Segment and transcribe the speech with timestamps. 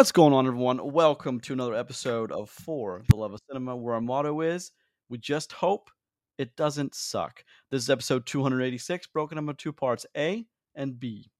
[0.00, 0.92] What's going on, everyone?
[0.94, 4.72] Welcome to another episode of For the Love of Cinema, where our motto is
[5.10, 5.90] we just hope
[6.38, 7.44] it doesn't suck.
[7.70, 11.30] This is episode 286, broken up into two parts A and B.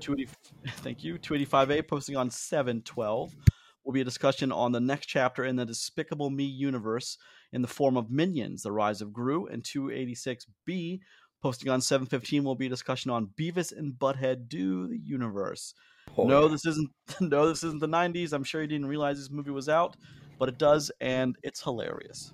[0.00, 0.26] 280,
[0.78, 1.16] thank you.
[1.16, 3.36] 285A posting on 712
[3.84, 7.18] will be a discussion on the next chapter in the Despicable Me universe
[7.52, 10.98] in the form of Minions, The Rise of Gru, and 286B
[11.40, 15.72] posting on 715 will be a discussion on Beavis and Butthead Do the Universe.
[16.18, 16.90] No, this isn't.
[17.20, 18.32] No, this isn't the '90s.
[18.32, 19.96] I'm sure you didn't realize this movie was out,
[20.38, 22.32] but it does, and it's hilarious.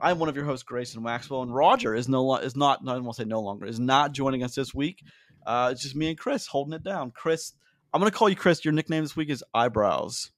[0.00, 2.84] I'm one of your hosts, Grayson Maxwell, and Roger is no lo- is not.
[2.84, 5.02] No, I won't say no longer is not joining us this week.
[5.46, 7.10] Uh, it's just me and Chris holding it down.
[7.10, 7.52] Chris,
[7.92, 8.64] I'm gonna call you Chris.
[8.64, 10.30] Your nickname this week is Eyebrows,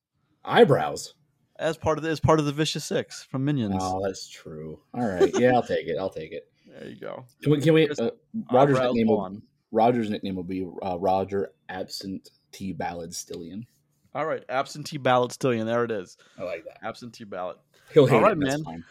[0.45, 1.15] eyebrows.
[1.59, 3.77] as part of the, as part of the Vicious Six from Minions.
[3.79, 4.81] Oh, that's true.
[4.95, 5.97] All right, yeah, I'll take it.
[5.99, 6.45] I'll take it.
[6.67, 7.25] There you go.
[7.43, 7.61] Can we?
[7.61, 7.89] Can we?
[7.91, 8.11] Uh,
[8.53, 9.09] Roger's Eyebrows nickname.
[9.09, 9.43] Will, on.
[9.73, 13.67] Roger's nickname will be uh, Roger Absentee Ballad Stillion.
[14.13, 15.67] All right, absentee ballot stillion.
[15.67, 16.17] There it is.
[16.37, 16.85] I like that.
[16.85, 17.59] Absentee ballot.
[17.93, 18.41] He'll hate All right, it.
[18.41, 18.85] That's man.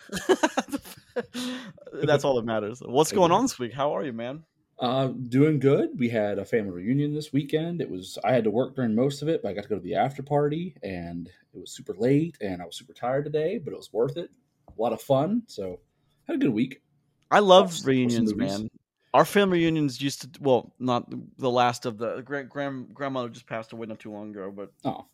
[1.24, 1.54] fine.
[2.06, 2.82] That's all that matters.
[2.86, 3.74] What's going on this week?
[3.74, 4.44] How are you, man?
[4.80, 5.90] Uh, doing good.
[5.98, 7.82] We had a family reunion this weekend.
[7.82, 9.76] It was I had to work during most of it, but I got to go
[9.76, 13.58] to the after party, and it was super late, and I was super tired today,
[13.58, 14.30] but it was worth it.
[14.70, 15.44] A lot of fun.
[15.48, 15.82] So
[16.28, 16.82] had a good week.
[17.30, 18.70] I love reunions, man.
[19.14, 21.06] Our family reunions used to well, not
[21.38, 24.72] the last of the grand grand grandmother just passed away not too long ago, but
[24.86, 25.06] Oh,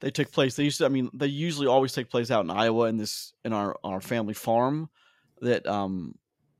[0.00, 0.56] they took place.
[0.56, 0.84] They used to.
[0.86, 4.00] I mean, they usually always take place out in Iowa in this in our our
[4.00, 4.88] family farm
[5.40, 6.16] that um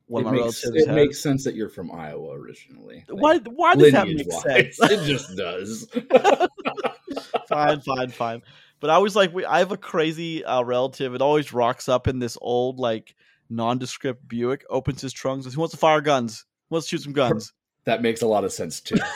[0.07, 0.95] one it of my makes, relatives it has.
[0.95, 3.05] makes sense that you're from Iowa originally.
[3.09, 4.77] why why does that make lineage-wise.
[4.77, 4.79] sense?
[4.93, 5.89] it just does.
[7.49, 8.43] fine, fine, fine.
[8.81, 9.45] But I was like we.
[9.45, 11.15] I have a crazy uh, relative.
[11.15, 13.15] It always rocks up in this old like
[13.51, 14.65] nondescript Buick.
[14.71, 15.45] Opens his trunk.
[15.45, 16.45] Says, "Who wants to fire guns?
[16.71, 17.53] To shoot some guns?"
[17.85, 18.97] that makes a lot of sense too.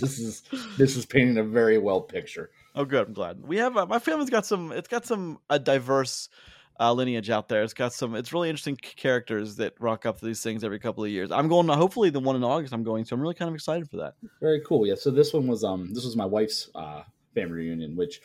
[0.00, 0.42] This is
[0.76, 2.50] this is painting a very well picture.
[2.74, 3.08] Oh, good.
[3.08, 3.76] I'm glad we have.
[3.76, 4.70] Uh, my family's got some.
[4.70, 6.28] It's got some a diverse
[6.78, 7.62] uh, lineage out there.
[7.64, 8.14] It's got some.
[8.14, 11.32] It's really interesting characters that rock up to these things every couple of years.
[11.32, 12.72] I'm going to hopefully the one in August.
[12.72, 13.14] I'm going to.
[13.14, 14.14] I'm really kind of excited for that.
[14.40, 14.86] Very cool.
[14.86, 14.94] Yeah.
[14.94, 17.02] So this one was um this was my wife's uh
[17.34, 18.20] family reunion, which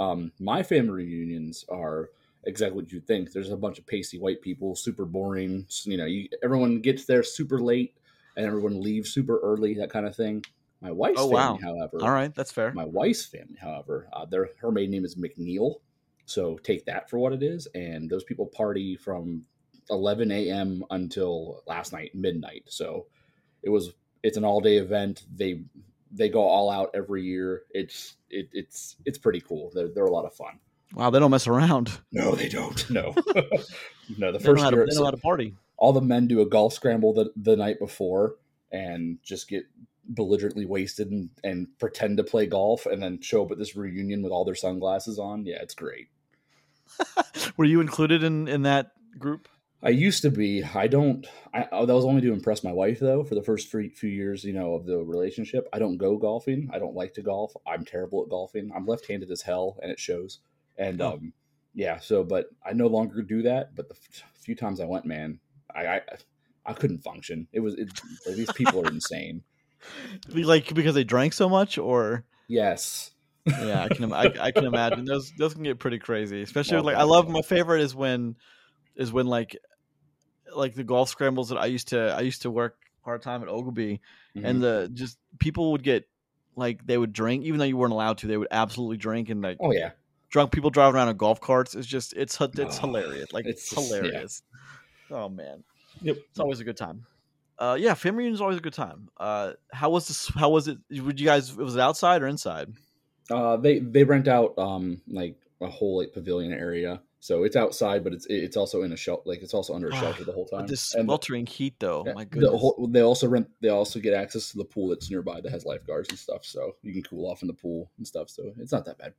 [0.00, 2.10] um my family reunions are
[2.44, 3.32] exactly what you think.
[3.32, 5.66] There's a bunch of pasty white people, super boring.
[5.84, 7.96] You know, you, everyone gets there super late
[8.36, 10.44] and everyone leaves super early, that kind of thing.
[10.80, 11.58] My wife's Oh, family, wow.
[11.62, 12.72] however, All right, that's fair.
[12.72, 15.76] my wife's family, however, uh, their her maiden name is McNeil,
[16.26, 17.68] so take that for what it is.
[17.74, 19.44] And those people party from
[19.90, 20.82] 11 a.m.
[20.90, 22.64] until last night midnight.
[22.66, 23.06] So
[23.62, 23.92] it was
[24.24, 25.24] it's an all day event.
[25.32, 25.62] They
[26.10, 27.62] they go all out every year.
[27.70, 29.70] It's it, it's it's pretty cool.
[29.74, 30.58] They're they're a lot of fun.
[30.94, 31.90] Wow, they don't mess around.
[32.12, 32.90] No, they don't.
[32.90, 33.14] No,
[34.18, 34.32] no.
[34.32, 35.54] The first year, they know how to party.
[35.76, 38.36] all the men do a golf scramble the, the night before
[38.70, 39.64] and just get
[40.04, 44.22] belligerently wasted and, and pretend to play golf and then show up at this reunion
[44.22, 45.46] with all their sunglasses on.
[45.46, 46.08] Yeah, it's great.
[47.56, 49.48] Were you included in in that group?
[49.82, 50.62] I used to be.
[50.62, 51.26] I don't.
[51.52, 53.24] I oh, that was only to impress my wife though.
[53.24, 56.70] For the first few few years, you know, of the relationship, I don't go golfing.
[56.72, 57.52] I don't like to golf.
[57.66, 58.70] I'm terrible at golfing.
[58.74, 60.38] I'm left-handed as hell, and it shows.
[60.82, 61.12] And Oh.
[61.12, 61.32] um,
[61.74, 61.98] yeah.
[62.00, 63.74] So, but I no longer do that.
[63.74, 65.38] But the f- few times I went, man,
[65.74, 66.00] I I,
[66.66, 67.48] I couldn't function.
[67.52, 67.88] It was it,
[68.36, 69.42] these people are insane.
[70.32, 73.10] Like because they drank so much, or Yes.
[73.60, 76.42] yeah, I can I, I can imagine those those can get pretty crazy.
[76.42, 78.36] Especially Well, like I love my favorite is when
[78.94, 79.56] is when like
[80.54, 83.48] like the golf scrambles that I used to I used to work part time at
[83.48, 84.00] Ogilvy
[84.36, 84.44] Mhm.
[84.46, 86.08] and the just people would get
[86.54, 89.42] like they would drink even though you weren't allowed to they would absolutely drink and
[89.42, 89.90] like oh yeah,
[90.32, 93.62] drunk people driving around in golf carts it's just it's it's Oh, hilarious like it's,
[93.62, 93.98] it's just- yeah.
[94.00, 94.42] hilarious
[95.10, 95.62] oh man
[96.00, 96.16] Yep.
[96.30, 97.04] it's always a good time
[97.58, 100.66] uh yeah family reunion is always a good time uh how was this how was
[100.68, 102.72] it would you guys was it outside or inside
[103.30, 108.02] uh, they they rent out um like a whole like pavilion area, so it's outside,
[108.02, 109.22] but it's it's also in a shelter.
[109.26, 110.66] Like it's also under a shelter the whole time.
[110.66, 113.48] This And the- sweltering heat though Yeah, my the goodness whole, they also rent.
[113.60, 116.72] They also get access to the pool that's nearby that has lifeguards and stuff, so
[116.82, 118.28] you can cool off in the pool and stuff.
[118.28, 119.14] So it's not that bad.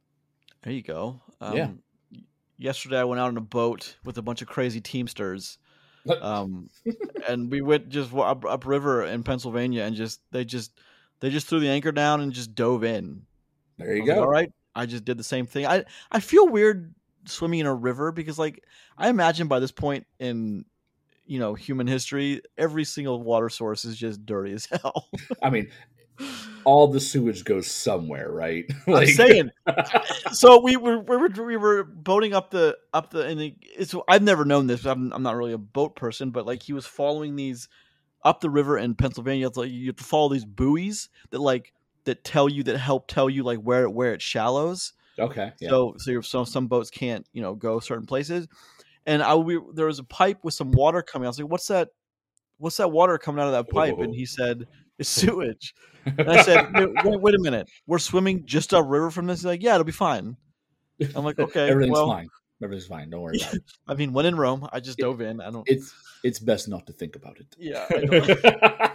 [0.64, 1.70] There you go um, Yeah.
[2.58, 5.58] yesterday i went out on a boat with a bunch of crazy teamsters
[6.22, 6.70] um,
[7.28, 10.78] and we went just up, upriver in Pennsylvania, and just they just
[11.20, 13.24] they just threw the anchor down and just dove in.
[13.78, 14.24] there you was like, go.
[14.24, 15.66] All right, I just did the same thing.
[15.66, 16.94] I I feel weird
[17.26, 18.64] swimming in a river because like
[18.98, 20.66] I imagine by this point in
[21.26, 25.08] you know human history, every single water source is just dirty as hell.
[25.42, 25.70] I mean,
[26.66, 28.66] all the sewage goes somewhere, right?
[28.88, 29.52] I'm saying.
[30.32, 33.94] so we were, we were we were boating up the up the and the, it's
[34.08, 34.86] I've never known this.
[34.86, 37.68] I'm I'm not really a boat person, but like he was following these
[38.24, 39.48] up the river in Pennsylvania.
[39.48, 41.74] It's like you have to follow these buoys that like
[42.06, 44.94] that tell you that help tell you like where where it shallows.
[45.20, 45.52] Okay.
[45.60, 45.70] Yeah.
[45.70, 48.48] So so you're, so some boats can't you know go certain places,
[49.06, 51.26] and I we, there was a pipe with some water coming.
[51.26, 51.90] I was like, what's that?
[52.58, 53.98] What's that water coming out of that pipe?
[53.98, 54.68] And he said
[55.00, 55.74] it's sewage.
[56.06, 59.40] And I said, wait, wait, a minute, we're swimming just upriver from this.
[59.40, 60.36] He's like, yeah, it'll be fine.
[61.16, 62.28] I'm like, okay, Everything's well, fine.
[62.62, 63.10] Everything's fine.
[63.10, 63.64] Don't worry about it.
[63.88, 65.42] I mean, when in Rome, I just dove in.
[65.42, 65.68] I don't.
[65.68, 65.94] It's
[66.24, 67.48] it's best not to think about it.
[67.58, 68.92] yeah, I don't,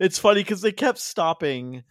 [0.00, 1.84] it's funny because they kept stopping.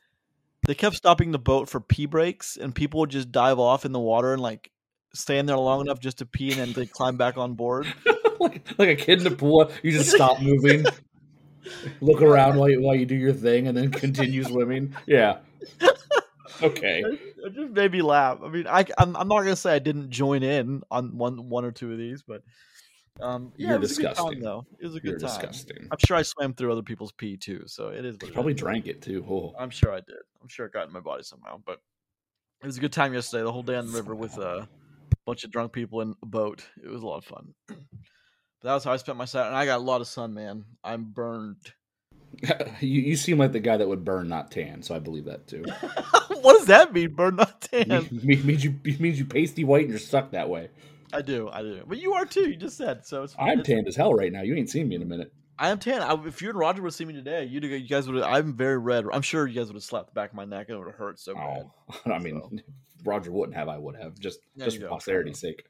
[0.67, 3.91] They kept stopping the boat for pee breaks, and people would just dive off in
[3.91, 4.71] the water and like
[5.13, 7.87] stand there long enough just to pee, and then they climb back on board.
[8.39, 10.85] like like a kid in the pool, you just stop moving,
[12.01, 14.95] look around while you, while you do your thing, and then continue swimming.
[15.07, 15.39] Yeah.
[16.61, 17.03] Okay.
[17.41, 18.39] It, just made me laugh.
[18.43, 21.63] I mean, I, I'm, I'm not gonna say I didn't join in on one one
[21.63, 22.43] or two of these, but
[23.21, 24.33] um, yeah, You're it was a good disgusting.
[24.33, 24.65] time though.
[24.77, 25.29] It was a You're good time.
[25.39, 25.87] disgusting.
[25.89, 28.17] I'm sure I swam through other people's pee too, so it is.
[28.17, 28.59] What it probably is.
[28.59, 29.25] drank it too.
[29.29, 29.53] Oh.
[29.57, 30.17] I'm sure I did.
[30.41, 31.61] I'm sure it got in my body somehow.
[31.65, 31.79] But
[32.61, 33.43] it was a good time yesterday.
[33.43, 34.67] The whole day on the river with a
[35.25, 36.65] bunch of drunk people in a boat.
[36.83, 37.53] It was a lot of fun.
[38.61, 39.49] But that was how I spent my Saturday.
[39.49, 40.65] And I got a lot of sun, man.
[40.83, 41.57] I'm burned.
[42.79, 44.83] you you seem like the guy that would burn, not tan.
[44.83, 45.63] So I believe that too.
[46.41, 47.13] what does that mean?
[47.15, 48.07] Burn not tan.
[48.11, 50.69] Me- means you means you pasty white and you're stuck that way.
[51.11, 51.49] I do.
[51.49, 51.83] I do.
[51.87, 52.49] But you are too.
[52.49, 53.23] You just said so.
[53.23, 54.41] It's, I'm it's- tanned as hell right now.
[54.43, 55.33] You ain't seen me in a minute.
[55.57, 56.01] I am tan.
[56.01, 58.21] I, if you and Roger would see me today, you'd you guys would.
[58.23, 59.05] I'm very red.
[59.11, 60.87] I'm sure you guys would have slapped the back of my neck and it would
[60.87, 61.65] have hurt so bad.
[61.89, 62.63] Oh, I mean,
[63.03, 63.67] Roger wouldn't have.
[63.67, 65.65] I would have just There just for posterity's sake.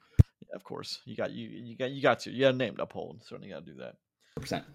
[0.53, 1.47] Of course, you got you.
[1.49, 2.31] You got you got to.
[2.31, 3.21] You got a name to uphold.
[3.23, 3.95] Certainly got to do that.
[4.35, 4.65] Percent.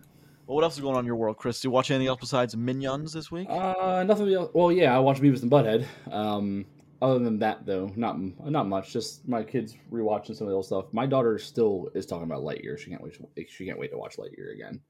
[0.47, 1.61] But what else is going on in your world, Chris?
[1.61, 3.49] Do you watch anything else besides Minions this week?
[3.51, 4.33] Uh, nothing.
[4.33, 4.51] Else.
[4.53, 5.87] Well, yeah, I watched Beavis and Butthead.
[6.13, 6.67] Um,
[7.03, 8.93] other than that, though, not not much.
[8.93, 10.87] Just my kids rewatching some of the old stuff.
[10.93, 12.79] My daughter still is talking about Lightyear.
[12.79, 13.15] She can't wait.
[13.15, 14.81] To, she can't wait to watch Lightyear again.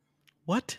[0.45, 0.77] what?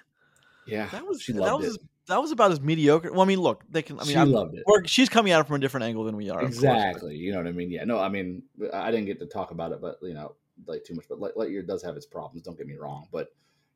[0.68, 1.82] Yeah, That was she that loved was it.
[2.08, 3.12] That was about as mediocre.
[3.12, 4.00] Well, I mean, look, they can.
[4.00, 4.64] I mean, she I'm, loved it.
[4.90, 6.40] she's coming at it from a different angle than we are.
[6.40, 7.16] of course, Exactly.
[7.16, 7.72] You know what I mean?
[7.72, 7.84] Yeah.
[7.86, 8.44] No, I mean,
[8.74, 10.36] I didn't get to talk about it, but you know,
[10.68, 11.06] like too much.
[11.10, 12.44] But Light- Lightyear does have its problems.
[12.44, 13.30] Don't get me wrong, but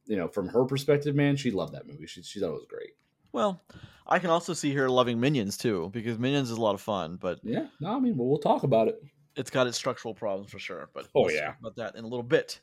[0.05, 2.05] you know, from her perspective, man, she loved that movie.
[2.07, 2.91] She she thought it was great.
[3.31, 3.61] Well,
[4.07, 7.17] I can also see her loving Minions too because Minions is a lot of fun,
[7.17, 7.67] but Yeah.
[7.79, 9.01] No, I mean, well, we'll talk about it.
[9.35, 10.89] it's got its structural problems for sure.
[10.93, 11.45] But Oh, we'll yeah.
[11.47, 12.59] talk about that in a little bit.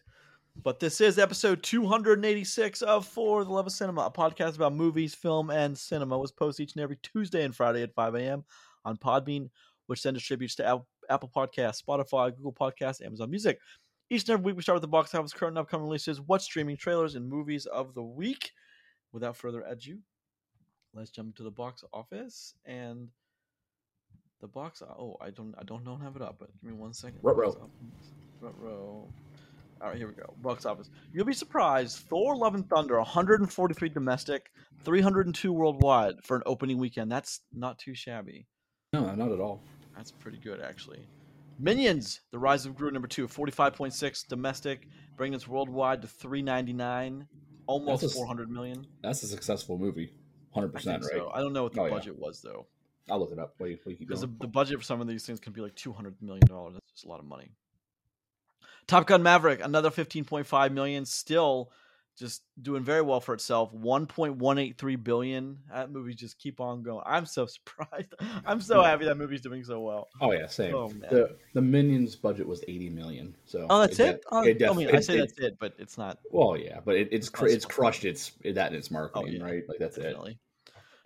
[0.62, 5.14] But this is episode 286 of For the Love of Cinema, a podcast about movies,
[5.14, 6.16] film, and cinema.
[6.16, 8.44] It was posted each and every Tuesday and Friday at 5 a.m.
[8.84, 9.48] on Podbean,
[9.86, 13.60] which then distributes to Apple, Podcasts, Spotify, Google Podcasts, Amazon Music.
[14.10, 16.42] Each and every week, we start with the box office, current and upcoming releases, what
[16.42, 18.50] streaming trailers, and movies of the week.
[19.12, 19.98] Without further ado,
[20.94, 23.08] let's jump to the box office and
[24.40, 24.82] the box.
[24.82, 27.20] Oh, I don't, I don't know, have it up, but give me one second.
[27.22, 27.52] Ruh-roh.
[27.52, 28.12] Box office.
[28.40, 29.08] Ruh-roh.
[29.80, 30.34] All right, here we go.
[30.38, 30.90] Box office.
[31.12, 31.98] You'll be surprised.
[32.08, 34.50] Thor: Love and Thunder, 143 domestic,
[34.84, 37.12] 302 worldwide for an opening weekend.
[37.12, 38.46] That's not too shabby.
[38.92, 39.62] No, not at all.
[39.94, 41.00] That's pretty good, actually.
[41.58, 47.26] Minions: The Rise of Gru, number two, 45.6 domestic, bringing its worldwide to 399,
[47.66, 48.86] almost That's a s- 400 million.
[49.02, 50.12] That's a successful movie.
[50.52, 51.12] 100 percent, right?
[51.12, 51.30] so.
[51.34, 51.90] I don't know what the Oh, yeah.
[51.92, 52.66] budget was though.
[53.10, 53.54] I'll look it up.
[53.58, 55.74] Wait, wait, keep Because the, the budget for some of these things can be like
[55.76, 56.72] two hundred million dollars.
[56.74, 57.50] That's just a lot of money.
[58.86, 61.70] Top Gun Maverick, another fifteen point five million, still
[62.18, 63.72] just doing very well for itself.
[63.72, 65.58] One point one eight three billion.
[65.70, 67.02] That movie just keep on going.
[67.04, 68.14] I'm so surprised.
[68.46, 70.08] I'm so happy that movie's doing so well.
[70.20, 70.74] Oh yeah, same.
[70.74, 73.34] Oh the the Minions budget was eighty million.
[73.44, 74.24] So oh, that's de- it.
[74.30, 76.80] Oh, it I mean, it- I say it- that's it, but it's not Well, yeah,
[76.84, 79.44] but it, it's It's cr- it's crushed its that in its oh, marketing, yeah.
[79.44, 79.62] right?
[79.68, 80.16] Like that's it.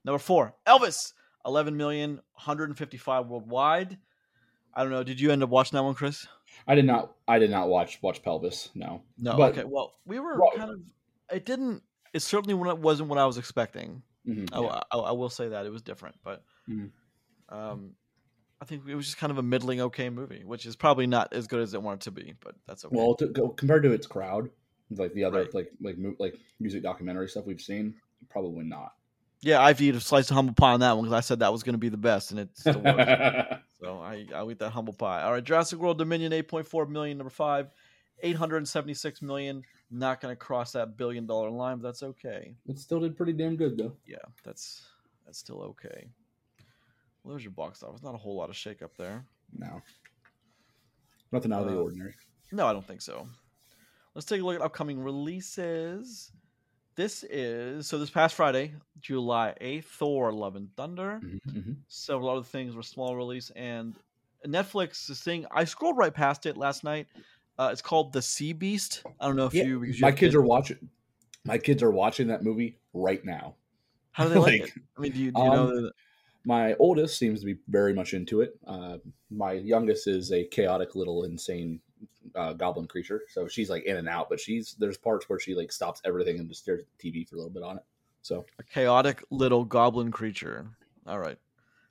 [0.04, 1.12] Number four, Elvis,
[1.44, 3.98] 11 million, 155 worldwide.
[4.72, 5.02] I don't know.
[5.02, 6.26] Did you end up watching that one, Chris?
[6.66, 7.14] I did not.
[7.28, 8.70] I did not watch watch Pelvis.
[8.74, 9.02] No.
[9.18, 9.36] No.
[9.36, 9.64] But- okay.
[9.64, 10.80] Well, we were Well- kind of.
[11.32, 11.82] It didn't.
[12.12, 14.02] It certainly wasn't what I was expecting.
[14.26, 14.80] Mhm, I, yeah.
[14.92, 16.90] I, I will say that it was different, but Mhm.
[17.48, 17.94] um,
[18.60, 21.32] I think it was just kind of a middling okay movie, which is probably not
[21.32, 22.94] as good as it wanted to be, but that's okay.
[22.94, 24.50] Well, to compared to its crowd,
[24.90, 25.54] like the other Right.
[25.54, 27.94] like like like music documentary stuff we've seen,
[28.28, 28.92] probably not.
[29.42, 31.52] Yeah, I've eaten a slice of humble pie on that one because I said that
[31.52, 33.62] was going to be the best, and it's the worst.
[33.82, 35.22] So I I'll eat that humble pie.
[35.22, 37.16] All right, Jurassic World Dominion, eight point four million.
[37.16, 37.70] Number five,
[38.22, 39.62] eight hundred and seventy six million.
[39.90, 42.54] Not going to cross that billion dollar line, but that's okay.
[42.68, 43.96] it still did pretty damn good though.
[44.06, 44.82] Yeah, that's
[45.24, 46.08] that's still okay.
[47.24, 48.02] Well, there's your box office.
[48.02, 49.24] Not a whole lot of shake up there.
[49.58, 49.80] No,
[51.32, 52.14] nothing out of the Uh, ordinary.
[52.52, 53.26] No, I don't think so.
[54.14, 56.32] Let's take a look at upcoming releases.
[56.96, 61.24] This is so this past Friday, July eighth, Thor: Love and Thunder.
[61.24, 61.76] Mhm, mhm.
[61.88, 63.98] several other things were small release and
[64.46, 67.08] Netflix is thing I scrolled right past it last night.
[67.58, 69.04] Uh, it's called The Sea Beast.
[69.20, 70.90] I don't know if Yeah, you you my kids are watching.
[71.44, 73.56] My kids are watching that movie right now.
[74.12, 74.72] How do they like, Like, it?
[74.96, 75.66] I mean, do you, do you know?
[75.66, 75.92] um, that-
[76.44, 78.58] My oldest seems to be very much into it.
[78.66, 78.98] Uh,
[79.30, 81.80] my youngest is a chaotic little insane
[82.34, 84.28] uh, goblin creature, so she's like in and out.
[84.28, 87.28] But she's there's parts where she like stops everything and just stares at the TV
[87.28, 87.84] for a little bit on it.
[88.22, 90.66] So a chaotic little goblin creature.
[91.06, 91.38] All right,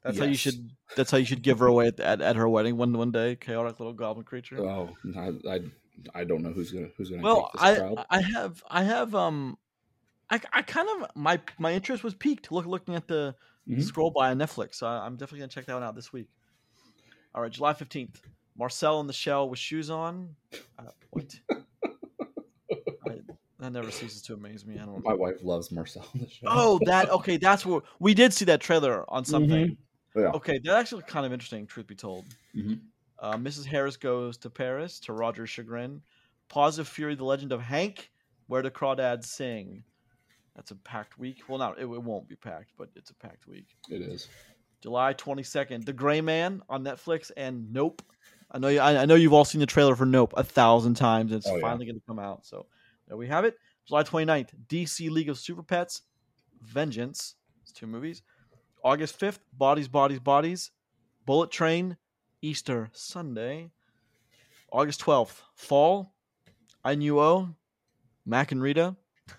[0.03, 0.69] that's how you should.
[0.95, 3.35] That's how you should give her away at, at, at her wedding one one day.
[3.35, 4.59] Chaotic little goblin creature.
[4.59, 5.59] oh, I, I
[6.13, 8.17] I don't know who's gonna who's gonna well, take this I.
[8.17, 9.57] I have I have um,
[10.29, 12.51] I, I kind of my my interest was piqued.
[12.51, 13.35] Look looking at the
[13.67, 13.83] Mhm.
[13.83, 14.75] scroll by on Netflix.
[14.75, 16.27] So I- I'm definitely gonna check that one out this week.
[17.35, 18.21] All right, July fifteenth.
[18.59, 20.35] Marcel in the shell with shoes on.
[20.77, 21.33] Uh, what?
[23.07, 23.15] I,
[23.59, 24.75] that never ceases to amaze me.
[24.77, 25.03] I don't.
[25.03, 26.05] My wife loves Marcel.
[26.13, 26.45] on the show.
[26.45, 27.37] Oh, that okay.
[27.37, 29.77] That's what we did see that trailer on something.
[30.15, 30.31] Yeah.
[30.33, 31.65] Okay, that actually kind of interesting.
[31.67, 32.25] Truth be told,
[32.55, 32.79] Mhm.
[33.19, 33.65] uh, Mrs.
[33.65, 36.01] Harris goes to Paris to Roger's chagrin.
[36.49, 38.11] Paws of Fury: The Legend of Hank,
[38.47, 39.83] where the crawdads sing.
[40.55, 41.43] That's a packed week.
[41.47, 43.67] Well, not it, it won't be packed, but it's a packed week.
[43.89, 44.27] It is.
[44.81, 48.01] July twenty second, The Gray Man on Netflix, and Nope.
[48.51, 48.79] I know you.
[48.79, 51.31] I, I know you've all seen the trailer for Nope a thousand times.
[51.31, 51.61] It's Oh, yeah.
[51.61, 52.45] finally going to come out.
[52.45, 52.65] So
[53.07, 53.55] there we have it.
[53.87, 56.01] July 29th, DC League of Super Pets,
[56.61, 57.35] Vengeance.
[57.63, 58.21] It's two movies.
[58.83, 60.71] August 5th, Bodies, Bodies, Bodies,
[61.25, 61.97] Bullet Train,
[62.41, 63.69] Easter Sunday.
[64.71, 66.13] August 12th, Fall,
[66.83, 67.49] I Knew O,
[68.25, 68.95] Mack and Rita.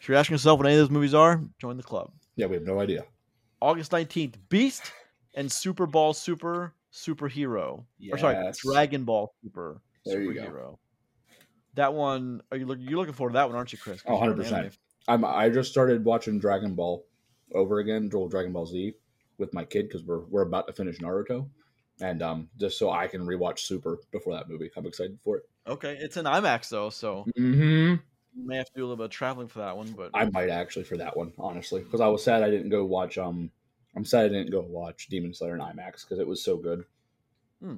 [0.00, 2.10] If you're asking yourself what any of those movies are, join the club.
[2.34, 3.04] Yeah, we have no idea.
[3.60, 4.90] August 19th, Beast
[5.34, 7.84] and Super Ball Super Superhero.
[8.10, 10.42] Or sorry, Dragon Ball Super There you go.
[10.42, 10.78] Superhero.
[11.74, 14.02] That one, are you look, you're looking forward to that one, aren't you, Chris?
[14.06, 14.76] Oh, 100%.
[15.08, 17.04] I'm I just started watching Dragon Ball
[17.54, 18.94] over again, Dragon Ball Z
[19.38, 21.48] with my kid because we're we're about to finish Naruto,
[22.00, 24.70] and um just so I can rewatch Super before that movie.
[24.76, 25.44] I'm excited for it.
[25.66, 27.94] Okay, it's an IMAX though, so Mm-hmm.
[28.34, 29.92] you may have to do a little bit of traveling for that one.
[29.92, 32.84] But I might actually for that one, honestly, because I was sad I didn't go
[32.84, 33.18] watch.
[33.18, 33.50] Um,
[33.94, 36.84] I'm sad I didn't go watch Demon Slayer in IMAX because it was so good.
[37.62, 37.76] Hmm.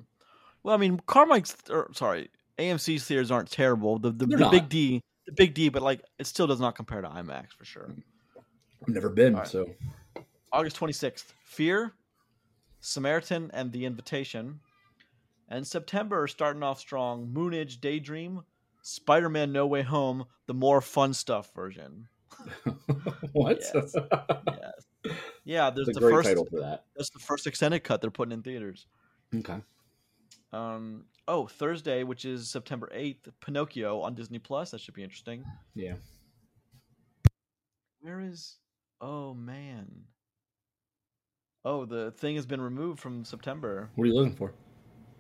[0.63, 3.99] well, I mean, Carmike's or sorry, AMC's theaters aren't terrible.
[3.99, 7.03] The the, the big D, the big D, but like it still does not compare
[7.03, 7.89] to IMAX for sure.
[7.91, 8.03] Mm.
[8.83, 9.47] I've never been, right.
[9.47, 9.67] so
[10.53, 11.95] August 26th, Fear,
[12.81, 14.61] Samaritan, and The Invitation.
[15.49, 18.43] And September, starting off strong, Moonage Daydream,
[18.83, 22.09] Spider Man No Way Home, the more fun stuff version.
[23.33, 23.61] what?
[23.75, 23.95] Yes.
[24.47, 24.87] Yes.
[25.45, 26.85] Yeah, there's the first title for that.
[26.97, 28.87] that's the first extended cut they're putting in theaters.
[29.35, 29.59] Okay.
[30.53, 34.71] Um oh, Thursday, which is September 8th, Pinocchio on Disney Plus.
[34.71, 35.45] That should be interesting.
[35.75, 35.95] Yeah.
[38.01, 38.57] Where is
[39.01, 39.91] Oh man.
[41.65, 43.91] Oh, the thing has been removed from September.
[43.95, 44.53] What are you looking for?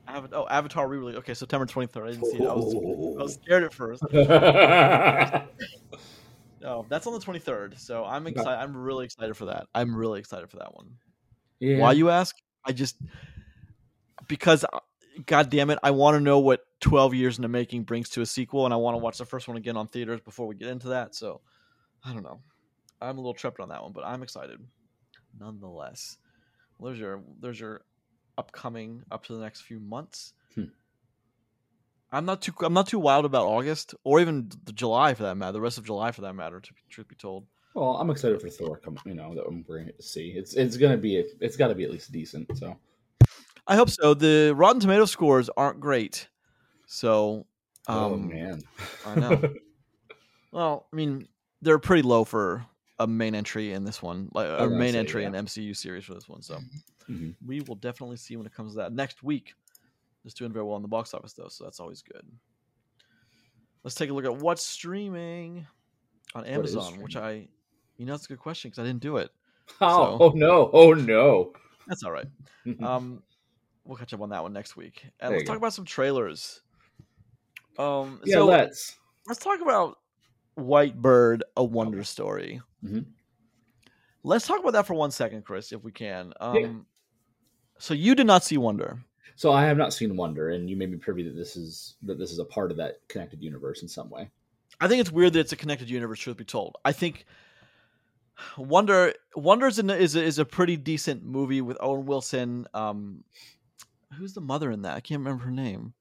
[0.08, 1.16] Ava- oh, Avatar re-release.
[1.16, 2.06] Okay, September 23rd.
[2.06, 2.42] I didn't see it.
[2.42, 4.02] I was, I was scared at first.
[6.64, 7.78] Oh, that's on the 23rd.
[7.78, 8.59] So I'm excited.
[8.59, 9.66] I'm really excited for that.
[9.75, 10.97] I'm really excited for that one.
[11.61, 11.78] yeah.
[11.78, 12.35] Why you ask?
[12.64, 12.97] I just
[14.26, 14.80] because uh,
[15.26, 18.23] god damn it, I want to know what 12 years in the making brings to
[18.23, 20.54] a sequel and I want to watch the first one again on theaters before we
[20.54, 21.14] get into that.
[21.14, 21.42] So,
[22.04, 22.40] I don't know.
[23.00, 24.59] I'm a little tripped on that one, but I'm excited
[25.38, 26.16] nonetheless.
[26.78, 27.83] Well, there's your there's your
[28.38, 30.33] upcoming up to the next few months.
[30.54, 30.64] Hmm.
[32.14, 35.35] I'm not too I'm not too wild about August or even the July for that
[35.37, 35.52] matter.
[35.52, 36.61] The rest of July for that matter.
[36.61, 38.78] To be, truth be told, Well, I'm excited for Thor.
[38.78, 40.28] Come, you know that I'm bringing it to see.
[40.30, 42.56] It's it's gonna be it's got to be at least decent.
[42.56, 42.76] So
[43.66, 44.14] I hope so.
[44.14, 46.28] The Rotten Tomato scores aren't great,
[46.87, 47.47] so
[47.88, 48.62] um, oh man,
[49.04, 49.42] I know.
[50.52, 51.26] Well, I mean,
[51.62, 52.64] they're pretty low for
[53.00, 55.28] a main entry in this one, like a main say, entry yeah.
[55.30, 56.42] in MCU series for this one.
[56.42, 56.61] So
[57.11, 57.35] Mhm.
[57.44, 59.54] we will definitely see when it comes to that next week.
[60.25, 62.25] It's doing very well in the box office though, so that's always good.
[63.83, 65.66] Let's take a look at what's streaming
[66.35, 67.49] on Amazon, which I,
[67.99, 69.31] you know, that's a good question because I didn't do it.
[69.81, 71.52] oh, So- oh no, oh no.
[71.87, 72.26] That's all right.
[72.83, 73.23] Um,
[73.85, 75.59] we'll catch up on that one next week, and There let's talk go.
[75.59, 76.62] about some trailers.
[77.78, 78.97] Um, yeah, so let's.
[79.28, 79.99] let's talk about
[80.54, 82.62] White Bird, a Wonder Story.
[82.83, 83.04] Mhm.
[84.23, 86.33] Let's talk about that for one second, Chris, if we can.
[86.40, 86.73] Um, Yeah.
[87.78, 89.04] So you did not see Wonder.
[89.36, 92.18] So I have not seen Wonder, and you made me privy that this is that
[92.18, 94.30] this is a part of that connected universe in some way.
[94.80, 96.20] I think it's weird that it's a connected universe.
[96.20, 97.26] Truth be told, I think
[98.56, 102.66] Wonder Wonder is, is a, is a pretty decent movie with Owen Wilson.
[102.74, 103.24] Um,
[104.16, 104.96] who's the mother in that?
[104.96, 105.94] I can't remember her name.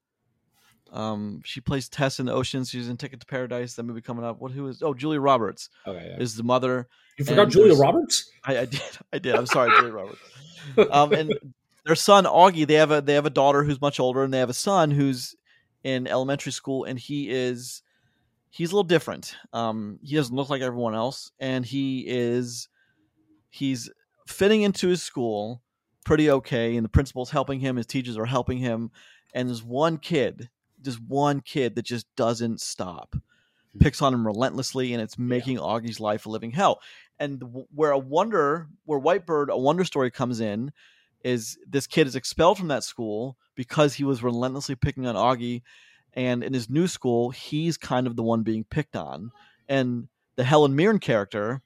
[0.91, 2.63] Um, she plays Tess in the Ocean.
[2.63, 3.73] She's in Ticket to Paradise.
[3.73, 4.39] That movie coming up.
[4.39, 4.51] What?
[4.51, 4.83] Who is?
[4.83, 6.21] Oh, Julia Roberts Okay, yeah.
[6.21, 6.87] is the mother.
[7.17, 8.29] you forgot Julia Roberts.
[8.43, 8.81] I, I did.
[9.13, 9.33] I did.
[9.35, 10.19] I'm sorry, Julia Roberts.
[10.91, 11.33] Um, and
[11.85, 14.39] their son Augie, they have a they have a daughter who's much older, and they
[14.39, 15.35] have a son who's
[15.83, 17.81] in elementary school, and he is
[18.49, 19.35] he's a little different.
[19.51, 22.69] Um, he doesn't look like everyone else, and he is
[23.49, 23.89] he's
[24.27, 25.61] fitting into his school
[26.05, 28.91] pretty okay, and the principal's helping him, his teachers are helping him,
[29.33, 30.49] and there's one kid,
[30.81, 33.15] just one kid that just doesn't stop,
[33.79, 36.81] picks on him relentlessly, and it's making Augie's life a living hell.
[37.19, 37.41] And
[37.73, 40.71] where a wonder, where Whitebird, a wonder story comes in,
[41.23, 45.61] is this kid is expelled from that school because he was relentlessly picking on Augie,
[46.13, 49.31] and in his new school, he's kind of the one being picked on,
[49.67, 51.61] and the Helen Mirren character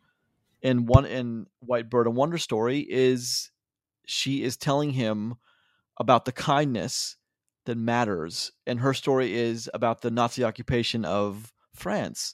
[0.61, 3.51] in one in Whitebird and Wonder Story is
[4.05, 5.35] she is telling him
[5.97, 7.17] about the kindness
[7.65, 8.51] that matters.
[8.65, 12.33] And her story is about the Nazi occupation of France.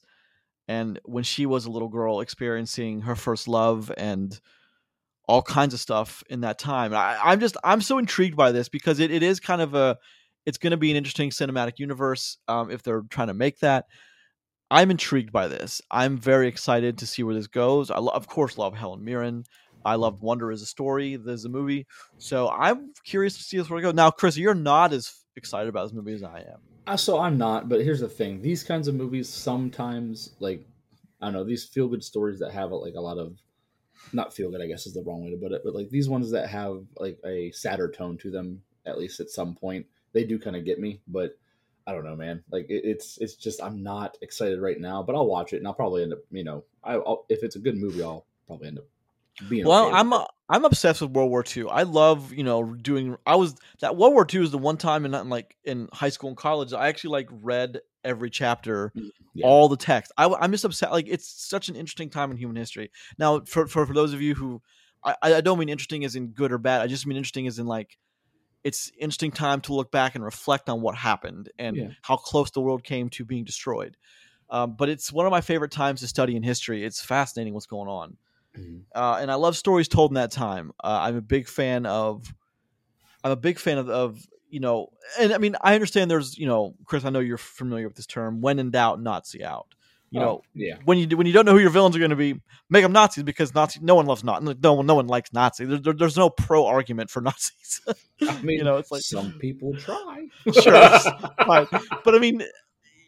[0.68, 4.40] And when she was a little girl experiencing her first love and
[5.26, 6.94] all kinds of stuff in that time.
[6.94, 9.98] I, I'm just I'm so intrigued by this because it, it is kind of a
[10.46, 13.86] it's going to be an interesting cinematic universe um, if they're trying to make that.
[14.70, 15.82] I'm intrigued by this.
[15.92, 17.92] I'm very excited to see where this goes.
[17.92, 19.46] I lo- of course love Helen Mirren.
[19.86, 21.86] I love Wonder as a story, as a movie.
[22.18, 23.94] So I'm curious to see this where it goes.
[23.94, 26.60] Now, Chris, you're not as excited about this movie as I am.
[26.88, 30.66] Uh, so I'm not, but here's the thing: these kinds of movies sometimes, like,
[31.22, 33.38] I don't know, these feel good stories that have like a lot of,
[34.12, 36.10] not feel good, I guess is the wrong way to put it, but like these
[36.10, 40.24] ones that have like a sadder tone to them, at least at some point, they
[40.24, 41.02] do kind of get me.
[41.08, 41.38] But
[41.88, 42.44] I don't know, man.
[42.52, 45.68] Like it, it's it's just I'm not excited right now, but I'll watch it and
[45.68, 48.68] I'll probably end up, you know, I, I'll, if it's a good movie, I'll probably
[48.68, 48.86] end up
[49.50, 49.66] being.
[49.66, 51.68] Well, okay I'm with uh, I'm obsessed with World War II.
[51.70, 53.18] I love you know doing.
[53.26, 56.30] I was that World War II is the one time in like in high school
[56.30, 58.94] and college I actually like read every chapter.
[59.36, 59.48] Yeah.
[59.48, 60.12] all the text.
[60.16, 60.92] I, I'm just upset.
[60.92, 62.92] Like it's such an interesting time in human history.
[63.18, 64.62] Now, for for, for those of you who
[65.04, 66.82] I, I don't mean interesting as in good or bad.
[66.82, 67.98] I just mean interesting as in like
[68.64, 71.88] it's interesting time to look back and reflect on what happened and Yeah.
[72.04, 73.98] how close the world came to being destroyed.
[74.52, 76.84] Um, but it's one of my favorite times to study in history.
[76.84, 78.18] It's fascinating what's going on
[78.56, 78.84] Mhm.
[78.94, 80.72] uh, and I love stories told in that time.
[80.84, 82.32] Uh, I'm a big fan of.
[83.24, 84.90] I'm a big fan of, of you know,
[85.20, 87.04] and I mean I understand there's you know, Chris.
[87.06, 88.42] I know you're familiar with this term.
[88.42, 89.68] When in doubt, Nazi out.
[90.12, 92.12] You Oh, know, yeah, when you when you don't know who your villains are going
[92.12, 92.40] to be,
[92.70, 93.80] make them Nazis because Nazi.
[93.82, 94.56] No one loves Nazi.
[94.62, 95.68] No one no one likes Nazis.
[95.68, 97.82] There, there- there's no pro argument for Nazis.
[98.22, 100.28] I mean, you know, it's like some people try.
[100.54, 100.74] Sure,
[101.48, 101.66] fine.
[102.06, 102.44] but I mean,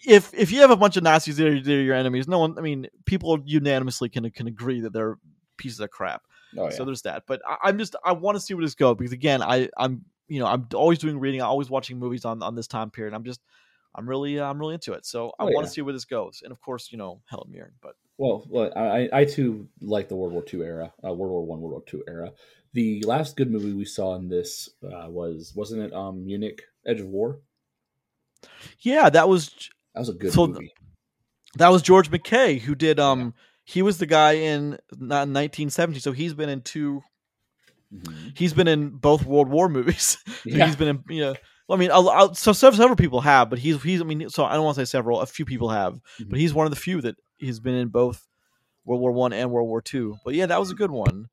[0.08, 2.40] if if you have a bunch of Nazis that are, that are your enemies, no
[2.40, 2.58] one.
[2.58, 5.18] I mean, people unanimously can can agree that they're
[5.58, 6.24] pieces of crap.
[6.58, 6.70] Oh, yeah.
[6.72, 7.24] So there's that.
[7.28, 10.06] But I, I'm just I want to see where this goes because again, I I'm
[10.28, 13.14] you know I'm always doing reading, I'm always watching movies on on this time period.
[13.14, 13.42] I'm just
[13.94, 15.06] I'm really uh, I'm really into it.
[15.06, 15.62] So I Oh, want yeah.
[15.64, 16.42] to see where this goes.
[16.44, 17.74] And of course, you know Helen Mirren.
[17.82, 21.46] But Well, well, I, I too like the World War II era, uh, World War
[21.46, 22.32] One, World War II era.
[22.74, 27.00] The last good movie we saw in this uh, was wasn't it um, Munich Edge
[27.00, 27.40] of War?
[28.82, 29.50] yeah, that was
[29.94, 30.74] That was a good So- movie.
[31.58, 33.34] that was George McKay who did um
[33.64, 36.00] he was the guy in not 1917.
[36.02, 37.02] So he's been in two.
[37.94, 38.38] Mhm.
[38.38, 40.18] He's been in both World War movies.
[40.46, 40.66] Yeah.
[40.68, 41.36] He's been in you know.
[41.68, 44.00] Well, I mean, I'll, I'll, so several, several people have, but he's he's.
[44.02, 45.22] I mean, so I don't want to say several.
[45.22, 46.30] A few people have, Mhm.
[46.30, 48.28] but he's one of the few that he's been in both
[48.86, 50.18] World War One and World War Two.
[50.24, 51.28] But yeah, that was a good one.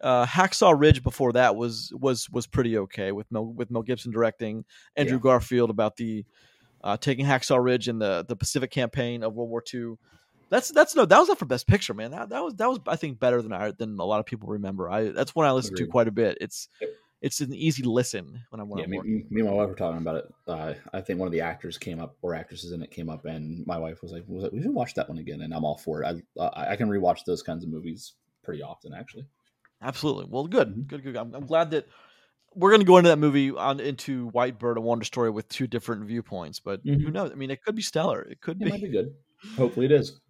[0.00, 4.12] Uh, Hacksaw Ridge before that was was was pretty okay with Mel with Mel Gibson
[4.12, 4.64] directing
[4.96, 5.22] Andrew Yeah.
[5.22, 6.24] Garfield about the
[6.84, 9.98] uh, taking Hacksaw Ridge in the the Pacific campaign of World War Two.
[10.50, 12.10] That's that's no that was up for Best Picture, man.
[12.10, 14.48] That that was that was I think better than I than a lot of people
[14.48, 14.90] remember.
[14.90, 16.38] I that's one I listen to quite a bit.
[16.40, 16.90] It's Yep.
[17.22, 20.00] it's an easy listen when I'm when Yeah, me, me and my wife were talking
[20.00, 20.24] about it.
[20.48, 23.24] Uh, I think one of the actors came up, or actresses in it came up,
[23.24, 25.64] and my wife was like, "Was like, we should watch that one again." And I'm
[25.64, 26.06] all for it.
[26.36, 29.26] I I I can rewatch those kinds of movies pretty often, actually.
[29.82, 30.26] Absolutely.
[30.26, 30.88] Well, good, Mhm.
[30.88, 31.16] good, good.
[31.16, 31.86] I'm, I'm glad that
[32.54, 35.48] we're going to go into that movie on into White Bird and Wonder Story with
[35.48, 36.60] two different viewpoints.
[36.60, 37.12] But who Mhm.
[37.12, 37.32] knows?
[37.32, 38.22] I mean, it could be stellar.
[38.22, 38.70] It could It be.
[38.70, 39.14] might be good.
[39.56, 40.20] Hopefully, it is.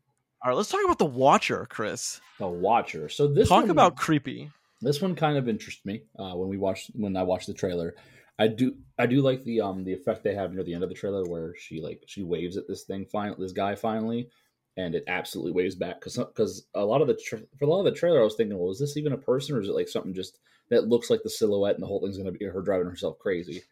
[0.44, 2.20] All right, let's talk about the Watcher, Chris.
[2.38, 3.08] The Watcher.
[3.08, 4.50] So this talk one- about creepy.
[4.82, 7.94] this one kind of interests me uh, when we watched when I watched the trailer.
[8.38, 10.90] I do I do like the um the effect they have near the end of
[10.90, 14.28] the trailer where she like she waves at this thing finally this guy finally
[14.76, 17.78] and it absolutely waves back because because a lot of the tra- for a lot
[17.78, 19.74] of the trailer I was thinking well is this even a person or is it
[19.74, 22.60] like something just that looks like the silhouette and the whole thing's gonna be her
[22.60, 23.62] driving herself crazy.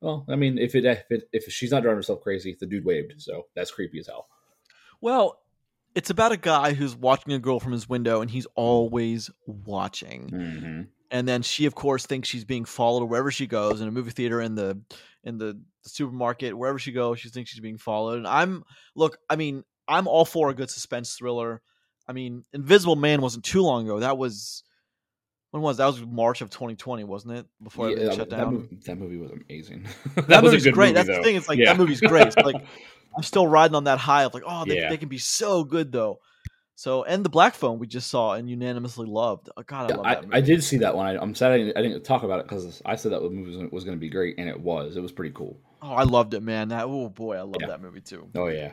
[0.00, 2.84] Well, I mean, if it if it, if she's not driving herself crazy, the dude
[2.84, 4.28] waved, so that's creepy as hell.
[5.00, 5.40] Well,
[5.94, 10.30] it's about a guy who's watching a girl from his window, and he's always watching.
[10.32, 10.82] Mm-hmm.
[11.10, 14.12] And then she, of course, thinks she's being followed wherever she goes in a movie
[14.12, 14.80] theater, in the
[15.24, 18.18] in the supermarket, wherever she goes, she thinks she's being followed.
[18.18, 21.62] And I'm look, I mean, I'm all for a good suspense thriller.
[22.06, 24.00] I mean, Invisible Man wasn't too long ago.
[24.00, 24.62] That was
[25.50, 25.84] when was that?
[25.84, 27.46] that was March of 2020, wasn't it?
[27.62, 28.52] Before Yeah, everything that, shut that down.
[28.54, 29.86] movie, that movie was amazing.
[30.14, 30.86] that, was a movie's good great.
[30.86, 31.16] movie, That's though.
[31.18, 31.36] the thing.
[31.36, 31.66] It's like Yeah.
[31.72, 32.26] that movie's great.
[32.28, 32.56] It's like
[33.16, 34.88] I'm still riding on that high of like, oh, they, Yeah.
[34.90, 36.20] they can be so good though.
[36.76, 39.50] So and the Black Phone we just saw and unanimously loved.
[39.56, 40.36] Oh, God, I Yeah, love I, that movie.
[40.36, 41.06] I did see that one.
[41.06, 43.28] I, I'm sad I didn't, I didn't talk about it because I said that the
[43.28, 44.96] movie was, was going to be great, and it was.
[44.96, 45.58] It was pretty cool.
[45.82, 46.68] Oh, I loved it, man.
[46.68, 47.66] That oh boy, I love Yeah.
[47.68, 48.28] that movie too.
[48.34, 48.72] Oh yeah,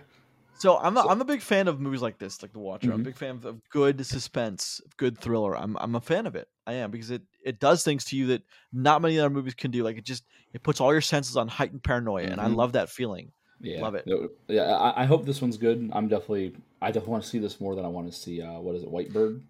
[0.58, 2.91] So I'm a, So- I'm a big fan of movies like this, like The Watcher.
[2.91, 3.06] I'm a Mhm.
[3.06, 5.56] big fan of, of good suspense, good thriller.
[5.58, 6.48] I'm I'm a fan of it.
[6.65, 8.43] I am because it it does things to you that
[8.74, 9.84] not many other movies can do.
[9.84, 12.56] Like it just it puts all your senses on heightened paranoia, and I Mhm.
[12.56, 13.32] love that feeling.
[13.60, 13.82] yeah.
[13.82, 14.06] Love it.
[14.48, 15.89] Yeah, I, I hope this one's good.
[15.91, 18.39] I'm definitely, I definitely want to see this more than I want to see.
[18.41, 19.41] Uh, what is it, White Bird?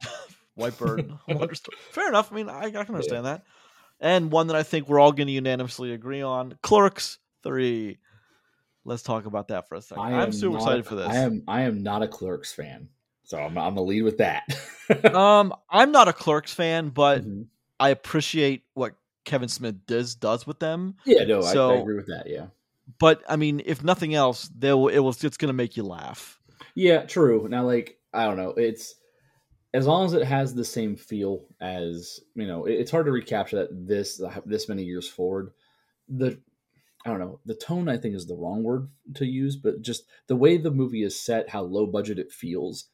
[0.56, 1.12] White Bird.
[1.92, 2.32] Fair enough.
[2.32, 3.44] I mean, I, I can understand that.
[4.00, 7.98] And one that I think we're all going to unanimously agree on: Clerks Three.
[8.84, 10.02] Let's talk about that for a second.
[10.02, 11.08] I I'm am super not- excited for this.
[11.08, 12.88] I am, I am not a Clerks fan,
[13.24, 14.44] so I'm, I'm gonna lead with that.
[15.14, 17.46] um, I'm not a Clerks fan, but Mhm.
[17.78, 20.96] I appreciate what Kevin Smith does does with them.
[21.04, 22.24] Yeah, no, I, I agree with that.
[22.28, 22.46] Yeah,
[22.98, 26.40] But I mean, if nothing else, they'll it was it's gonna make you laugh.
[26.74, 27.46] yeah, true.
[27.48, 28.96] Now, like, I don't know, it's
[29.74, 33.12] as long as it has the same feel as you know, it- it's hard to
[33.12, 35.52] recapture that this this many years forward.
[36.08, 36.38] The
[37.04, 40.04] I don't know, the tone I think is the wrong word to use, but just
[40.28, 42.90] the way the movie is set, how low budget it feels,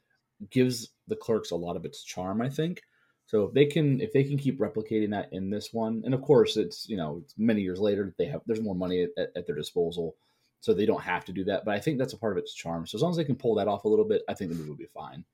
[0.51, 2.41] gives the clerks a lot of its charm.
[2.41, 2.83] I think.
[3.29, 6.23] So if they can if they can keep replicating that in this one, and of
[6.23, 9.47] course it's you know it's many years later they have there's more money at, at,
[9.47, 10.17] their disposal,
[10.61, 11.67] so they don't have to do that.
[11.67, 12.87] But I think that's a part of its charm.
[12.87, 14.57] So as long as they can pull that off a little bit, I think the
[14.57, 15.27] movie will be fine.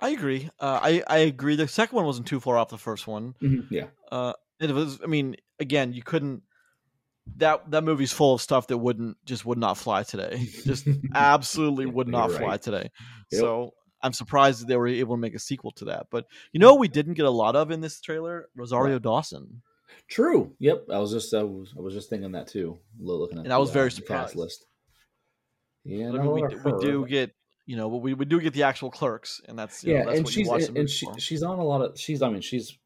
[0.00, 0.50] I agree.
[0.58, 1.54] Uh, I I agree.
[1.54, 3.36] The second one wasn't too far off the first one.
[3.70, 4.98] Yeah, Uh, it was.
[5.00, 6.42] I mean, again, you couldn't.
[7.36, 10.48] That that movie's full of stuff that wouldn't just would not fly today.
[10.64, 12.38] Just absolutely would not right.
[12.38, 12.90] fly today.
[13.32, 13.40] Yep.
[13.40, 16.06] So I'm surprised that they were able to make a sequel to that.
[16.10, 19.62] But you know, what we didn't get a lot of in this trailer Rosario Dawson.
[20.08, 20.54] true.
[20.60, 22.78] Yep, I was just I was, I was just thinking that too.
[22.98, 24.36] Looking at And I was very uh, the cast surprised.
[24.36, 24.66] list.
[25.84, 27.32] Yeah, I mean, we, lot we do get
[27.66, 30.16] you know, we, we do get the actual clerks, and that's you know, yeah, that's
[30.18, 32.78] and what she's and, and she she's on a lot of she's I mean she's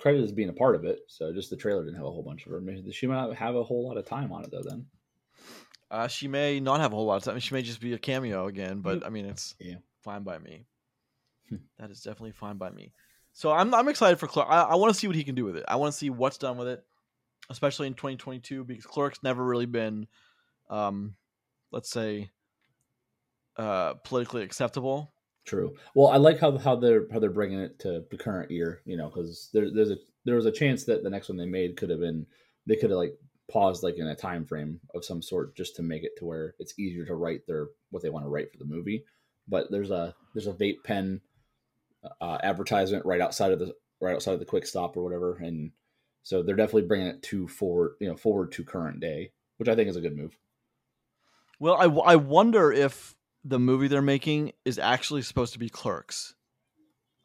[0.00, 1.00] credited as being a part of it.
[1.08, 2.60] So just the trailer didn't have a whole bunch of her.
[2.60, 4.62] Maybe She might not have a whole lot of time on it though.
[4.62, 4.86] Then
[5.90, 7.38] Uh, she may not have a whole lot of time.
[7.40, 9.76] She may just be a cameo again, but I mean, it's Yeah.
[10.02, 10.66] fine by me.
[11.48, 11.56] Hmm.
[11.78, 12.92] that is definitely fine by me.
[13.32, 14.48] So I'm I'm excited for Clark.
[14.50, 15.64] I, I want to see what he can do with it.
[15.66, 16.84] I want to see what's done with it,
[17.48, 20.06] especially in 2022 because Clerks never really been,
[20.68, 21.14] um,
[21.70, 22.30] let's say,
[23.56, 25.12] uh, politically acceptable.
[25.48, 25.74] True.
[25.94, 28.82] Well, I like how how they're how they're bringing it to the current year.
[28.84, 31.46] You know, because there, there's a there was a chance that the next one they
[31.46, 32.26] made could have been
[32.66, 33.14] they could have like
[33.50, 36.54] paused like in a time frame of some sort just to make it to where
[36.58, 39.04] it's easier to write their what they want to write for the movie.
[39.48, 41.22] But there's a there's a vape pen
[42.20, 45.70] uh, advertisement right outside of the right outside of the quick stop or whatever, and
[46.24, 49.74] so they're definitely bringing it to forward you know forward to current day, which I
[49.74, 50.36] think is a good move.
[51.58, 56.34] Well, I, I wonder if the movie they're making is actually supposed to be Clerks.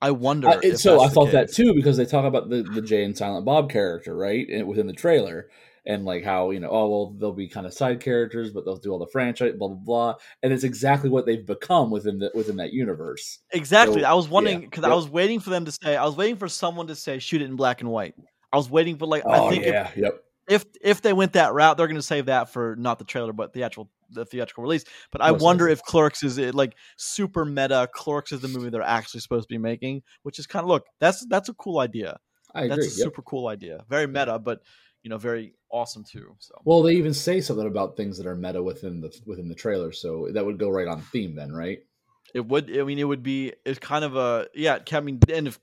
[0.02, 0.49] I wonder.
[0.49, 3.17] I, if so I thought that too because they talk about the the Jay and
[3.17, 5.49] Silent Bob character, right, and within the trailer,
[5.86, 8.76] and like how you know, oh well, they'll be kind of side characters, but they'll
[8.76, 12.32] do all the franchise, blah blah blah, and it's exactly what they've become within the
[12.36, 13.39] within that universe.
[13.52, 14.02] Exactly.
[14.02, 14.67] So, I was wondering yeah.
[14.67, 15.95] because I was waiting for them to say.
[15.95, 18.15] I was waiting for someone to say, "Shoot it in black and white."
[18.52, 19.23] I was waiting for like.
[19.26, 22.27] Oh I think yeah, yep, if, if they went that route, they're going to save
[22.27, 24.84] that for not the trailer, but the actual the theatrical release.
[25.12, 27.89] But I wonder if Clerks is it like super meta.
[27.93, 30.86] Clerks is the movie they're actually supposed to be making, which is kind of look.
[30.99, 32.19] That's that's a cool idea.
[32.53, 32.86] I That's agree.
[32.86, 33.06] a yep.
[33.06, 33.84] super cool idea.
[33.89, 34.62] Very meta, but
[35.01, 36.36] you know, very awesome too.
[36.38, 39.56] So Well, they even say something about things that are meta within the within the
[39.56, 41.79] trailer, so that would go right on theme then, right?
[42.34, 42.75] it would.
[42.77, 43.53] I mean, it would be.
[43.65, 44.79] It's kind of a yeah.
[44.91, 45.60] I mean, and if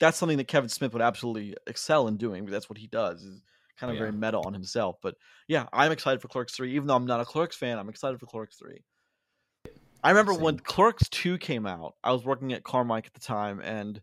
[0.00, 3.22] that's something that Kevin Smith would absolutely excel in doing, because that's what he does.
[3.22, 3.42] Is
[3.78, 4.00] kind of Yeah.
[4.06, 4.96] very meta on himself.
[5.02, 5.14] But
[5.46, 6.74] yeah, I'm excited for Clerks three.
[6.74, 8.82] Even though I'm not a Clerks fan, I'm excited for Clerks three.
[10.02, 11.94] I remember when Clerks two came out.
[12.04, 14.00] I was working at Carmike at the time, and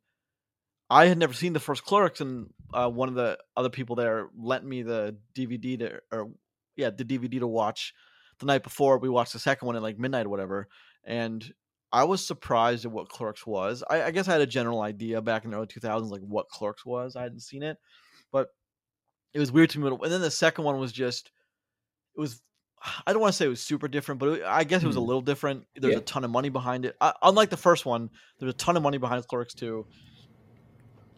[0.89, 4.27] I had never seen the first Clerks, and uh, one of the other people there
[4.37, 6.31] lent me the DVD to, or
[6.75, 7.93] yeah, the DVD to watch
[8.39, 8.97] the night before.
[8.97, 10.67] We watched the second one at like midnight or whatever,
[11.05, 11.53] and
[11.93, 13.81] I was surprised at what Clerks was.
[13.89, 16.49] I, I guess I had a general idea back in the early 2000s, like what
[16.49, 17.15] Clerks was.
[17.15, 17.77] I hadn't seen it,
[18.33, 18.49] but
[19.35, 19.87] it was weird to me.
[19.89, 21.29] And then the second one was just,
[22.15, 22.41] it was,
[23.05, 24.95] I don't want to say it was super different, but it, I guess it was
[24.95, 25.07] a Hmm.
[25.07, 25.65] little different.
[25.75, 25.99] There's Yeah.
[25.99, 26.95] a ton of money behind it.
[27.01, 29.85] Uh, unlike the first one, there's a ton of money behind Clerks 2.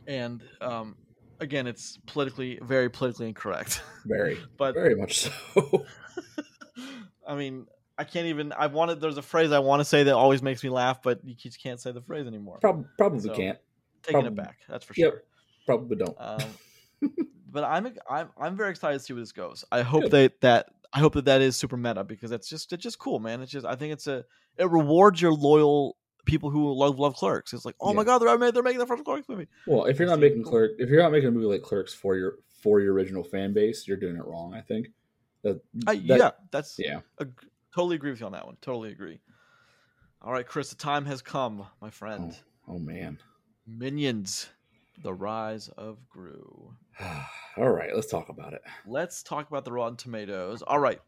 [0.07, 0.95] And um,
[1.39, 3.81] again, it's politically, very politically incorrect.
[4.05, 5.85] Very, but very much so.
[7.27, 8.53] I mean, I can't even.
[8.53, 9.01] I wanted.
[9.01, 11.61] There's a phrase I want to say that always makes me laugh, but you just
[11.61, 12.59] can't say the phrase anymore.
[12.61, 13.57] Prob- probably So, can't.
[14.03, 14.59] Taking it back.
[14.69, 15.11] That's for Yep.
[15.11, 15.23] sure.
[15.65, 16.15] Probably don't.
[16.19, 16.39] Um,
[17.51, 19.63] but I'm I'm I'm very excited to see where this goes.
[19.71, 20.11] I hope Good.
[20.11, 23.19] that that I hope that that is super meta because it's just it's just cool,
[23.19, 23.41] man.
[23.41, 24.25] It's just I think it's a
[24.57, 27.53] it rewards your loyal people who love love Clerks.
[27.53, 29.47] It's like, oh my god, they're they're making the first Clerks movie.
[29.65, 32.15] Well, if you're not making clerk, if you're not making a movie like Clerks for
[32.15, 34.53] your for your original fan base, you're doing it wrong.
[34.53, 34.89] I think.
[35.43, 36.99] That, I, yeah, that's yeah.
[37.21, 37.39] ag-
[37.73, 38.57] totally agree with you on that one.
[38.61, 39.19] Totally agree.
[40.21, 42.35] All right, Chris, the time has come, my friend.
[42.67, 43.19] Oh, oh man.
[43.67, 44.49] Minions,
[45.01, 46.73] the rise of Gru.
[47.57, 48.61] All right, let's talk about it.
[48.85, 50.61] Let's talk about the Rotten Tomatoes.
[50.61, 50.99] All right,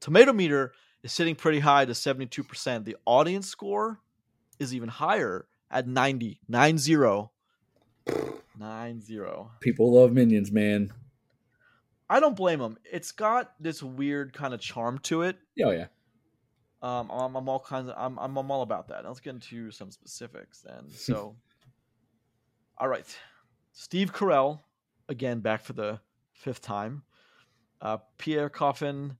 [0.00, 2.84] tomato meter is sitting pretty high to seventy-two percent.
[2.84, 4.00] The audience score
[4.58, 7.28] is even higher at 90, 90,
[8.58, 9.20] 90.
[9.60, 10.92] People love minions, man.
[12.08, 12.78] I don't blame them.
[12.84, 15.36] It's got this weird kind of charm to it.
[15.64, 15.86] Oh yeah.
[16.82, 19.04] Um, I'm, I'm all kinds of I'm, I'm I'm all about that.
[19.04, 20.84] Let's get into some specifics then.
[20.90, 21.36] So,
[22.78, 23.06] all right,
[23.78, 24.60] Steve Carell
[25.06, 26.00] again back for the
[26.32, 27.02] fifth time.
[27.82, 29.18] Uh, Pierre Coffin,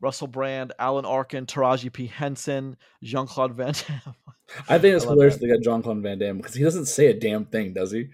[0.00, 4.14] Russell Brand, Alan Arkin, Taraji P Henson, Jean Claude Van Damme.
[4.68, 5.46] I think it's I hilarious that.
[5.46, 8.08] they got Jean Claude Van Damme because he doesn't say a damn thing, does he?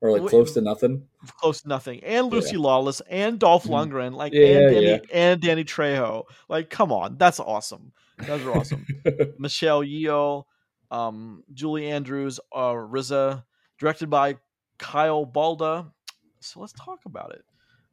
[0.00, 1.06] Or like close to nothing.
[1.38, 3.90] Close to nothing, and Lucy Lawless, and Dolph Mhm.
[3.90, 4.98] Lundgren, like Yeah, and Danny yeah.
[5.12, 6.24] and Danny Trejo.
[6.48, 7.92] Like, come on, that's awesome.
[8.26, 8.86] Those are awesome.
[9.38, 10.44] Michelle Yeoh,
[10.90, 13.44] um, Julie Andrews, uh, RZA,
[13.78, 14.38] directed by
[14.80, 15.92] Kyle Balda.
[16.40, 17.44] So let's talk about it.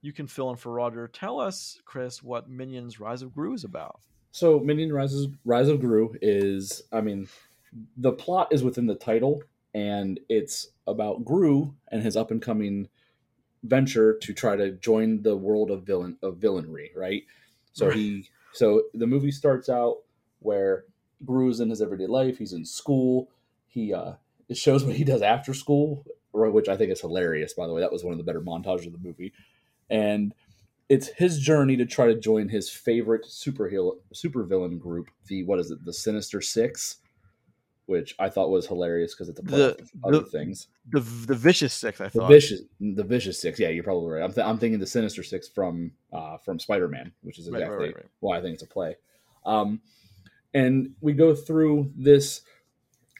[0.01, 1.07] You can fill in for Roger.
[1.07, 3.99] Tell us, Chris, what Minions: Rise of Gru is about.
[4.31, 7.27] So Minion Rises Rise of Gru is I mean
[7.97, 12.87] the plot is within the title and it's about Gru and his up and coming
[13.63, 17.23] venture to try to join the world of villain of villainry, right?
[17.73, 19.97] So he so the movie starts out
[20.39, 20.85] where
[21.25, 23.29] Gru's in his everyday life, he's in school,
[23.67, 24.13] he uh
[24.49, 27.81] it shows what he does after school, which I think is hilarious by the way.
[27.81, 29.33] That was one of the better montages of the movie.
[29.89, 30.33] And
[30.89, 35.71] it's his journey to try to join his favorite superhero supervillain group, the what is
[35.71, 36.97] it, the Sinister Six,
[37.87, 40.67] which I thought was hilarious because it's a play The- of other the- things.
[40.89, 42.29] The the Vicious Six, I The thought.
[42.29, 43.59] vicious, the vicious six.
[43.59, 44.23] Yeah, you're probably right.
[44.23, 47.59] I'm, th- I'm thinking the Sinister Six from uh, from Spider Man, which is Right,
[47.59, 48.05] right, exactly right, right.
[48.21, 48.95] why I think it's a play.
[49.45, 49.81] Um,
[50.53, 52.41] and we go through this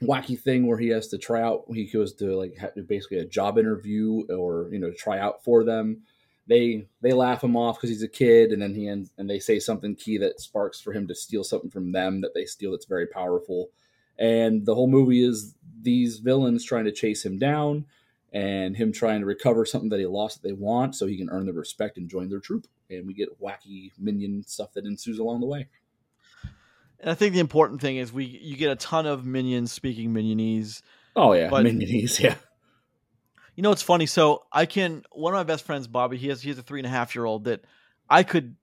[0.02, 1.66] wacky thing where he has to try out.
[1.70, 2.58] He goes to like
[2.88, 6.04] basically a job interview or you know try out for them.
[6.48, 9.40] They they laugh him off because he's a kid, and then he ends, and they
[9.40, 12.72] say something key that sparks for him to steal something from them that they steal
[12.72, 13.70] that's very powerful.
[14.18, 17.86] And the whole movie is these villains trying to chase him down
[18.34, 21.30] and him trying to recover something that he lost that they want so he can
[21.30, 22.68] earn their respect and join their troop.
[22.90, 25.68] And we get wacky minion stuff that ensues along the way.
[27.00, 30.14] And I think the important thing is we you get a ton of minions speaking
[30.14, 30.82] minionese.
[31.16, 32.36] Oh yeah, But- minionese, yeah.
[33.56, 34.06] You know, it's funny.
[34.06, 36.18] So I can one of my best friends, Bobby.
[36.18, 37.64] He has he has a three and a half year old that
[38.08, 38.56] I could,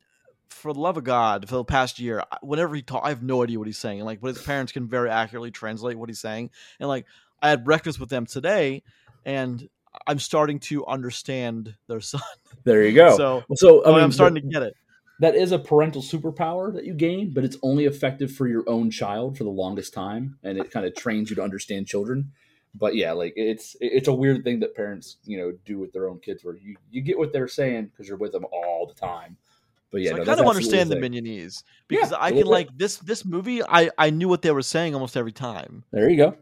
[0.49, 3.43] for the love of God, for the past year, whenever he talk, I have no
[3.43, 4.05] idea what he's saying.
[4.05, 6.51] Like, but his parents can very accurately translate what he's saying.
[6.79, 7.07] And like,
[7.43, 8.85] I had breakfast with them today,
[9.25, 9.69] and
[10.07, 12.23] I'm starting to understand their son.
[12.63, 13.17] There you go.
[13.17, 14.75] So, so I mean, am starting to get it.
[15.25, 18.91] That is a parental superpower that you gain, but it's only effective for your own
[18.91, 22.31] child for the longest time, and it kind of trains you to understand children.
[22.75, 26.11] But yeah, like it's it's a weird thing that parents you know do with their
[26.11, 29.01] own kids, where you you get what they're saying because you're with them all the
[29.01, 29.39] time.
[29.91, 32.69] But yeah, so no, I kind of understand the minionese because Yeah, I can like
[32.77, 33.63] this this movie.
[33.63, 35.85] I I knew what they were saying almost every time.
[35.91, 36.37] There you go.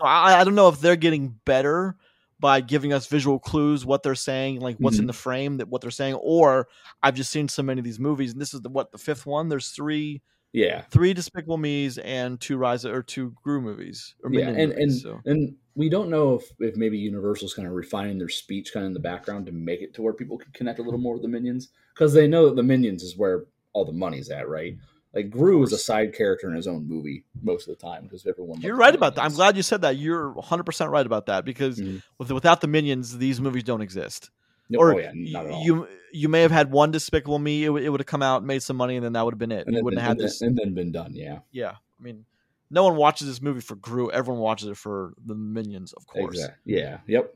[0.00, 1.94] So I, I don't know if they're getting better
[2.40, 5.02] by giving us visual clues what they're saying, like what's Mm-hmm.
[5.02, 6.68] in the frame that what they're saying, or
[7.02, 9.26] I've just seen so many of these movies, and this is the what the fifth
[9.26, 9.48] one.
[9.48, 10.20] There's three
[10.52, 14.92] Yeah, three Despicable Me's and two Rise or two Gru movies or yeah, and and
[14.92, 15.20] so.
[15.24, 18.88] and we don't know if, if maybe Universal's kind of refining their speech kind of
[18.88, 21.22] in the background to make it to where people can connect a little more with
[21.22, 24.76] the minions because they know that the minions is where all the money's at, right?
[25.14, 28.26] Like Gru is a side character in his own movie most of the time because
[28.26, 28.60] everyone.
[28.60, 29.24] You're right about that.
[29.24, 29.96] I'm glad you said that.
[29.96, 32.02] You're 100 percent right about that because Mhm.
[32.18, 34.30] with, without the minions, these movies don't exist.
[34.68, 35.62] No, or oh yeah, not at all.
[35.64, 37.64] you you may have had one Despicable Me.
[37.64, 39.38] It, would- it would have come out, made some money, and then that would have
[39.38, 39.66] been it.
[39.66, 40.40] and you wouldn't have had this.
[40.40, 41.12] and then been done.
[41.14, 42.24] Yeah, Yeah, I mean,
[42.70, 44.10] no one watches this movie for Gru.
[44.10, 46.36] Everyone watches it for the minions, of course.
[46.36, 46.74] exactly.
[46.76, 47.34] Yeah, yep.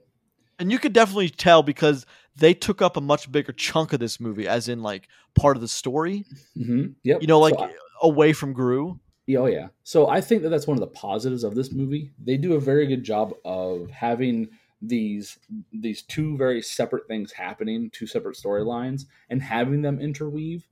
[0.58, 2.04] And you could definitely tell because
[2.36, 5.60] they took up a much bigger chunk of this movie, as in like part of
[5.60, 6.24] the story.
[6.54, 7.22] hmm Yep.
[7.22, 8.98] You know, like So I- away from Gru.
[9.26, 9.68] Yeah, Oh yeah.
[9.82, 12.12] So I think that that's one of the positives of this movie.
[12.24, 14.48] They do a very good job of having
[14.80, 15.38] these
[15.72, 20.66] these two very separate things happening, two separate storylines, and having them interweave.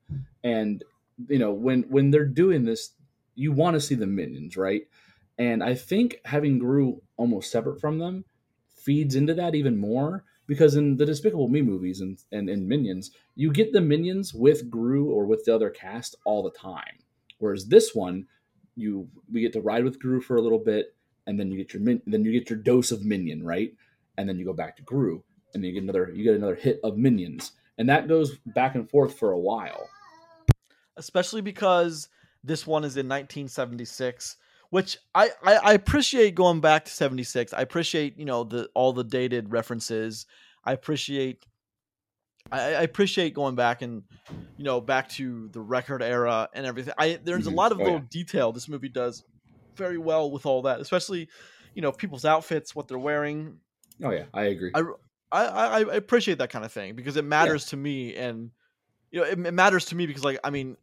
[0.44, 0.82] And
[1.28, 2.92] you know, when when they're doing this,
[3.34, 4.86] you want to see the minions, right?
[5.38, 8.24] And I think having Gru almost separate from them
[8.86, 13.10] feeds into that even more because in the Despicable Me movies and and, and Minions,
[13.34, 16.98] you get the minions with Gru or with the other cast all the time.
[17.38, 18.26] Whereas this one,
[18.76, 20.94] you we get to ride with Gru for a little bit,
[21.26, 23.74] and then you get your min- then you get your dose of minion, right?
[24.16, 25.22] And then you go back to Gru,
[25.52, 28.74] and then you get another you get another hit of minions, and that goes back
[28.76, 29.88] and forth for a while.
[30.96, 32.08] especially because
[32.44, 34.36] this one is in 1976
[34.70, 38.92] which I, I i appreciate going back to 76 i appreciate you know the all
[38.92, 40.26] the dated references.
[40.64, 41.46] I appreciate
[42.50, 44.02] I, I appreciate going back and
[44.56, 46.94] you know back to the record era and everything.
[46.98, 47.56] I there's a mm-hmm.
[47.56, 48.06] lot of Oh, little yeah.
[48.10, 49.24] detail this movie does
[49.76, 51.28] very well with all that especially
[51.74, 53.58] you know people's outfits what they're wearing.
[54.02, 54.72] Oh yeah, I agree.
[54.74, 54.82] I,
[55.32, 58.50] I, I appreciate that kind of thing because it matters to me, and
[59.10, 60.76] you know, it, it matters to me because, like, I mean,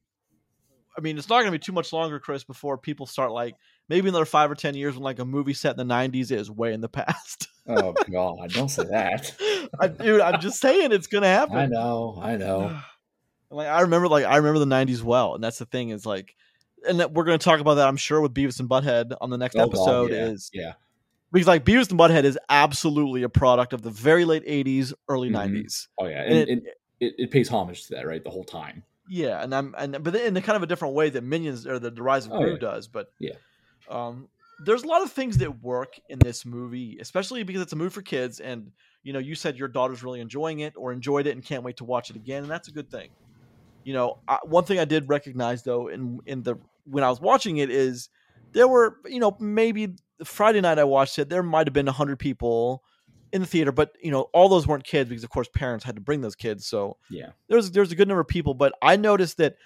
[0.97, 3.55] I mean, it's not going to be too much longer, Chris, before people start like
[3.93, 6.49] maybe another five or ten years when like a movie set in the '90s is
[6.49, 7.47] way in the past.
[7.67, 9.33] oh god, don't say that.
[9.79, 11.55] I, dude, I'm just saying it's going to happen.
[11.55, 12.77] I know, I know.
[13.51, 16.35] like I remember, like I remember the '90s well, and that's the thing is like,
[16.87, 19.29] and that we're going to talk about that, I'm sure, with Beavis and Butthead on
[19.29, 20.11] the next Oh, God, episode.
[20.11, 20.73] yeah, Is yeah,
[21.31, 25.29] because like Beavis and Butthead is absolutely a product of the very late '80s, early
[25.29, 25.33] Mhm.
[25.65, 25.87] '90s.
[25.99, 28.23] oh yeah, And and, it- it, it pays homage to that, right?
[28.23, 28.83] The whole time.
[29.09, 31.77] Yeah, and I'm and but in a kind of a different way that Minions or
[31.79, 32.57] the, the Rise of Oh, Gru yeah.
[32.59, 32.87] does.
[32.87, 33.33] But Yeah.
[33.89, 34.27] Um,
[34.59, 37.89] there's a lot of things that work in this movie, especially because it's a movie
[37.89, 38.39] for kids.
[38.39, 38.71] And
[39.03, 41.77] you know, you said your daughter's really enjoying it or enjoyed it and can't wait
[41.77, 43.09] to watch it again, and that's a good thing.
[43.83, 47.19] You know, I, one thing I did recognize though in in the when I was
[47.19, 48.09] watching it is
[48.53, 52.19] there were you know maybe Friday night I watched it there might have been hundred
[52.19, 52.83] people
[53.31, 55.95] in the theater, but you know all those weren't kids because of course parents had
[55.95, 56.65] to bring those kids.
[56.65, 59.57] So Yeah, there's there's a good number of people, but I noticed that.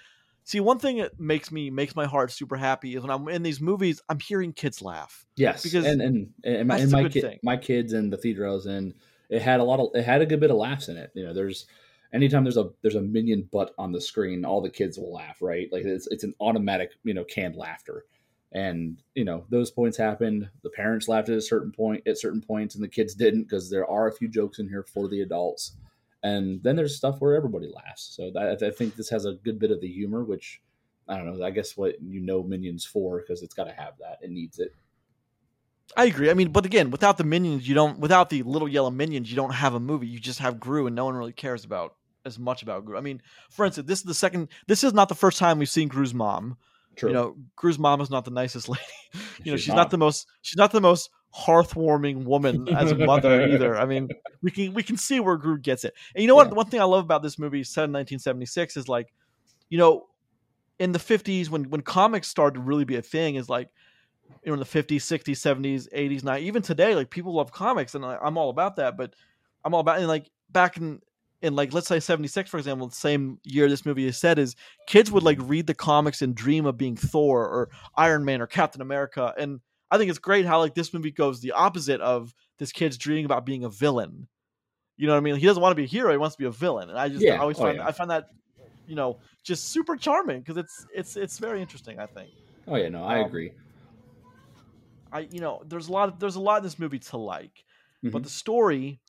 [0.48, 3.42] See, one thing that makes me makes my heart super happy is when I'm in
[3.42, 5.26] these movies, I'm hearing kids laugh.
[5.36, 8.52] yes, Because and and and my, and my kid, my kids and the theater I
[8.52, 8.94] was in,
[9.28, 11.10] it had a lot of it had a good bit of laughs in it.
[11.12, 11.66] You know, there's
[12.14, 15.42] anytime there's a there's a minion butt on the screen, all the kids will laugh,
[15.42, 15.70] right?
[15.70, 18.06] Like it's it's an automatic you know canned laughter,
[18.50, 20.48] and you know those points happened.
[20.62, 23.68] The parents laughed at a certain point at certain points, and the kids didn't because
[23.68, 25.72] there are a few jokes in here for the adults.
[26.22, 28.14] And then there's stuff where everybody laughs.
[28.16, 30.60] So that, I think this has a good bit of the humor, which
[31.08, 31.44] I don't know.
[31.44, 34.18] I guess what you know Minions for because it's got to have that.
[34.22, 34.74] It needs it.
[35.96, 36.30] I agree.
[36.30, 37.98] I mean, but again, without the minions, you don't.
[37.98, 40.06] Without the little yellow minions, you don't have a movie.
[40.06, 41.94] You just have Gru, and no one really cares about
[42.26, 42.98] as much about Gru.
[42.98, 44.48] I mean, for instance, this is the second.
[44.66, 46.58] This is not the first time we've seen Gru's mom.
[46.96, 47.08] True.
[47.08, 48.82] You know, Gru's mom is not the nicest lady.
[49.44, 49.76] You know, She's she's, not.
[49.76, 49.90] not.
[49.90, 50.26] the most.
[50.42, 53.76] She's not the most heartwarming woman as a mother either.
[53.76, 54.08] I mean,
[54.42, 55.94] we can we can see where Gru gets it.
[56.14, 56.48] And you know what?
[56.48, 56.54] Yeah.
[56.54, 59.12] One thing I love about this movie, set in 1976, is like,
[59.68, 60.06] you know,
[60.78, 63.68] in the 50s when when comics started to really be a thing, is like,
[64.42, 67.94] you know, in the 50s, 60s, 70s, 80s, 90s, even today, like people love comics,
[67.94, 68.96] and I, I'm all about that.
[68.96, 69.14] But
[69.64, 71.00] I'm all about and like back in
[71.40, 74.56] in like let's say 76 for example the same year this movie is set is
[74.86, 78.46] kids would like read the comics and dream of being thor or iron man or
[78.46, 82.34] captain america and i think it's great how like this movie goes the opposite of
[82.58, 84.28] this kid's dreaming about being a villain
[84.96, 86.40] you know what i mean he doesn't want to be a hero he wants to
[86.40, 87.86] be a villain and i just I always Oh, find yeah.
[87.86, 88.26] i find that
[88.86, 92.32] you know just super charming because it's it's it's very interesting i think
[92.66, 93.52] Oh yeah, no, I Um, agree.
[95.12, 97.64] i you know there's a lot of there's a lot in this movie to like
[98.10, 98.24] but Mhm.
[98.24, 99.00] the story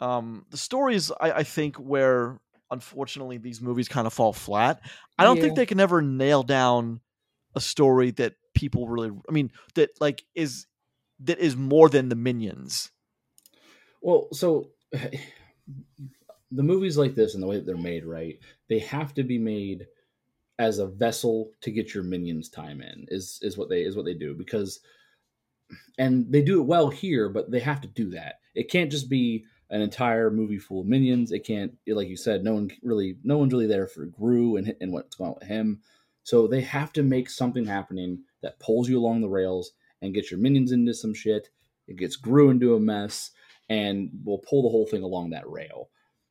[0.00, 4.82] um the story is I, I think where unfortunately these movies kind of fall flat
[5.18, 7.00] i don't think they can ever nail down
[7.54, 10.66] a story that people really i mean that like is
[11.20, 12.90] that is more than the minions
[14.02, 18.38] Well, so the movies like this and the way that they're made, right?
[18.68, 19.86] They have to be made
[20.58, 23.06] as a vessel to get your minions time in.
[23.08, 24.80] Is is what they is what they do because,
[25.98, 28.36] and they do it well here, but they have to do that.
[28.54, 31.32] It can't just be an entire movie full of minions.
[31.32, 34.74] It can't, like you said, no one really, no one's really there for Gru and
[34.80, 35.82] and what's going on with him.
[36.22, 39.72] So they have to make something happening that pulls you along the rails
[40.02, 41.48] and gets your minions into some shit.
[41.88, 43.30] It gets Gru into a mess
[43.68, 45.88] and will pull the whole thing along that rail.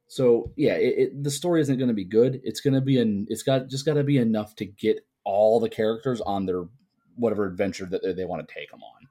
[0.07, 2.39] So yeah, it, it, the story isn't going to be good.
[2.43, 3.25] It's going to be an.
[3.29, 6.65] It's got just got to be enough to get all the characters on their
[7.15, 9.07] whatever adventure that they, they want to take them on.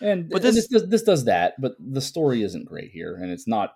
[0.00, 3.14] And But this, this- this does this does that, but the story isn't great here,
[3.14, 3.74] and it's not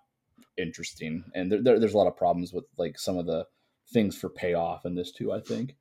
[0.56, 1.22] interesting.
[1.34, 3.46] And there, there, there's a lot of problems with like some of the
[3.92, 5.32] things for payoff in this too.
[5.32, 5.76] I think.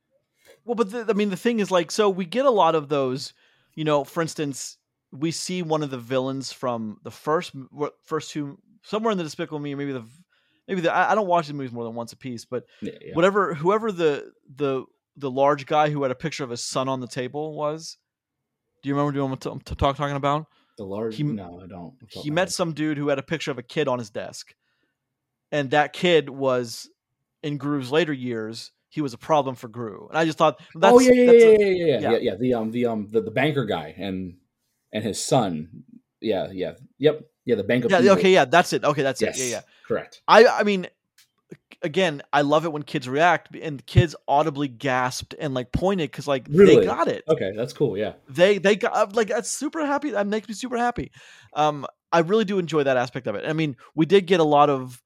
[0.68, 2.88] Well but the, i mean the thing is like so we get a lot of
[2.88, 3.32] those
[3.74, 4.76] you know for instance
[5.10, 7.52] we see one of the villains from the first
[8.04, 10.04] first two somewhere in the despicable me maybe the
[10.68, 12.92] maybe the i I don't watch the movies more than once a piece but Yeah,
[13.00, 13.14] yeah.
[13.14, 14.84] whatever whoever the the
[15.16, 17.96] the large guy who had a picture of his son on the table was.
[18.82, 20.46] Do you remember doing what I'm t- talk talking about?
[20.76, 21.16] the large.
[21.16, 21.94] he- no, I don't.
[22.08, 24.54] He met some dude who had a picture of a kid on his desk,
[25.50, 26.88] and that kid was
[27.42, 28.70] in Gru's later years.
[28.90, 31.44] He was a problem for Gru, and I just thought that's oh yeah, yeah, that's
[31.44, 32.10] yeah, a- yeah, yeah, yeah, yeah.
[32.10, 32.34] yeah, yeah.
[32.36, 34.36] The um, the um, the, the banker guy, and
[34.92, 35.68] and his son.
[36.20, 37.54] Yeah, yeah, yep, yeah.
[37.54, 38.18] The Bank of Yeah, Evil.
[38.18, 38.84] okay, yeah, that's it.
[38.84, 39.44] Okay, that's yes, it.
[39.44, 39.60] Yeah, yeah.
[39.86, 40.22] correct.
[40.26, 40.88] I I mean
[41.82, 46.26] again, I love it when kids react and kids audibly gasped and like pointed cuz
[46.26, 47.24] like they got it.
[47.28, 47.96] Okay, that's cool.
[47.96, 50.10] Yeah, They they got like that's super happy.
[50.10, 51.12] That makes me super happy.
[51.54, 53.44] Um I really do enjoy that aspect of it.
[53.46, 55.02] I mean, we did get a lot of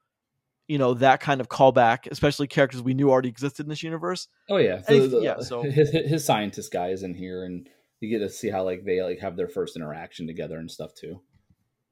[0.73, 4.27] you know that kind of callback, especially characters we knew already existed in this universe.
[4.49, 7.69] Oh yeah, the- yeah, so- his, his scientist guy is in here, and
[8.01, 10.95] you get to see how like they like have their first interaction together and stuff
[10.95, 11.21] too.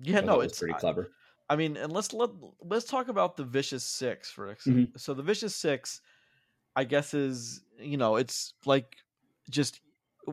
[0.00, 1.10] Yeah, thought no, it's pretty I- clever.
[1.50, 2.30] I mean, and let's let
[2.62, 4.98] let's talk about the Vicious Six for Mhm.
[4.98, 6.00] So the Vicious Six,
[6.74, 8.96] I guess, is you know, it's like
[9.50, 9.80] just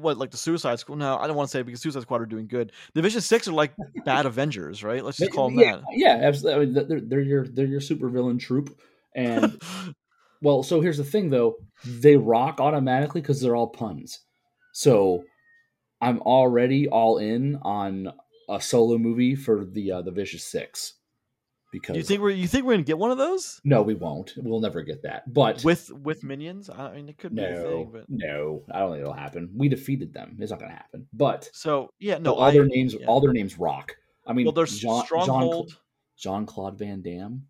[0.01, 0.99] what like the Suicide Squad.
[0.99, 2.71] No, I don't want to say because Suicide Squad are doing good.
[2.93, 3.73] The Vicious Six are like
[4.05, 5.03] bad Avengers, right?
[5.03, 6.61] Let's just call them yeah, yeah, absolutely.
[6.61, 8.79] I mean, they're, they're your they're your supervillain troop,
[9.15, 9.61] and
[10.41, 14.19] well, so here's the thing though, they rock automatically because they're all puns.
[14.73, 15.23] So
[16.01, 18.11] I'm already all in on
[18.49, 20.93] a solo movie for the uh, the Vicious Six
[21.71, 24.33] because you think we're you think we're gonna get one of those no, we won't.
[24.37, 25.33] We'll never get that.
[25.33, 26.69] But with with minions?
[26.69, 29.49] I mean, it could be a no, thing, but no, I don't think it'll happen.
[29.55, 30.37] We defeated them.
[30.39, 31.07] It's not to happen.
[31.13, 33.05] But so yeah, no, no, all I, their names, yeah.
[33.07, 33.95] all their names rock.
[34.25, 35.77] I mean, well, there's Jean, Stronghold.
[36.17, 37.43] Jean Claude Van Damme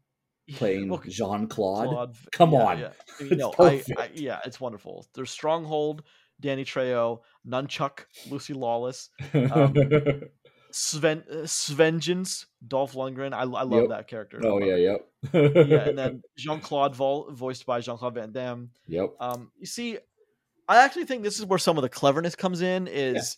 [0.56, 2.16] playing Jean Claude.
[2.32, 2.80] Come yeah, on.
[2.80, 2.90] yeah.
[3.20, 5.06] It's no, I, I, yeah, it's wonderful.
[5.14, 6.04] There's Stronghold,
[6.40, 9.74] Danny Trejo, Nunchuck, Lucy Lawless, Um,
[10.72, 13.34] Sven uh, Svengeance, Dolph Lundgren.
[13.34, 13.90] I, I love Yep.
[13.90, 14.42] that character.
[14.44, 15.08] oh yeah, yep.
[15.34, 18.70] yeah, and then Jean Claude Vol, voiced by Jean Claude Van Damme.
[18.88, 19.14] yep.
[19.20, 19.98] Um, you see,
[20.68, 22.88] I actually think this is where some of the cleverness comes in.
[22.88, 23.38] Is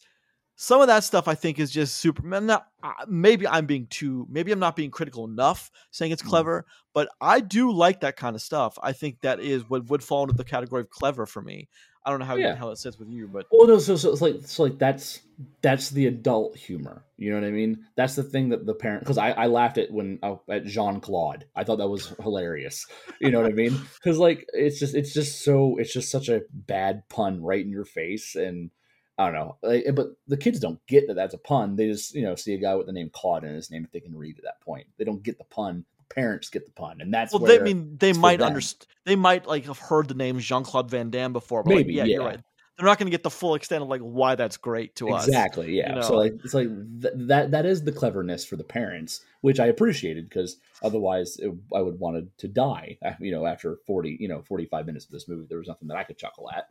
[0.56, 2.22] some of that stuff I think is just super.
[2.36, 4.28] I'm not, uh, maybe I'm being too.
[4.30, 6.28] Maybe I'm not being critical enough saying it's Mhm.
[6.30, 8.78] clever, but I do like that kind of stuff.
[8.84, 11.70] I think that is what would fall into the category of clever for me.
[12.10, 12.56] I don't know how Yeah.
[12.56, 15.20] how it sits with you, but Well, no, so, so it's like it's like that's
[15.62, 17.06] that's the adult humor.
[17.18, 17.86] You know what I mean?
[17.96, 21.02] That's the thing that the parent because I, I laughed at when uh, at Jean
[21.02, 21.46] Claude.
[21.56, 22.88] I thought that was hilarious.
[23.22, 23.80] You know what I mean?
[24.04, 27.70] Because like it's just it's just so it's just such a bad pun right in
[27.70, 28.72] your face, and
[29.20, 29.58] I don't know.
[29.62, 31.76] Like, but the kids don't get that that's a pun.
[31.76, 33.92] They just you know see a guy with the name Claude in his name if
[33.92, 34.88] they can read at that point.
[34.98, 35.86] They don't get the pun.
[36.10, 38.88] Parents get the pun, and that's well, they mean they might understand.
[39.06, 41.94] They might like have heard the name Jean Claude Van Damme before, but like, Maybe,
[41.96, 42.40] yeah, you're right.
[42.78, 45.28] They're not going to get the full extent of like why that's great to us.
[45.28, 46.70] exactly yeah you so like it's like
[47.02, 51.52] th- that that is the cleverness for the parents which i appreciated because otherwise it,
[51.76, 55.12] i would wanted to die uh, you know after 40 you know 45 minutes of
[55.12, 56.70] this movie there was nothing that i could chuckle at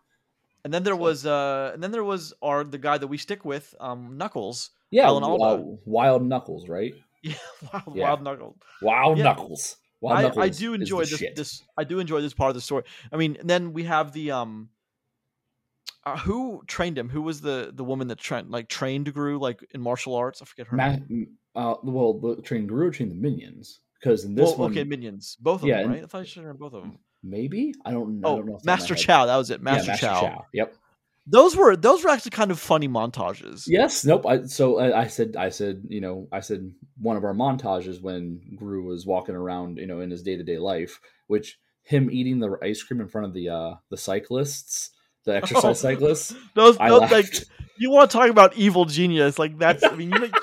[0.64, 3.44] And then there was uh and then there was our the guy that we stick
[3.44, 4.70] with, um Knuckles.
[4.90, 6.94] yeah uh, wild knuckles right
[7.28, 8.02] Yeah, Wild, Yeah.
[8.04, 8.56] Wild Knuckles.
[8.82, 9.24] wild Yeah.
[9.24, 11.36] knuckles wild I, knuckles I do enjoy this shit.
[11.36, 12.84] this I do enjoy this part of the story.
[13.12, 14.68] I mean, and then we have the um
[16.06, 17.08] uh, who trained him?
[17.08, 20.40] Who was the the woman that trained like trained Gru like in martial arts?
[20.40, 21.28] I forget her Ma- name.
[21.54, 25.36] uh, well the train Gru trained the minions because in this Well, one okay, minions,
[25.40, 26.04] both of Yeah, them, and- right?
[26.04, 26.98] I thought you should have both of them.
[27.24, 28.28] maybe i don't, know.
[28.28, 28.94] Oh, don't know off the top of Master.
[28.94, 29.58] Chow, that was it.
[29.58, 30.20] Yeah, Master, Chow.
[30.20, 30.74] Chow yep
[31.30, 33.64] Those were those were actually kind of funny montages.
[33.66, 34.24] Yes, nope.
[34.26, 38.00] I, so I, I said, I said, you know, I said one of our montages
[38.00, 42.10] when Gru was walking around, you know, in his day to day life, which him
[42.10, 44.90] eating the ice cream in front of the uh the cyclists,
[45.24, 45.72] the exercise Oh.
[45.88, 46.34] cyclists.
[46.54, 47.34] Those, I those like
[47.78, 49.38] you want to talk about evil genius?
[49.38, 50.34] Like that's I mean you don't,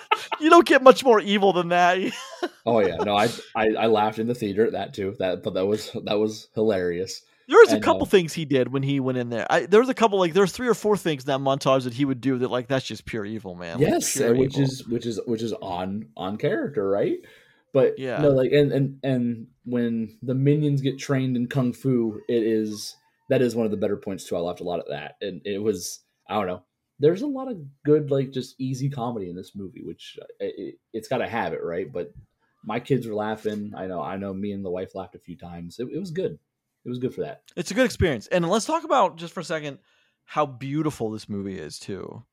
[0.40, 1.98] you don't get much more evil than that.
[2.66, 5.16] oh yeah, no, I, I I laughed in the theater at that too.
[5.18, 7.22] That but that was that was hilarious.
[7.46, 9.46] There was a couple things he did when he went in there.
[9.50, 11.92] I, there was a couple like there's three or four things in that montage that
[11.94, 13.80] he would do that like that's just pure evil, man.
[13.80, 14.64] Yes, and which evil.
[14.64, 17.18] is which is which is on on character, right?
[17.72, 18.22] But Yeah.
[18.22, 22.96] no, like and and and when the minions get trained in kung fu, it is
[23.28, 24.36] that is one of the better points too.
[24.36, 26.62] I laughed a lot at that, and it was I don't know.
[27.00, 30.76] There's a lot of good like just easy comedy in this movie, which uh, it,
[30.92, 31.92] it's got to have it, right?
[31.92, 32.14] But
[32.64, 33.72] my kids were laughing.
[33.76, 34.32] I know, I know.
[34.32, 35.78] Me and the wife laughed a few times.
[35.78, 36.38] It, it was good.
[36.84, 37.42] It was good for that.
[37.56, 38.26] it's a good experience.
[38.26, 39.78] And let's talk about just for a second
[40.24, 42.24] how beautiful this movie is too.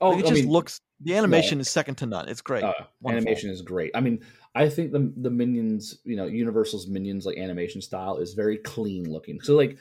[0.00, 2.28] Oh, Like, it I just mean, looks the animation is second to none.
[2.28, 2.64] It's great.
[2.64, 2.72] Uh,
[3.06, 3.90] animation is great.
[3.94, 8.34] I mean, I think the the minions, you know, Universal's minions like animation style is
[8.34, 9.40] very clean looking.
[9.40, 9.78] So like,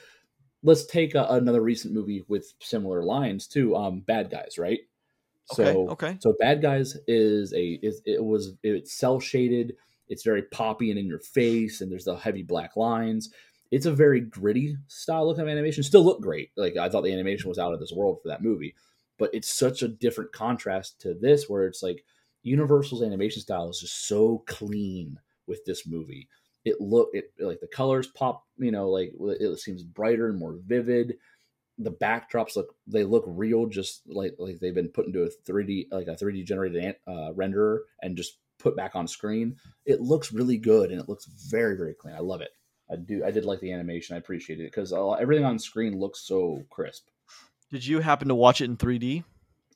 [0.64, 3.76] let's take a, another recent movie with similar lines too.
[3.76, 4.80] Um, Bad Guys, right?
[5.54, 6.18] Okay, okay.
[6.20, 9.76] so Bad Guys is a is it was it's cel shaded.
[10.08, 13.32] It's very poppy and in your face, and there's the heavy black lines.
[13.72, 15.84] It's a very gritty style look of animation.
[15.84, 16.52] Still look great.
[16.56, 18.76] Like I thought the animation was out of this world for that movie,
[19.18, 22.06] but it's such a different contrast to this, where it's like
[22.44, 26.30] Universal's animation style is just so clean with this movie.
[26.64, 30.58] It look it like the colors pop, you know, like it seems brighter and more
[30.66, 31.18] vivid.
[31.78, 35.66] the backdrops look they look real, just like like they've been put into a three
[35.66, 39.58] D like a three D generated uh, renderer and just put back on screen.
[39.86, 42.16] It looks really good and it looks very very clean.
[42.16, 42.52] I love it.
[42.92, 43.24] I do.
[43.26, 44.16] I did like the animation.
[44.16, 47.08] I appreciated it because everything on screen looks so crisp.
[47.72, 49.24] Did you happen to watch it in 3D?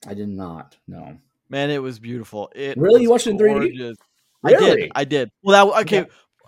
[0.06, 0.76] I did not.
[0.86, 1.18] No.
[1.48, 2.50] Man, it was beautiful.
[2.54, 3.52] It really you watched it in 3D?
[3.52, 3.98] gorgeous.
[4.42, 4.72] Really?
[4.72, 4.92] I did.
[4.94, 5.30] I did.
[5.42, 5.98] Well, that, okay.
[5.98, 6.04] Yeah.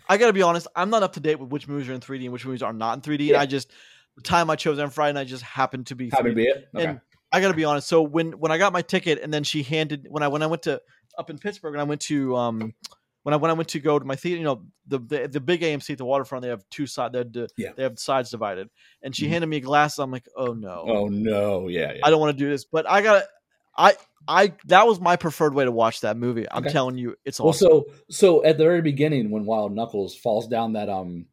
[0.09, 0.67] I gotta be honest.
[0.77, 2.73] I'm not up to date with which movies are in 3D and which movies are
[2.73, 3.29] not in 3D.
[3.29, 3.41] Yeah.
[3.41, 3.71] I just
[4.17, 6.11] the time I chose on Friday night just happened to be.
[6.11, 6.37] Happy to 3D.
[6.37, 6.69] be it.
[6.75, 6.87] Okay.
[6.87, 7.01] And
[7.33, 7.89] I gotta be honest.
[7.89, 10.47] So when when I got my ticket and then she handed when I when I
[10.47, 10.81] went to
[11.19, 12.75] up in Pittsburgh and I went to um
[13.23, 15.41] when I when I went to go to my theater, you know the the, the
[15.41, 17.13] big AMC at the waterfront, they have two sides.
[17.13, 17.73] They, have Yeah.
[17.77, 18.69] they have sides divided.
[19.03, 19.31] And she Mhm.
[19.31, 19.99] handed me a glasses.
[19.99, 21.69] I'm like, oh no, oh no!
[21.69, 21.93] Yeah.
[21.95, 22.01] yeah.
[22.05, 22.65] I don't want to do this.
[22.65, 23.25] But I got
[23.77, 23.95] I
[24.29, 26.47] I that was my preferred way to watch that movie.
[26.51, 26.73] I'm Okay.
[26.73, 27.69] telling you, it's Well, awesome.
[27.69, 31.27] so so at the very beginning, when Wild Knuckles falls down that um,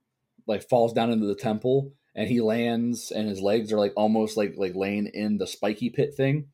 [0.47, 4.37] like falls down into the temple, and he lands, and his legs are like almost
[4.37, 6.47] like like laying in the spiky pit thing.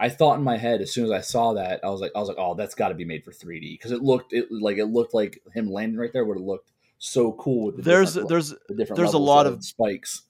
[0.00, 2.20] I thought in my head as soon as I saw that, I was like, I
[2.20, 4.78] was like, oh, that's got to be made for 3D because it looked it like
[4.78, 8.10] it looked like him landing right there would have looked so cool with the there's
[8.14, 10.22] different, there's the different there's a lot of- spikes.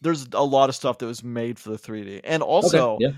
[0.00, 2.94] there's a lot of stuff that was made for the 3D, and also.
[2.94, 3.04] okay.
[3.06, 3.12] yeah,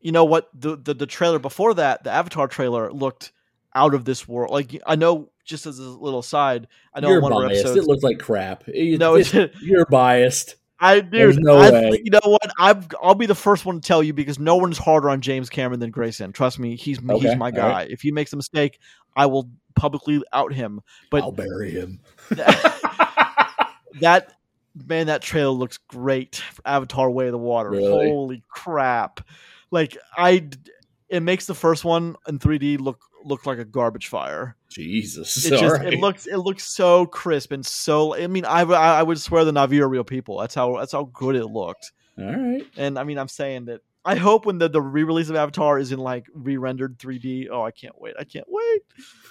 [0.00, 3.32] you know what the, the the trailer before that the avatar trailer looked
[3.74, 7.22] out of this world like i know just as a little side i know you're
[7.22, 7.60] one of biased.
[7.64, 8.64] episodes It looked like crap.
[8.68, 9.32] It- no it,
[9.62, 10.56] you're biased.
[10.84, 12.02] I There's no I, way.
[12.04, 14.78] you know what i'm i'll be the first one to tell you because no one's
[14.78, 17.90] harder on james cameron than grayson trust me he's he's my guy right.
[17.90, 18.78] if he makes a mistake
[19.16, 20.80] i will publicly out him
[21.10, 22.00] but I'll bury him.
[24.00, 24.32] that
[24.86, 28.08] man that trailer looks great avatar way of the water Really?
[28.08, 29.20] holy crap
[29.70, 30.48] like i
[31.08, 35.44] it makes the first one in 3d look look like a garbage fire Jesus.
[35.46, 35.92] it just right.
[35.92, 39.80] it looks it looks so crisp and so i mean I would swear the Na'vi
[39.80, 42.66] are real people that's how that's how good it looked All right.
[42.76, 45.92] and i mean i'm saying that i hope when the, the re-release of avatar is
[45.92, 48.82] in like re-rendered 3d oh i can't wait i can't wait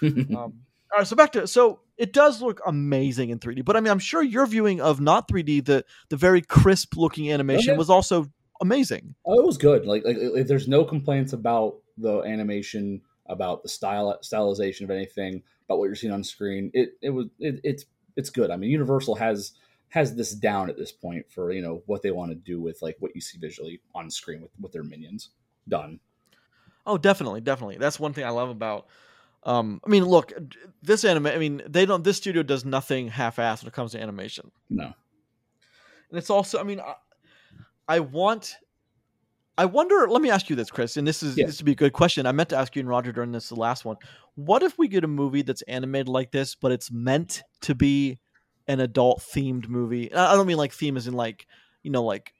[0.35, 0.53] um,
[0.93, 3.91] all right, so back to so it does look amazing in 3D, but I mean,
[3.91, 7.77] I'm sure your viewing of not 3D, the the very crisp looking animation Okay.
[7.77, 8.27] was also
[8.61, 9.15] amazing.
[9.25, 9.85] Oh, it was good.
[9.85, 15.41] Like, like, like, there's no complaints about the animation, about the style, stylization of anything,
[15.65, 16.69] about what you're seeing on screen.
[16.73, 18.51] It, it was, it, it's, it's good.
[18.51, 19.53] I mean, Universal has
[19.89, 22.81] has this down at this point for you know what they want to do with
[22.81, 25.29] like what you see visually on screen with with their minions.
[25.69, 25.99] Done.
[26.85, 27.77] Oh, definitely, definitely.
[27.77, 28.87] That's one thing I love about.
[29.43, 30.33] Um, I mean, look,
[30.81, 31.27] this anime.
[31.27, 32.03] I mean, they don't.
[32.03, 34.85] This studio does nothing half-assed when it comes to animation, No.
[34.85, 34.93] and
[36.17, 36.59] it's also.
[36.59, 36.95] I mean, I,
[37.87, 38.55] I want.
[39.57, 40.07] I wonder.
[40.09, 41.45] Let me ask you this, Chris, and this is Yeah.
[41.45, 42.25] this would be a good question.
[42.25, 43.97] I meant to ask you and Roger during this the last one.
[44.35, 48.19] What if we get a movie that's animated like this, but it's meant to be
[48.67, 50.13] an adult themed movie?
[50.13, 51.45] I don't mean like theme as in like
[51.83, 52.33] you know like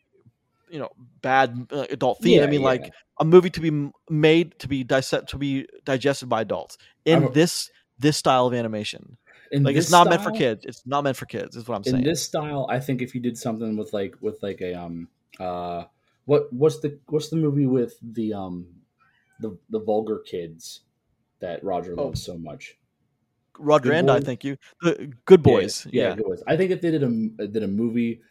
[0.69, 0.89] you know
[1.21, 2.41] bad uh, adult theme.
[2.41, 2.67] I mean yeah.
[2.67, 7.31] like a movie to be made to be dissect to be digested by adults in
[7.33, 9.17] this this style of animation.
[9.51, 10.65] Like it's not meant for kids.
[10.65, 11.55] It's not meant for kids.
[11.55, 12.03] Is what I'm in saying.
[12.03, 15.07] this style i think if you did something with like with like a um
[15.39, 15.83] uh
[16.25, 18.67] what what's the what's the movie with the um
[19.39, 20.81] the the vulgar kids
[21.39, 22.05] that roger Oh.
[22.05, 22.77] loves so much
[23.59, 24.57] Roger and I thank you.
[24.81, 25.85] The Good Boys.
[25.91, 26.15] yeah, Yeah.
[26.15, 26.43] Good Boys.
[26.47, 28.21] i think if they did a did a movie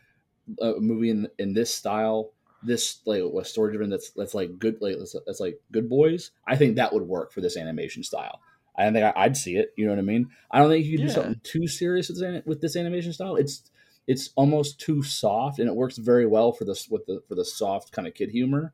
[0.61, 2.33] a movie in in this style
[2.65, 6.31] this like a story driven that's that's like good like that's, that's like good boys
[6.47, 8.41] i think that would work for this animation style
[8.77, 10.85] i don't think I, i'd see it you know what i mean i don't think
[10.87, 13.71] you could do something too serious with this, with this animation style it's
[14.07, 17.45] it's almost too soft and it works very well for this with the for the
[17.45, 18.73] soft kind of kid humor.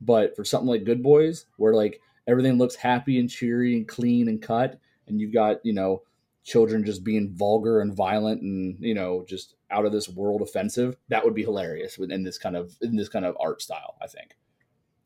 [0.00, 4.28] But for something like good boys where like everything looks happy and cheery and clean
[4.28, 6.02] and cut and you've got you know
[6.44, 10.96] children just being vulgar and violent and you know just out of this world offensive
[11.08, 14.06] that would be hilarious within this kind of in this kind of art style i
[14.06, 14.36] think.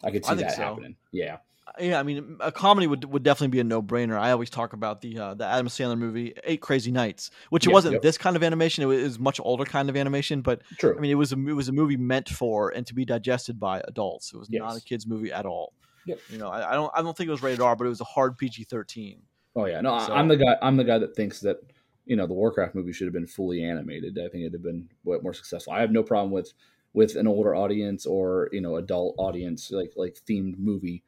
[0.04, 0.62] I could see I that so.
[0.62, 0.96] happening.
[1.10, 1.38] Yeah
[1.78, 4.18] Yeah, I mean, a comedy would would definitely be a no brainer.
[4.18, 7.72] I always talk about the uh, the Adam Sandler movie Eight Crazy Nights, which it
[7.72, 8.02] wasn't yep.
[8.02, 8.84] this kind of animation.
[8.84, 11.32] It was, it was much older kind of animation, but true I mean, it was
[11.32, 14.32] a it was a movie meant for and to be digested by adults.
[14.32, 15.72] It was not a kids movie at all.
[16.06, 16.20] Yep.
[16.30, 18.00] You know, I, I don't I don't think it was rated R, but it was
[18.00, 19.22] a hard PG thirteen.
[19.56, 21.58] oh yeah no So- I, i'm the guy i'm the guy that thinks that
[22.04, 24.88] you know the warcraft movie should have been fully animated i think it'd have been
[25.04, 26.52] way more successful i have no problem with
[26.92, 31.02] with an older audience or you know adult audience like like themed movie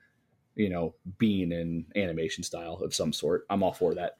[0.58, 4.18] you know being in animation style of some sort i'm all for that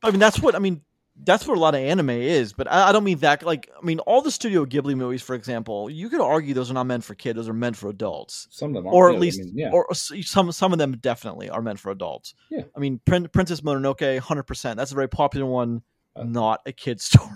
[0.00, 0.82] I mean, that's what I mean.
[1.24, 3.42] That's what a lot of anime is, but I, I don't mean that.
[3.42, 6.74] Like, I mean, all the Studio Ghibli movies, for example, you could argue those are
[6.74, 8.46] not meant for kids; those are meant for adults.
[8.52, 10.78] some of them are or yeah, at I least, mean, yeah or some some of
[10.78, 12.34] them definitely are meant for adults.
[12.48, 12.62] Yeah.
[12.76, 14.76] I mean, Prin- Princess Mononoke, hundred percent.
[14.76, 15.82] That's a very popular one,
[16.14, 17.28] Uh, not a kid story.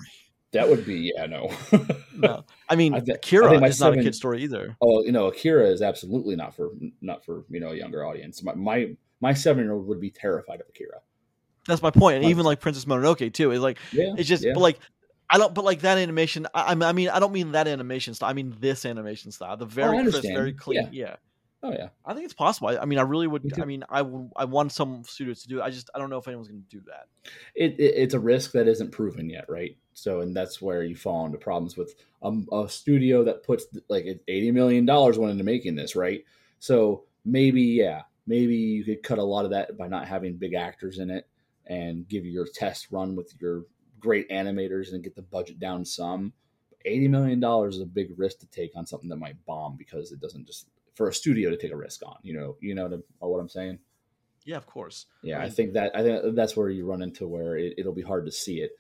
[0.53, 1.51] That would be yeah, no.
[2.17, 4.77] no, I mean I I Akira my is not a seven- kid story either.
[4.81, 8.43] oh, you know, Akira is absolutely not for not for you know a younger audience.
[8.43, 11.01] My my, my seven year old would be terrified of Akira.
[11.67, 12.17] That's my point.
[12.17, 13.51] And even like Princess Mononoke too.
[13.51, 14.53] Is like Yeah, it's just yeah.
[14.53, 14.79] but like
[15.31, 18.29] I don't but like that animation I, I mean- I don't mean that animation style.
[18.29, 19.57] I mean this animation style.
[19.57, 20.89] The very oh, crisp, very clean.
[20.93, 21.07] Yeah.
[21.07, 21.17] Yeah.
[21.63, 21.89] Oh yeah.
[22.05, 22.69] I think it's possible.
[22.69, 24.01] I, I mean I really would I mean I
[24.37, 25.63] I want some studios to do it.
[25.63, 27.07] I just I don't know if anyone's gonna do that.
[27.55, 29.77] it, it it's a risk that isn't proven yet, right?
[29.95, 34.07] So, and that's where you fall into problems with um, a studio that puts like
[34.29, 36.25] eighty million dollars went into making this, right?
[36.59, 40.55] So maybe, yeah, maybe you could cut a lot of that by not having big
[40.55, 41.29] actors in it
[41.67, 43.65] and give your test run with your
[44.01, 46.33] great animators and get the budget down some.
[46.85, 50.11] Eighty million dollars is a big risk to take on something that might bomb because
[50.11, 52.17] it doesn't just for a studio to take a risk on.
[52.23, 53.79] You know, you know what I'm- what I'm saying.
[54.45, 55.07] Yeah, of course.
[55.23, 57.93] Yeah, I mean- think that I think that's where you run into where it, it'll
[57.95, 58.73] be hard to see it.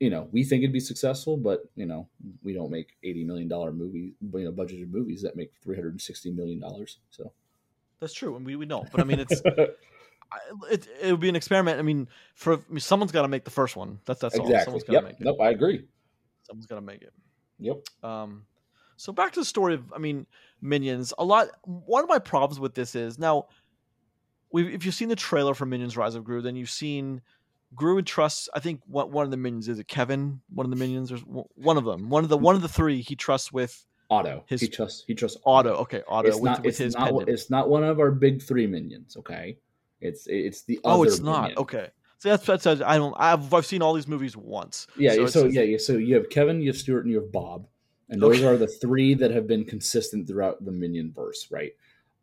[0.00, 2.08] You know, we think it'd be successful, but you know,
[2.42, 5.92] we don't make eighty million dollar movie, you know, budgeted movies that make three hundred
[5.92, 6.98] and sixty million dollars.
[7.10, 7.32] So,
[8.00, 8.90] That's true, and we, we don't.
[8.90, 9.40] But I mean, it's
[10.70, 11.78] it, it would be an experiment.
[11.78, 14.00] I mean, for I mean, someone's got to make the first one.
[14.04, 14.44] That's that's all.
[14.46, 14.64] exactly.
[14.64, 15.04] Someone's got to Yep.
[15.04, 15.24] make it.
[15.24, 15.40] Nope.
[15.40, 15.84] I agree.
[16.44, 17.12] Someone's got to make it.
[17.60, 17.82] Yep.
[18.02, 18.44] Um,
[19.02, 20.26] so back to the story of, I mean,
[20.60, 21.12] Minions.
[21.18, 21.48] A lot.
[21.64, 23.46] One of my problems with this is now,
[24.52, 27.20] if you've seen the trailer for Minions: Rise of Gru, then you've seen
[27.74, 28.48] Gru and trusts.
[28.54, 30.40] I think what one of the minions is it Kevin?
[30.54, 31.08] One of the minions.
[31.08, 32.10] There's one of them.
[32.10, 34.44] One of the one of the three he trusts with Otto.
[34.46, 35.02] His- he trusts.
[35.04, 35.74] He trusts Otto.
[35.78, 36.58] Okay, Otto It's with, not.
[36.58, 37.28] with It's his not.
[37.28, 39.16] It's not one of our big three minions.
[39.16, 39.58] Okay.
[40.00, 40.78] It's it's the.
[40.84, 41.56] Oh, other Oh, it's not.
[41.56, 41.88] Okay.
[42.18, 43.14] So that's that's I don't.
[43.18, 44.86] I've I've seen all these movies once.
[44.96, 47.66] Yeah, So so, yeah, so you have Kevin, you have Stuart, and you have Bob,
[48.12, 48.46] and those Okay.
[48.46, 51.72] are the three that have been consistent throughout the Minion verse, right?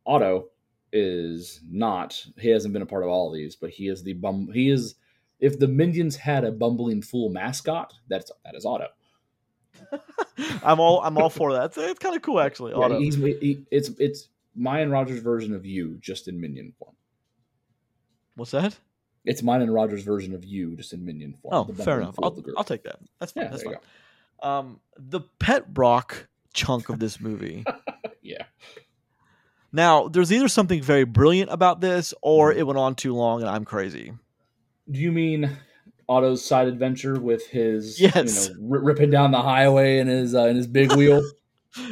[0.06, 0.50] Otto
[0.94, 4.14] is not; he hasn't been a part of all of these, but he is the
[4.14, 4.50] bum.
[4.54, 4.96] He is
[5.40, 8.88] if the Minions had a bumbling fool mascot, that's that is Otto.
[10.64, 11.66] I'm all I'm all for that.
[11.66, 12.72] It's, it's kind of cool actually.
[12.72, 13.00] Yeah, Otto.
[13.00, 16.96] he's he, it's it's Mayan Rogers' version of you, just in Minion form.
[18.36, 18.78] What's that?
[19.26, 21.54] It's mine and Rogers' version of you, just in Minion form.
[21.54, 22.16] Oh, the fair enough.
[22.24, 22.54] I'll, the.
[22.58, 23.00] I'll take that.
[23.20, 23.44] That's fine.
[23.44, 23.76] yeah, That's fine.
[24.42, 27.64] Um, the pet rock chunk of this movie.
[28.22, 28.44] Yeah,
[29.72, 32.60] now, there's either something very brilliant about this, or Mm-hmm.
[32.60, 34.14] it went on too long, and I'm crazy.
[34.92, 35.58] Do you mean
[36.08, 38.50] Otto's side adventure with his, Yes.
[38.50, 41.22] you know, r- ripping down the highway in his uh, in his big wheel?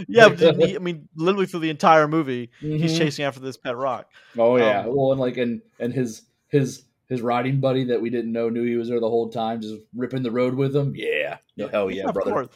[0.07, 2.97] Yeah, but he- I mean, literally through the entire movie, he's Mhm.
[2.97, 4.09] chasing after this pet rock.
[4.37, 4.81] Oh yeah.
[4.81, 8.49] um, well, and like and and his his his riding buddy that we didn't know
[8.49, 10.93] knew he was there the whole time, just ripping the road with him.
[10.95, 11.37] Yeah.
[11.55, 12.31] No, hell yeah, of brother.
[12.31, 12.47] course.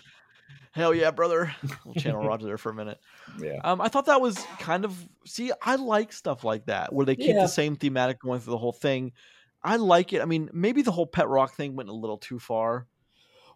[0.74, 1.54] Hell yeah, brother.
[1.86, 2.97] We'll channel Roger there for a minute.
[3.39, 3.60] Yeah.
[3.64, 4.95] Um, I thought that was kind of
[5.26, 7.41] see, I like stuff like that where they keep Yeah.
[7.43, 9.12] the same thematic going through the whole thing.
[9.64, 10.22] I like it.
[10.22, 12.88] I mean, maybe the whole pet rock thing went a little too far.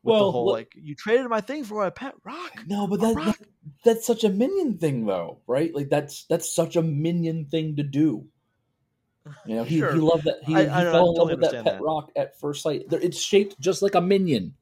[0.03, 2.63] With Well, the whole look- like you traded my thing for a pet rock.
[2.67, 3.37] No, but A that, rock.
[3.39, 3.47] that
[3.83, 5.73] that's such a minion thing though, right?
[5.73, 8.27] Like that's that's such a minion thing to do.
[9.45, 9.91] You know, he, Sure.
[9.93, 10.39] he loved that.
[10.43, 11.81] He, I- he I- fell in love with that pet that.
[11.81, 12.83] rock at first sight.
[12.91, 14.53] It's shaped just like a minion.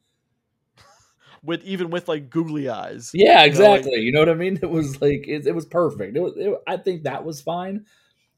[1.44, 3.12] With even with like googly eyes.
[3.14, 3.48] Yeah, You know, like-
[3.82, 4.00] exactly.
[4.00, 4.58] You know what I mean?
[4.62, 6.16] It was like it, it was perfect.
[6.16, 7.86] It was, it, I think that was fine,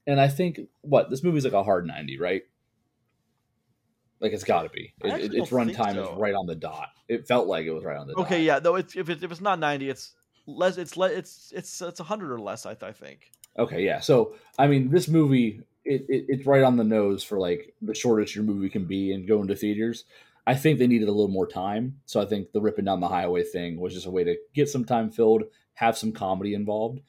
[0.07, 2.41] and I think what this movie's like a hard ninety, right?
[4.19, 4.93] Like it's got to be.
[5.03, 6.13] It, it, its runtime so.
[6.13, 6.89] is right on the dot.
[7.07, 8.25] It felt like it was right on the dot.
[8.25, 8.57] Okay, yeah.
[8.59, 10.15] Though it's if it's if it's not ninety, it's
[10.47, 10.77] less.
[10.77, 12.65] It's le- It's it's it's a hundred or less.
[12.65, 13.29] I, th- I think.
[13.59, 13.99] Okay, yeah.
[13.99, 17.95] So I mean, this movie it, it it's right on the nose for like the
[17.95, 20.05] shortest your movie can be and going to theaters.
[20.47, 23.07] I think they needed a little more time, so I think the ripping down the
[23.07, 26.99] highway thing was just a way to get some time filled, have some comedy involved,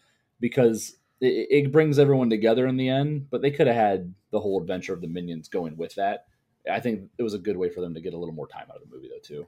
[0.41, 3.29] because it, it brings everyone together in the end.
[3.31, 6.27] But they could have had the whole adventure of the minions going with that.
[6.71, 8.67] I think it was a good way for them to get a little more time
[8.71, 9.47] out of the movie, though, too.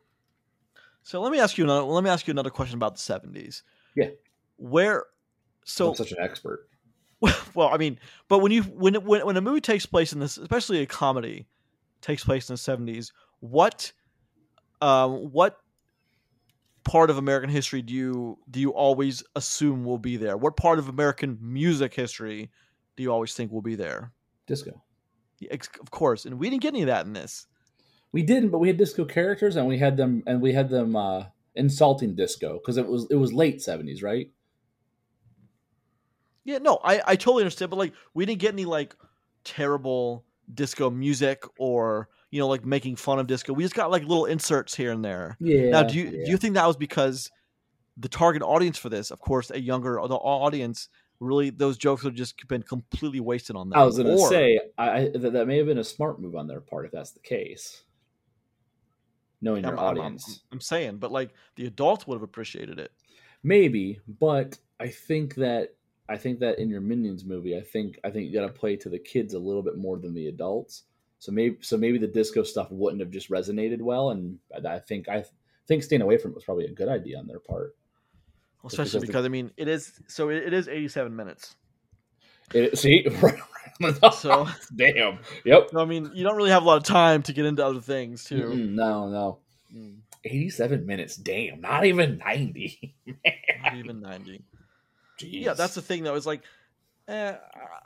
[1.03, 1.83] So let me ask you another.
[1.83, 3.63] Let me ask you another question about the seventies.
[3.97, 4.11] Yeah.
[4.57, 5.07] Where?
[5.65, 6.68] So I'm such an expert.
[7.55, 7.99] well, I mean,
[8.29, 11.47] but when you when when when a movie takes place in this, especially a comedy,
[12.01, 13.93] takes place in the seventies, what,
[14.81, 15.59] um, what
[16.85, 20.37] part of American history do you do you always assume will be there?
[20.37, 22.51] What part of American music history
[22.97, 24.13] do you always think will be there?
[24.47, 24.83] Disco.
[25.39, 27.47] Yeah, Of course, and we didn't get any of that in this.
[28.11, 30.97] We didn't, but we had disco characters, and we had them, and we had them
[30.97, 34.31] uh, insulting disco because it was it was late seventies, right?
[36.49, 38.97] Yeah, no, I I totally understand, but like we didn't get any like
[39.45, 40.25] terrible
[40.55, 43.53] disco music or you know like making fun of disco.
[43.53, 45.37] We just got like little inserts here and there.
[45.41, 45.69] Yeah.
[45.69, 47.31] Now, do you do you think that was because
[47.99, 50.89] the target audience for this, of course, a younger the audience,
[51.21, 53.79] really those jokes have just been completely wasted on them?
[53.79, 56.35] I was going to say I, I, that, that may have been a smart move
[56.35, 57.83] on their part if that's the case.
[59.43, 60.45] knowing your I'm, I'm- I'm- audience.
[60.51, 62.91] I'm saying, but like the adults would have appreciated it.
[63.43, 65.75] Maybe, but I think that
[66.09, 68.77] I think that in your Minions movie, I think I think you got to play
[68.77, 70.85] to the kids a little bit more than the adults.
[71.19, 75.09] So maybe so maybe the disco stuff wouldn't have just resonated well, and I think
[75.09, 75.25] I
[75.67, 77.77] think staying away from it was probably a good idea on their part.
[78.63, 81.57] Just Especially because the- I mean, it is so it, it is 87 minutes.
[82.55, 83.07] It, see,
[84.15, 85.69] So- damn, yep.
[85.71, 87.81] So I mean, you don't really have a lot of time to get into other
[87.81, 88.47] things too.
[88.49, 89.39] Mm-mm, no, no,
[89.77, 91.17] Mm, eighty-seven minutes.
[91.17, 92.95] Damn, not even ninety.
[93.63, 94.43] not even 90.
[95.21, 95.43] Jeez.
[95.45, 96.15] Yeah, that's the thing though.
[96.15, 96.43] Is like,
[97.09, 97.35] eh,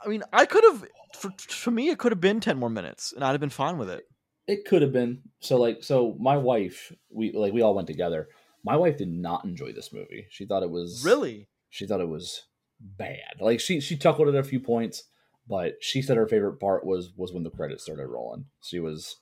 [0.05, 0.85] I mean, I could have
[1.17, 3.77] for for me, it could have been 10 more minutes, and I'd have been fine
[3.77, 4.03] with it.
[4.47, 8.27] it could have been so like so my wife we like we all went together
[8.65, 11.47] my wife did not enjoy this movie she thought it was Really?
[11.69, 12.41] she thought it was
[12.79, 15.03] bad like she she chuckled at a few points
[15.47, 19.17] but she said her favorite part was was when the credits started rolling she was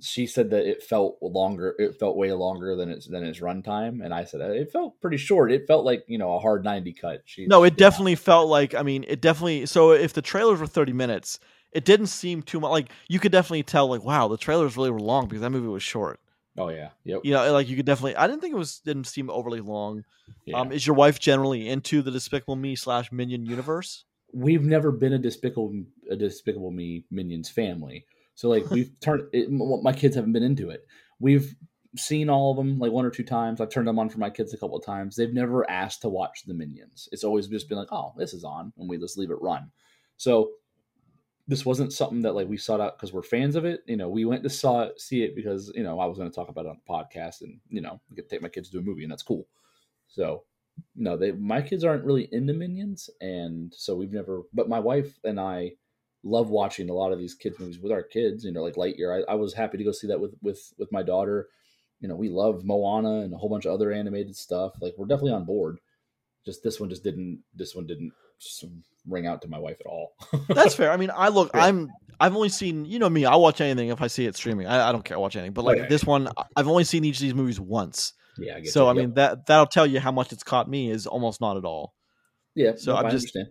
[0.00, 4.04] she said that it felt longer it felt way longer than its than its runtime
[4.04, 6.92] and i said it felt pretty short it felt like you know a hard 90
[6.94, 8.74] cut she No, it not- definitely felt like.
[8.74, 9.66] I mean, it definitely.
[9.66, 11.38] So if the trailers were 30 minutes,
[11.72, 12.70] it didn't seem too much.
[12.70, 15.68] Like you could definitely tell, like, wow, the trailers really were long because that movie
[15.68, 16.18] was short.
[16.58, 18.16] oh yeah yep You know, like you could definitely.
[18.16, 20.04] I didn't think it was didn't seem overly long.
[20.44, 20.58] yeah.
[20.60, 24.04] Um, is your wife generally into the Despicable Me slash Minion universe?
[24.36, 25.72] we've never been a despicable
[26.10, 28.04] a despicable me minions family
[28.34, 30.86] so like we've turned it, my kids haven't been into it.
[31.20, 31.54] We've
[31.96, 33.60] seen all of them like one or two times.
[33.60, 35.16] I've turned them on for my kids a couple of times.
[35.16, 37.08] They've never asked to watch the minions.
[37.12, 39.70] It's always just been like oh this is on and we just leave it run.
[40.16, 40.50] So
[41.46, 43.80] this wasn't something that like we sought out because we're fans of it.
[43.86, 46.30] You know we went to saw it, see it because you know i was going
[46.30, 48.78] to talk about it on the podcast and you know get take my kids to
[48.78, 49.46] a movie and that's cool.
[50.08, 50.44] So
[50.96, 54.42] no, they my kids aren't really into minions, and so we've never.
[54.52, 55.72] But my wife and I
[56.24, 58.44] love watching a lot of these kids movies with our kids.
[58.44, 59.22] You know, like Lightyear.
[59.28, 61.48] I, I was happy to go see that with with with my daughter.
[62.00, 64.72] You know, we love Moana and a whole bunch of other animated stuff.
[64.80, 65.78] Like we're definitely on board.
[66.44, 67.42] Just this one just didn't.
[67.54, 68.12] This one didn't
[69.08, 70.12] ring out to my wife at all.
[70.48, 70.90] That's fair.
[70.90, 71.50] I mean, I look.
[71.54, 71.64] Yeah.
[71.64, 71.90] I'm.
[72.20, 72.84] I've only seen.
[72.84, 73.24] You know me.
[73.24, 74.66] I'll watch anything if I see it streaming.
[74.66, 75.16] I, I don't care.
[75.16, 75.52] I watch anything.
[75.52, 78.12] But like yeah, this one, I- I've only seen each of these movies once.
[78.38, 78.56] yeah.
[78.56, 78.86] I get So you.
[78.88, 78.96] I Yep.
[78.96, 81.94] mean that that'll tell you how much it's caught me is almost not at all.
[82.54, 82.72] yeah.
[82.76, 83.48] so nope, I'm I just- understand.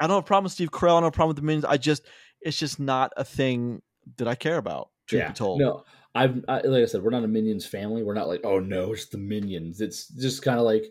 [0.00, 0.96] I don't have a problem with Steve Carell.
[0.96, 1.64] I don't have a problem with the Minions.
[1.64, 2.06] I just
[2.40, 3.82] it's just not a thing
[4.18, 4.90] that I care about.
[5.06, 5.28] Truth yeah.
[5.28, 5.60] be told.
[5.60, 5.84] No,
[6.14, 8.02] I've I, like I said, we're not a Minions family.
[8.02, 9.80] We're not like, oh no, it's the Minions.
[9.80, 10.84] It's just kind of like,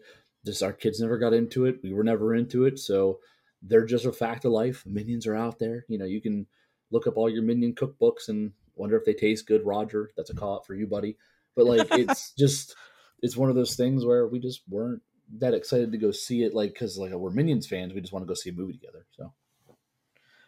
[0.45, 1.79] just our kids never got into it.
[1.83, 3.19] We were never into it, so
[3.61, 4.83] they're just a fact of life.
[4.85, 5.85] Minions are out there.
[5.89, 6.45] You know, you can
[6.91, 9.65] look up all your Minion cookbooks and wonder if they taste good.
[9.65, 11.17] Roger, that's a call out for you, buddy.
[11.55, 12.75] But like, it's just,
[13.21, 15.01] it's one of those things where we just weren't
[15.37, 16.53] that excited to go see it.
[16.53, 19.05] Like, because like we're Minions fans, we just want to go see a movie together.
[19.17, 19.33] So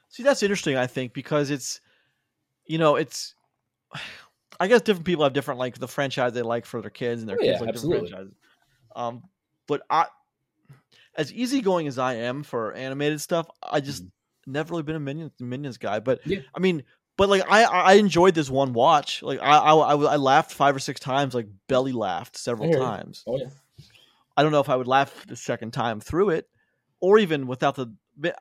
[0.09, 0.77] See, that's interesting.
[0.77, 1.81] I think because it's,
[2.65, 3.35] you know, it's.
[4.59, 7.29] I guess different people have different like the franchise they like for their kids and
[7.29, 8.09] their Oh, kids yeah, like absolutely.
[8.09, 8.37] different franchises.
[8.95, 9.23] Um,
[9.67, 10.07] but I,
[11.15, 14.03] as easygoing as I am for animated stuff, I just
[14.47, 15.99] never really been a Minions Minions guy.
[15.99, 16.31] But Mm-hmm.
[16.31, 16.39] Yeah.
[16.55, 16.83] I mean,
[17.17, 19.21] but like I I enjoyed this one watch.
[19.21, 22.77] Like I I, I, laughed five or six times, like belly laughed several you.
[22.77, 23.23] times.
[23.27, 23.49] oh yeah,
[24.37, 26.47] I don't know if I would laugh the second time through it,
[27.01, 27.93] or even without the.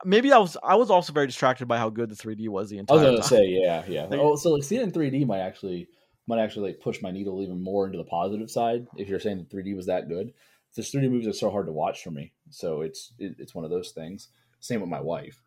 [0.04, 0.56] Maybe I was.
[0.62, 2.98] I was also very distracted by how good the 3D was the entire.
[2.98, 3.06] Time.
[3.06, 3.46] I was gonna time.
[3.46, 4.04] say, yeah, yeah.
[4.04, 5.88] Like- oh, so like seeing it in 3D might actually
[6.26, 8.86] might actually like push my needle even more into the positive side.
[8.96, 10.32] If you're saying that 3D was that good,
[10.74, 12.32] this 3D movies are so hard to watch for me.
[12.50, 14.28] So it's it, it's one of those things.
[14.60, 15.40] Same with my wife.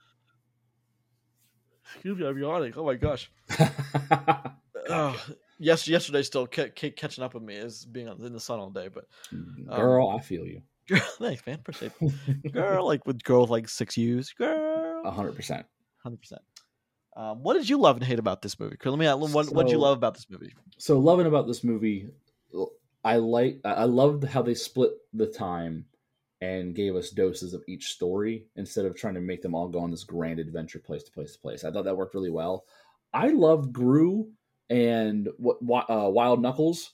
[1.93, 2.73] Excuse me, I'm yawning.
[2.75, 3.31] Oh my gosh.
[5.59, 8.69] yes, yesterday still ca- ca- catching up with me is being in the sun all
[8.71, 8.87] day.
[8.87, 9.05] But
[9.67, 10.61] Girl, I feel you.
[10.89, 11.55] girl, thanks, man.
[11.59, 12.51] Appreciate it.
[12.51, 14.33] Girl, like with girl with like six U's.
[14.33, 15.65] Girl, A hundred percent.
[16.03, 16.41] hundred percent.
[17.15, 18.77] Um, what did you love and hate about this movie?
[18.83, 19.05] Let me.
[19.07, 20.53] What what did you love about this movie?
[20.77, 22.07] So loving about this movie,
[23.03, 25.85] I like I loved how they split the time
[26.41, 29.79] and gave us doses of each story instead of trying to make them all go
[29.79, 31.63] on this grand adventure place to place to place.
[31.65, 32.63] I thought that worked really well.
[33.13, 34.29] I love Gru
[34.69, 36.91] and uh, Wild Knuckles.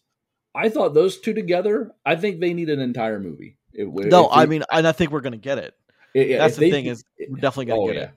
[0.54, 1.92] I thought those two together.
[2.06, 3.58] I think they need an entire movie.
[3.74, 5.74] It- No, I mean, and I think we're gonna get it.
[6.14, 8.04] it- That's the they- thing is, we're definitely gonna Oh, get yeah.
[8.04, 8.12] it.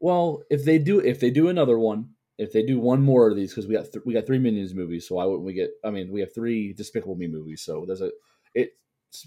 [0.00, 3.36] Well, if they do, if they do another one, if they do one more of
[3.36, 5.70] these, because we got th- we got three Minions movies, so why wouldn't we get?
[5.84, 8.10] I mean, we have three Despicable Me movies, so there's a
[8.54, 8.72] it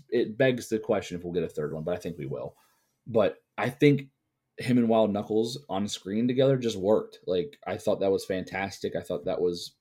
[0.09, 2.55] it begs the question if we'll get a third one, but I think we will.
[3.07, 4.09] But I think
[4.57, 7.19] him and Wild Knuckles on screen together just worked.
[7.27, 8.95] Like I thought that was fantastic.
[8.95, 9.73] I thought that was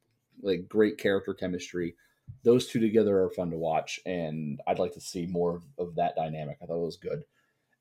[0.42, 1.96] like great character chemistry.
[2.42, 5.94] Those two together are fun to watch, and I'd like to see more of, of
[5.94, 6.58] that dynamic.
[6.62, 7.22] I thought it was good.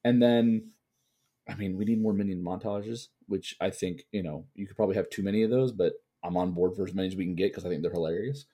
[0.04, 0.72] And then
[1.48, 4.96] I mean, we need more minion montages, which I think you know you could probably
[4.96, 5.94] have too many of those, but
[6.24, 8.46] I'm on board for as many as we can get because I think they're hilarious.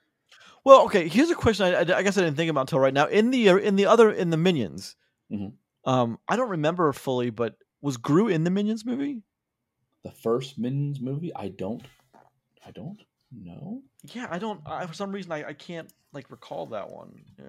[0.63, 1.07] Well, okay.
[1.07, 1.65] Here's a question.
[1.67, 3.07] I, I, guess I didn't think about until right now.
[3.07, 4.95] In the in the other in the Minions,
[5.31, 5.53] Mhm.
[5.85, 9.21] um, I don't remember fully, but was Gru in the Minions movie?
[10.03, 11.83] The first Minions movie, I don't,
[12.65, 12.99] I don't
[13.31, 13.81] know.
[14.13, 14.61] Yeah, I don't.
[14.65, 17.21] I, for some reason, I, I can't like recall that one.
[17.37, 17.45] Yeah,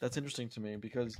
[0.00, 1.16] that's interesting to me because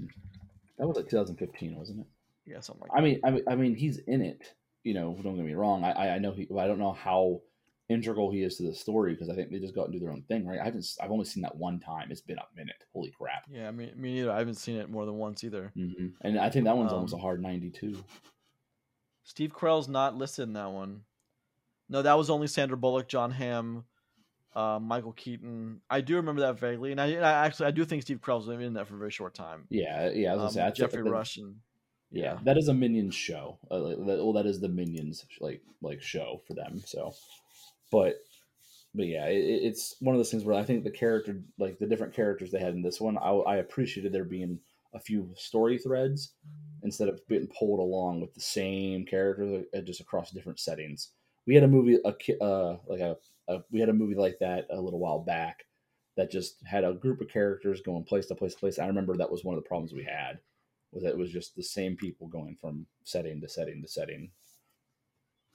[0.78, 2.06] That was like 2015, wasn't it?
[2.46, 4.54] yeah, something like I mean, I mean, I mean, he's in it.
[4.84, 5.84] You know, don't get me wrong.
[5.84, 6.46] I, I- I know he.
[6.58, 7.40] I don't know how
[7.88, 10.00] integral he is to the story because I think they just go out and do
[10.00, 10.60] their own thing, right?
[10.60, 10.86] I haven't.
[11.00, 12.08] I've only seen that one time.
[12.10, 12.84] It's been a minute.
[12.92, 13.44] Holy crap!
[13.50, 14.30] Yeah, I mean, me neither.
[14.32, 15.72] I haven't seen it more than once either.
[15.74, 18.02] hmm And I think that one's almost a Um, hard 92.
[19.24, 21.02] Steve Carell's not listed in that one.
[21.88, 23.84] No, that was only Sandra Bullock, Jon Hamm,
[24.54, 25.80] uh, Michael Keaton.
[25.88, 28.60] I do remember that vaguely, and I, I actually I do think Steve Carell's been
[28.60, 29.66] in that for a very short time.
[29.70, 30.32] Yeah, yeah.
[30.32, 31.56] I was gonna Um, say, Geoffrey Rush and
[32.10, 32.38] Yeah, yeah.
[32.44, 33.58] that is a Minions show.
[33.70, 36.80] Uh, like, that, well, that is the Minions like like show for them.
[36.84, 37.14] So,
[37.90, 38.16] but
[38.94, 41.78] but yeah, it, it- it's one of those things where I think the character, like
[41.78, 44.58] the different characters they had in this one, I, I appreciated there being
[44.94, 46.32] a few story threads
[46.82, 51.10] instead of being pulled along with the same character uh, just across different settings.
[51.46, 53.16] We had a movie, a uh, like a,
[53.48, 55.64] a we had a movie like that a little while back
[56.16, 58.78] that just had a group of characters going place to place to place.
[58.78, 60.38] I remember that was one of the problems we had
[60.92, 64.30] was that it was just the same people going from setting to setting to setting.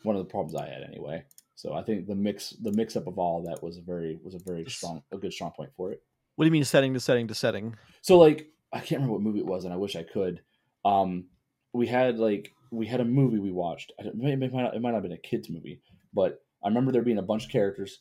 [0.04, 1.26] One of the problems I had anyway.
[1.56, 4.34] So I think the mix the mix up of all that was a very was
[4.36, 6.02] a very strong a good strong point for it.
[6.36, 7.76] what do you mean setting to setting to setting?
[8.02, 10.42] So like I can't remember what movie it was, and I wish I could.
[10.84, 11.26] Um,
[11.74, 13.92] we had like we had a movie we watched.
[14.00, 15.80] I don't- It might, it, might not, it might not have been a kids movie,
[16.12, 18.00] but I remember there being a bunch of characters,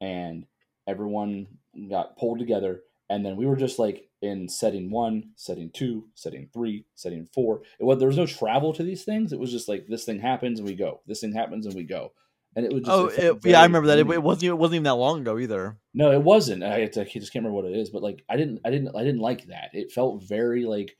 [0.00, 0.46] and
[0.86, 1.46] everyone
[1.90, 2.80] got pulled together,
[3.10, 7.60] and then we were just like in setting one, setting two, setting three, setting four.
[7.78, 9.32] It was there was no travel to these things.
[9.32, 11.00] It was just like this thing happens and we go.
[11.06, 12.12] This thing happens and we go.
[12.56, 13.98] And it was just Oh, it felt yeah, I remember that.
[13.98, 14.44] It, it wasn't.
[14.50, 15.76] It wasn't even that long ago either.
[15.92, 16.62] No, it wasn't.
[16.62, 19.02] I, I just can't remember what it is, but like I didn't, I didn't, I
[19.02, 19.70] didn't like that.
[19.72, 20.96] It felt very like,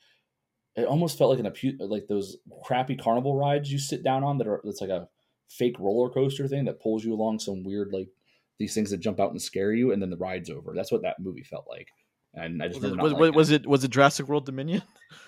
[0.74, 4.38] it almost felt like an apu- like those crappy carnival rides you sit down on
[4.38, 5.08] that are that's like a
[5.48, 8.08] fake roller coaster thing that pulls you along some weird like
[8.58, 10.72] these things that jump out and scare you, and then the ride's over.
[10.74, 11.88] That's what that movie felt like,
[12.34, 14.82] and I just Was it, remember was, was, was it was it Jurassic World Dominion?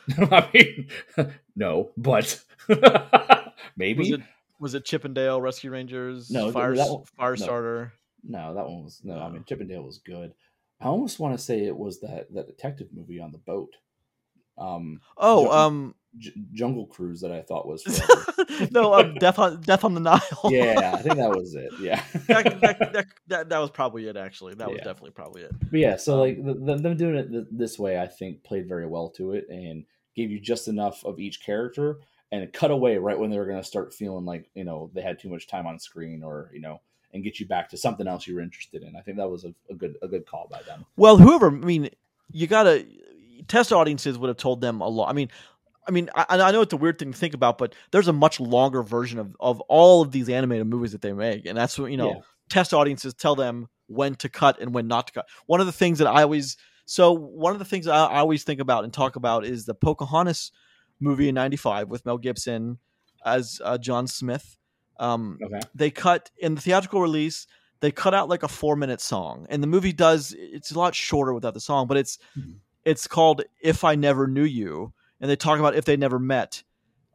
[0.09, 0.33] it.
[0.33, 2.41] I mean, no, but
[3.77, 4.22] maybe
[4.61, 6.30] Was it Chip 'n Dale Rescue Rangers?
[6.30, 7.04] No, Fire one- no.
[7.18, 7.92] Firestarter.
[8.28, 9.18] No, that one was no.
[9.18, 10.32] I mean, Chippendale was good.
[10.80, 13.70] I almost want to say it was that that detective movie on the boat,
[14.59, 17.84] um, Oh, Ju- um, J- Jungle Cruise that I thought was
[18.72, 20.20] no, um, Death on Death on the Nile.
[20.50, 21.70] yeah, I think that was it.
[21.80, 24.16] Yeah, that, that, that, that, was probably it.
[24.16, 25.52] Actually, that was definitely probably it.
[25.70, 25.96] but yeah.
[25.96, 28.86] So Um, like the, the, them doing it th- this way, I think played very
[28.86, 29.84] well to it and
[30.16, 32.00] gave you just enough of each character
[32.33, 35.03] and cut away right when they were going to start feeling like you know they
[35.03, 36.81] had too much time on screen or you know
[37.12, 38.97] and get you back to something else you were interested in.
[38.97, 40.85] I think that was a, a good a good call by them.
[40.97, 41.91] Well, whoever, I mean,
[42.31, 42.87] you gotta
[43.49, 45.09] test audiences would have told them a lot.
[45.09, 45.31] I mean,
[45.87, 48.12] I mean, I, I know it's a weird thing to think about, but there's a
[48.12, 51.79] much longer version of of all of these animated movies that they make, and that's
[51.79, 52.11] what you know.
[52.11, 52.20] Yeah.
[52.49, 55.27] Test audiences tell them when to cut and when not to cut.
[55.47, 58.45] One of the things that I always so one of the things I, I always
[58.45, 60.53] think about and talk about is the Pocahontas
[61.01, 62.78] movie in '95 with Mel Gibson
[63.24, 64.57] as uh, John Smith.
[64.99, 65.61] Um, Okay.
[65.74, 67.47] they cut in the theatrical release
[67.80, 70.94] they cut out like a four minute song and the movie does it's a lot
[70.94, 72.55] shorter without the song but it's Mhm.
[72.86, 76.62] it's called if i never knew you and they talk about if they never met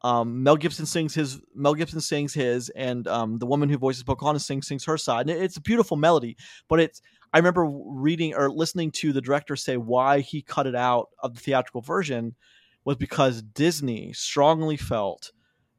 [0.03, 4.03] um, mel gibson sings his mel gibson sings his and um, the woman who voices
[4.03, 6.37] pocahontas sings sings her side and it's a beautiful melody
[6.69, 7.01] but it's
[7.33, 11.33] i remember reading or listening to the director say why he cut it out of
[11.33, 12.35] the theatrical version
[12.83, 15.31] was because disney strongly felt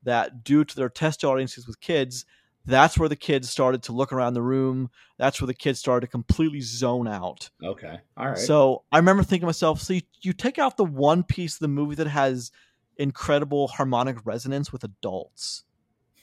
[0.05, 2.24] that due to their test audiences with kids,
[2.64, 4.90] that's where the kids started to look around the room.
[5.18, 7.50] That's where the kids started to completely zone out.
[7.62, 8.00] Okay.
[8.16, 8.38] All right.
[8.38, 11.61] So I remember thinking to myself, so you, you take out the one piece of
[11.61, 12.53] the movie that has
[12.96, 15.64] incredible harmonic resonance with adults.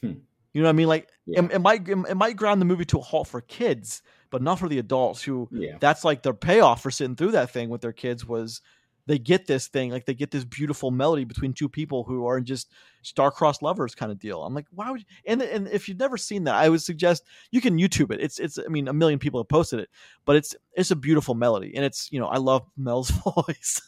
[0.02, 0.14] Hmm.
[0.54, 0.88] You know what I mean?
[0.88, 1.44] Like Yeah.
[1.44, 4.60] it, it might it might ground the movie to a halt for kids, but not
[4.60, 5.78] for the adults who yeah.
[5.80, 8.62] that's like their payoff for sitting through that thing with their kids was
[9.10, 12.40] they get this thing like they get this beautiful melody between two people who are
[12.40, 14.44] just star-crossed lovers kind of deal.
[14.44, 17.26] I'm like why would you, and and if you've never seen that i would suggest
[17.50, 18.22] you can youtube it.
[18.22, 19.90] It's it's i mean a million people have posted it
[20.26, 23.82] but it's it's a beautiful melody and it's you know i love mel's voice.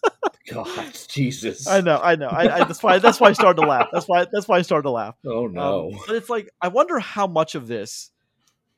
[0.51, 1.67] God, Jesus.
[1.67, 2.28] i know i know.
[2.28, 3.89] I, I that's why that's why i started to laugh.
[3.93, 5.15] That's why that's why i started to laugh.
[5.24, 5.91] Oh um, no.
[6.07, 8.09] but it's like I wonder how much of this,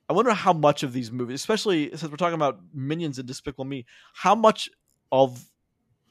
[0.09, 3.63] I wonder how much of these movies, especially since we're talking about Minions and Despicable
[3.63, 4.69] Me, how much
[5.09, 5.49] of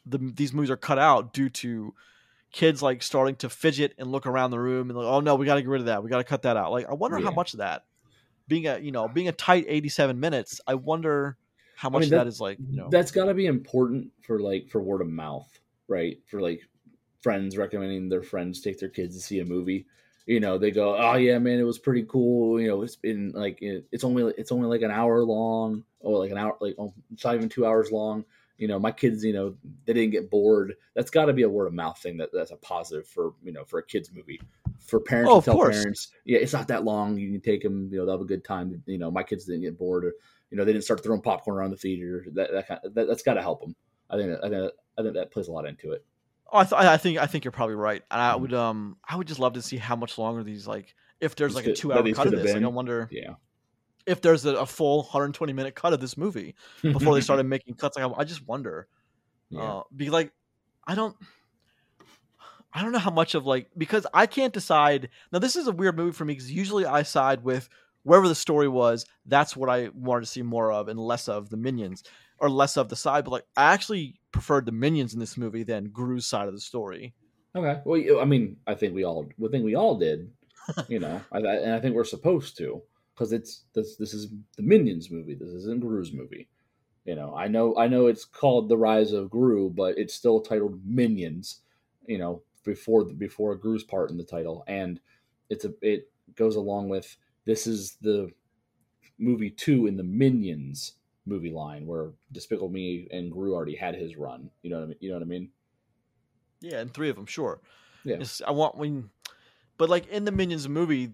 [0.07, 1.95] the these movies are cut out due to
[2.51, 5.47] kids like starting to fidget and look around the room and like, oh no, we
[5.47, 6.71] got to get rid of that, we got to cut that out.
[6.73, 7.85] Like I wonder how much of that,
[8.49, 11.37] being a you know being a tight eighty seven minutes, I wonder
[11.77, 14.11] how much mean, of that- that is like you know that's got to be important
[14.23, 15.49] for like for word of mouth
[15.89, 16.19] right?
[16.27, 16.63] For like
[17.21, 19.87] friends recommending their friends take their kids to see a movie.
[20.27, 22.61] You know they go oh yeah man it was pretty cool.
[22.61, 26.19] You know it's been like it- it's only it's only like an hour long or
[26.19, 28.25] like an hour like oh, it's not even two hours long
[28.59, 30.75] you know my kids you know they didn't get bored.
[30.95, 33.53] That's got to be a word of mouth thing that that's a positive for you
[33.53, 34.41] know for a kids movie.
[34.79, 35.77] For parents Oh, to tell course.
[35.77, 37.17] parents yeah it's not that long.
[37.19, 38.83] You can take them you know they'll have a good time.
[38.87, 40.13] You know my kids didn't get bored or
[40.51, 42.27] you know they didn't start throwing popcorn around the theater.
[42.35, 43.75] That, that, kind that that's got to help them
[44.11, 46.05] i think that, I think I think that plays a lot into it.
[46.53, 48.41] Oh, I, th- I think I think you're probably right, and I Mhm.
[48.41, 51.55] would um I would just love to see how much longer these like if there's
[51.55, 52.53] like a two hour cut of this.
[52.53, 53.35] Like, I wonder yeah
[54.07, 57.75] if there's a, a full 120 minute cut of this movie before they started making
[57.75, 57.97] cuts.
[57.97, 58.89] Like I, I just wonder,
[59.51, 60.33] yeah uh, be like
[60.87, 61.17] I don't.
[62.75, 65.11] I don't know how much of like because I can't decide.
[65.31, 67.69] Now this is a weird movie for me because usually I side with
[68.03, 69.05] wherever the story was.
[69.27, 72.03] That's what I wanted to see more of and less of the minions
[72.39, 73.25] or less of the side.
[73.25, 76.61] But like I actually preferred the minions in this movie than Gru's side of the
[76.61, 77.13] story.
[77.55, 80.31] okay well i mean i think we all i think we all did
[80.89, 82.81] you know I, I, and i think we're supposed to
[83.15, 86.49] because it's this this is the minions movie this isn't gru's movie
[87.05, 90.41] you know i know i know it's called the rise of gru but it's still
[90.41, 91.61] titled minions
[92.07, 95.01] you know before the before gru's part in the title and
[95.51, 98.31] it's a it goes along with this is the
[99.19, 100.95] movie two in the minions
[101.27, 104.89] movie line where despicable me and gru already had his run you know what i
[104.89, 105.51] mean you know what i mean
[106.61, 107.61] Yeah, and three of them, sure.
[108.05, 108.15] Yeah.
[108.15, 109.11] It's- I want when,
[109.79, 111.13] but like in the Minions movie,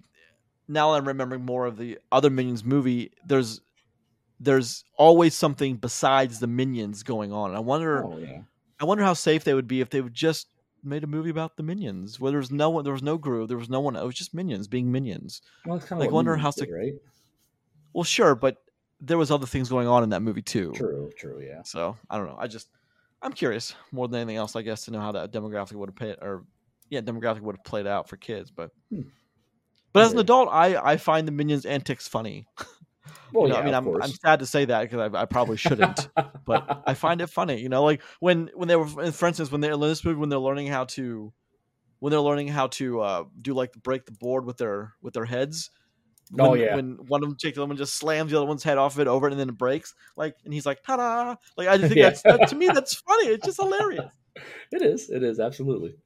[0.69, 3.11] now I'm remembering more of the other Minions movie.
[3.27, 3.61] There's,
[4.41, 7.55] there's always something besides the Minions going on.
[7.55, 8.43] I wonder, oh yeah
[8.81, 10.47] I wonder how safe they would be if they would just
[10.85, 13.47] made a movie about the Minions, where there was no one, there was no Gru,
[13.49, 13.97] there was no one.
[13.97, 15.43] It was just Minions being Minions.
[15.67, 16.93] well, that's kind of Like, what wonder how did, to- right
[17.93, 18.59] Well, sure, but
[19.01, 20.73] there was other things going on in that movie too.
[20.73, 22.37] true true yeah So I don't know.
[22.39, 22.69] I just
[23.23, 25.97] I'm curious more than anything else, I guess, to know how that demographic would have
[25.97, 26.45] played or
[26.91, 28.51] yeah, demographic would have played out for kids.
[28.53, 29.03] But Hmm.
[29.99, 32.47] But as an adult, I I find the minions antics funny.
[33.33, 35.25] well You know, yeah I mean, I'm, I'm sad to say that because I, I
[35.27, 36.09] probably shouldn't,
[36.45, 37.61] but I find it funny.
[37.61, 40.29] You know, like when when they were, for instance, when they're in this movie, when
[40.29, 41.33] they're learning how to
[42.01, 45.25] when they're learning how to uh, do like break the board with their with their
[45.25, 45.71] heads.
[46.39, 46.75] Oh, when, yeah.
[46.77, 48.95] When one of them takes the other one just slams the other one's head off
[48.95, 49.95] of it over it and then it breaks.
[50.17, 51.37] Like and he's like ta-da!
[51.57, 52.11] Like I just think Yeah.
[52.11, 53.29] that's that, to me that's funny.
[53.29, 54.13] It's just hilarious.
[54.71, 55.97] it is it is absolutely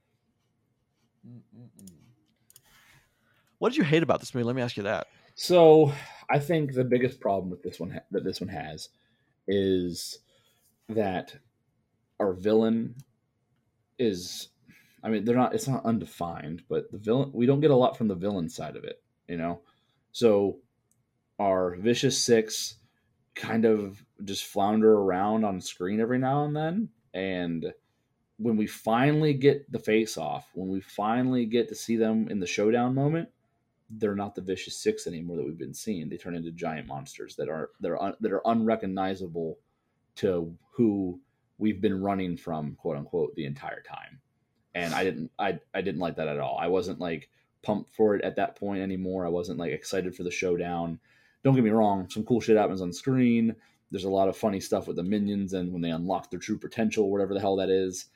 [3.63, 4.43] What did you hate about this movie?
[4.43, 5.07] Let me ask you that.
[5.37, 5.93] So
[6.29, 8.89] I think the biggest problem with this one ha- that this one has
[9.47, 10.19] is
[10.89, 11.37] that
[12.19, 12.97] our villain
[14.01, 14.49] is
[15.05, 17.97] I mean they're not it's not undefined, but the villain we don't get a lot
[17.97, 19.61] from the villain side of it, you know.
[20.11, 20.59] So
[21.39, 22.79] our vicious six
[23.37, 27.73] kind of just flounder around on screen every now and then and
[28.39, 32.41] when we finally get the face off, when we finally get to see them in
[32.41, 33.29] the showdown moment,
[33.99, 36.09] they're not the vicious six anymore that we've been seeing.
[36.09, 39.59] They turn into giant monsters that are that are un, that are unrecognizable
[40.17, 41.21] to who
[41.59, 44.21] we've been running from, quote unquote, the entire time.
[44.75, 46.59] And I didn't I I didn't like that at all.
[46.61, 47.29] I wasn't like
[47.63, 49.27] pumped for it at that point anymore.
[49.27, 50.99] I wasn't like excited for the showdown.
[51.45, 53.55] Don't get me wrong, some cool shit happens on screen.
[53.91, 56.59] There's a lot of funny stuff with the minions and when they unlock their true
[56.59, 58.07] potential, whatever the hell that is.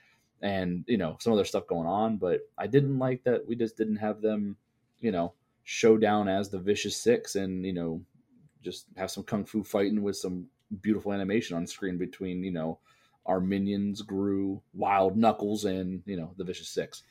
[0.40, 2.16] And, you know, some other stuff going on.
[2.16, 4.56] But I didn't like that we just didn't have them,
[5.00, 5.34] you know,
[5.68, 8.00] show down as the vicious six and you know
[8.62, 10.46] just have some kung fu fighting with some
[10.80, 12.78] beautiful animation on screen between you know
[13.26, 17.02] our minions Gru, Wild Knuckles, and you know the vicious six.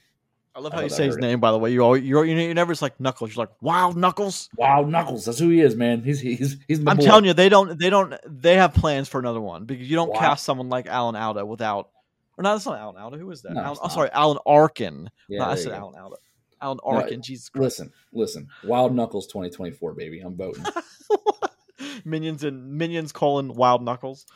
[0.55, 1.27] I love I how you say his heard it.
[1.27, 1.41] name.
[1.41, 3.35] By the way, you always, you're you're never just like Knuckles.
[3.35, 4.49] You're like Wild Knuckles.
[4.55, 6.01] Wild Knuckles, that's who he is, man.
[6.01, 6.79] He's he's he's.
[6.79, 7.03] I'm boy.
[7.03, 10.13] telling you, they don't they don't they have plans for another one because you don't
[10.13, 10.19] Wow.
[10.19, 11.89] cast someone like Alan Alda without.
[12.37, 13.17] Or not, that's not Alan Alda.
[13.17, 13.53] Who is that?
[13.53, 13.91] No, Alan, not.
[13.91, 15.09] sorry, Alan Arkin.
[15.27, 15.73] Yeah, no, I said.
[15.73, 16.15] Alan Alda.
[16.61, 17.21] Alan No, Arkin.
[17.21, 17.63] Jesus Christ.
[17.63, 18.47] Listen, listen.
[18.63, 20.19] Wild Knuckles 2024, baby.
[20.19, 20.63] I'm voting.
[22.05, 24.25] minions and minions colon Wild Knuckles.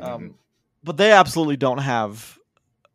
[0.00, 0.36] Um,
[0.82, 2.38] but they absolutely don't have.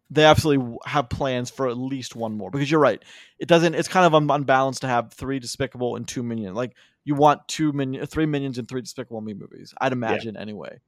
[0.10, 3.04] They absolutely have plans for at least one more because you're right.
[3.38, 3.76] It doesn't.
[3.76, 6.56] It's kind of un- unbalanced to have three despicable and two minion.
[6.56, 9.74] Like you want two minion, three minions and three despicable me movies.
[9.80, 10.80] I'd imagine anyway.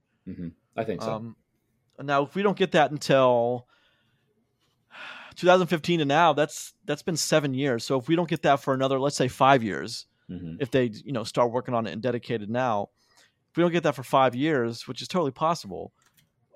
[0.76, 1.14] I think so.
[1.14, 1.36] Um,
[2.02, 3.68] now, if we don't get that until
[5.36, 7.84] 2015 and now, that's that's been seven years.
[7.84, 10.58] So if we don't get that for another, let's say five years, Mhm.
[10.60, 12.90] if they you know start working on it and dedicated now,
[13.52, 15.94] if we don't get that for five years, which is totally possible,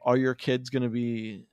[0.04, 1.46] are your kids going to be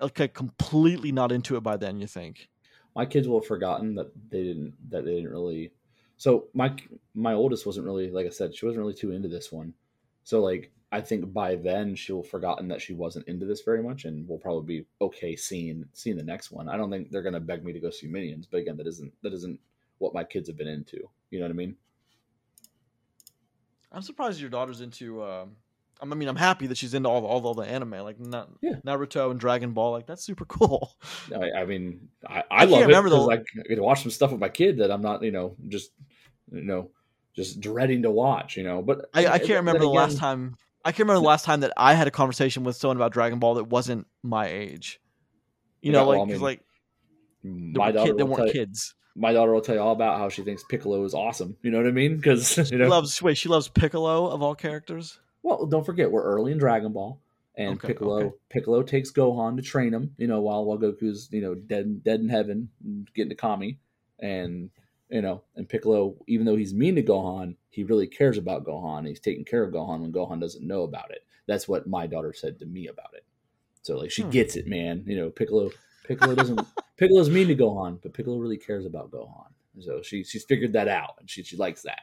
[0.00, 2.00] okay completely not into it by then?
[2.00, 2.48] You think?
[2.94, 5.70] my kids will have forgotten that they didn't that they didn't really
[6.16, 6.74] so my
[7.14, 9.72] my oldest wasn't really like i said she wasn't really too into this one
[10.24, 13.82] So like I think by then she'll have forgotten that she wasn't into this very
[13.82, 16.68] much, and we'll probably be okay seeing seeing the next one.
[16.68, 19.12] I don't think they're gonna beg me to go see Minions, but again, that isn't
[19.22, 19.60] that isn't
[19.98, 20.98] what my kids have been into.
[21.30, 21.76] You know what I mean?
[23.92, 25.22] I'm surprised your daughter's into.
[25.22, 25.46] Uh,
[26.00, 28.20] I mean, I'm happy that she's into all the, all the, all the anime, like
[28.20, 28.76] Na- Yeah.
[28.86, 29.92] Naruto and Dragon Ball.
[29.92, 30.94] Like that's super cool.
[31.34, 34.02] I, I mean, I, I, I love it remember the- because I get to watch
[34.02, 35.90] some stuff with my kid that I'm not, you know, just
[36.52, 36.90] you know,
[37.34, 38.56] just dreading to watch.
[38.56, 40.56] You know, but I, I can't remember the last time.
[40.88, 43.38] I can't remember the last time that I had a conversation with someone about Dragon
[43.38, 45.00] Ball that wasn't my age.
[45.82, 46.64] You Yeah, know, well, like I 'cause, mean, like
[47.44, 48.94] mm, there My daughter, kid, will weren't tell, kids.
[49.14, 51.56] my daughter will tell you all about how she thinks Piccolo is awesome.
[51.62, 52.16] You know what I mean?
[52.16, 55.20] Because you She know, loves wait, she loves Piccolo of all characters.
[55.42, 57.20] Well, don't forget we're early in Dragon Ball,
[57.56, 58.36] and Okay, Piccolo okay.
[58.50, 60.14] Piccolo takes Gohan to train him.
[60.18, 62.70] You know, while while Goku's you know dead dead in heaven,
[63.14, 63.78] getting to Kami,
[64.18, 64.70] and
[65.10, 69.06] you know, and Piccolo, even though he's mean to Gohan, he really cares about Gohan.
[69.06, 71.24] He's taking care of Gohan when Gohan doesn't know about it.
[71.46, 73.24] That's what my daughter said to me about it.
[73.82, 74.30] So like she Hmm.
[74.30, 75.04] gets it, man.
[75.06, 75.70] You know, Piccolo
[76.04, 79.50] Piccolo doesn't Piccolo's mean to Gohan, but Piccolo really cares about Gohan.
[79.80, 82.00] So she she's figured that out, and she she likes that.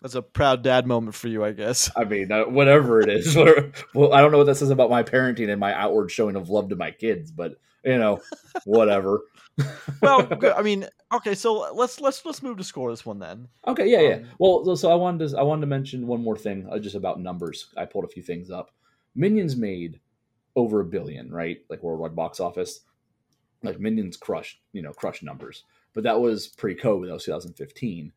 [0.00, 1.90] That's a proud dad moment for you, I guess.
[1.94, 3.36] I mean, uh, whatever it is.
[3.94, 6.48] well, I don't know what that says about my parenting and my outward showing of
[6.48, 7.52] love to my kids, but
[7.84, 8.20] you know,
[8.64, 9.20] whatever.
[10.00, 10.54] Well, good.
[10.54, 13.48] I mean, okay, so let's let's let's move to score this one then.
[13.66, 14.14] okay, yeah, yeah.
[14.14, 16.78] um, Well, so- so I wanted to I wanted to mention one more thing, uh,
[16.78, 17.66] just about numbers.
[17.76, 18.70] I pulled a few things up.
[19.14, 20.00] Minions made
[20.56, 21.58] over a billion, right?
[21.68, 22.80] Like worldwide box office.
[23.62, 25.64] Like Minions crushed, you know, crushed numbers.
[25.92, 27.06] But that was pre-COVID.
[27.06, 28.10] That was 2015.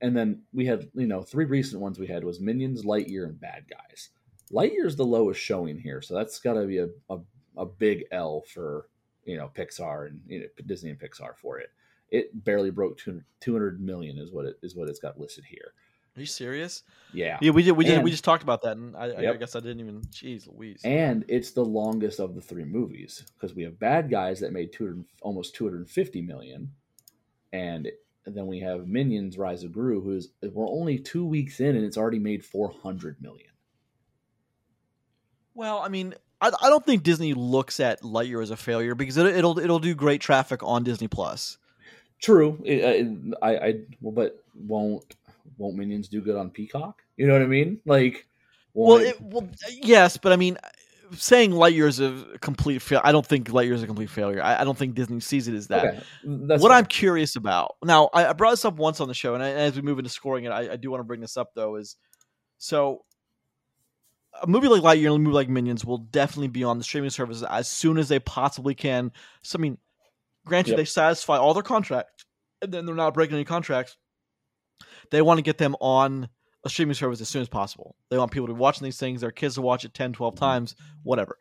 [0.00, 3.40] And then we had, you know, three recent ones we had was Minions, Lightyear, and
[3.40, 4.10] Bad Guys.
[4.52, 7.18] Lightyear's the lowest showing here, so that's got to be a, a,
[7.56, 8.88] a big L for
[9.24, 11.70] you know Pixar and you know, Disney and Pixar for it.
[12.10, 15.72] It barely broke 200, 200 million is what it is what it's got listed here.
[16.14, 16.82] Are you serious?
[17.14, 17.72] Yeah, Yeah, we did.
[17.72, 17.94] We did.
[17.94, 20.02] And- we just talked about that, and I, I guess I didn't even.
[20.02, 20.82] Jeez, Louise.
[20.84, 24.72] and it's the longest of the three movies because we have Bad Guys that made
[24.74, 26.70] 200, almost 250 million,
[27.54, 27.90] and
[28.26, 31.96] then we have Minions: Rise of Gru, who's we're only two weeks in and it's
[31.96, 33.48] already made 400 million.
[35.54, 39.16] Well, I mean, I, I don't think Disney looks at Lightyear as a failure because
[39.16, 41.56] it, it'll it'll do great traffic on Disney Plus.
[42.20, 45.16] True, it, uh, it- I, I, well, but won't
[45.58, 47.02] won't Minions do good on Peacock?
[47.16, 47.80] You know what I mean?
[47.86, 48.26] Like,
[48.74, 50.56] Well, it, well, yes, but I mean,
[51.12, 53.00] saying Lightyear is a complete fail.
[53.04, 54.42] I don't think Lightyear is a complete failure.
[54.42, 55.84] I, I don't think Disney sees it as that.
[55.84, 56.70] okay, what fine.
[56.72, 59.50] I'm curious about now, I, I brought this up once on the show, and I,
[59.50, 61.76] as we move into scoring it, I, I do want to bring this up though.
[61.76, 61.96] Is
[62.58, 63.04] so
[64.42, 67.10] a movie like Lightyear and a movie like Minions will definitely be on the streaming
[67.10, 69.12] services as soon as they possibly can.
[69.42, 69.78] So I mean,
[70.44, 70.76] granted, Yep.
[70.78, 72.24] they satisfy all their contracts,
[72.60, 73.96] and then they're not breaking any contracts.
[75.10, 76.28] They want to get them on
[76.64, 77.96] a streaming service as soon as possible.
[78.08, 80.34] They want people to be watching these things, their kids to watch it 10, 12
[80.36, 81.38] times, whatever.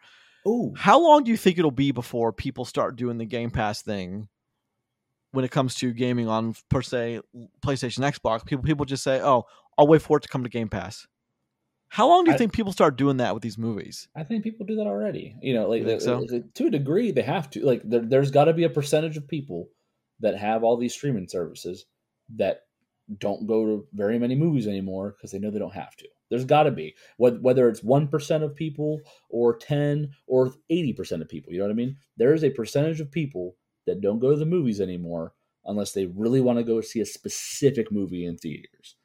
[0.47, 3.81] Ooh, How long do you think it'll be before people start doing the Game Pass
[3.83, 4.27] thing
[5.31, 7.21] when it comes to gaming on per se
[7.63, 8.43] PlayStation, Xbox?
[8.45, 9.45] People people just say, "Oh,
[9.77, 11.07] I'll wait for it to come to Game Pass."
[11.91, 14.07] How long do you I- think people start doing that with these movies?
[14.15, 15.35] I think people do that already.
[15.41, 16.25] You know, like You so?
[16.53, 17.65] to a degree, they have to.
[17.65, 19.67] Like, there, there's got to be a percentage of people
[20.21, 21.85] that have all these streaming services
[22.37, 22.61] that
[23.17, 26.07] don't go to very many movies anymore because they know they don't have to.
[26.29, 30.93] There's got to be whether whether it's one percent of people or ten or eighty
[30.93, 31.51] percent of people.
[31.51, 31.97] You know what I mean?
[32.15, 35.33] There is a percentage of people that don't go to the movies anymore
[35.65, 38.95] unless they really want to go see a specific movie in theaters.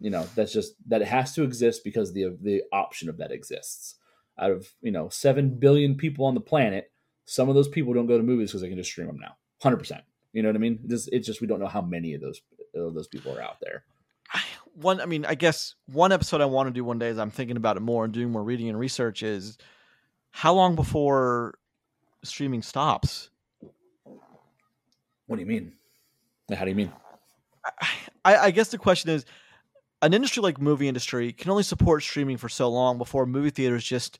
[0.00, 3.30] You know, that's just that it has to exist because the the option of that
[3.32, 3.96] exists.
[4.38, 6.90] Out of you know seven billion people on the planet,
[7.26, 9.36] some of those people don't go to movies because they can just stream them now.
[9.62, 10.02] Hundred percent.
[10.32, 10.78] You know what I mean?
[10.88, 12.40] It's, it's just we don't know how many of those
[12.74, 13.84] of those people are out there.
[14.32, 14.42] I-
[14.74, 17.30] One, I mean, I guess one episode I want to do one day as I'm
[17.30, 19.58] thinking about it more and doing more reading and research is
[20.30, 21.58] how long before
[22.22, 23.28] streaming stops?
[25.26, 25.72] What do you mean?
[26.52, 26.92] How do you mean?
[28.24, 29.24] I, I guess the question is
[30.02, 33.84] an industry like movie industry can only support streaming for so long before movie theaters
[33.84, 34.18] just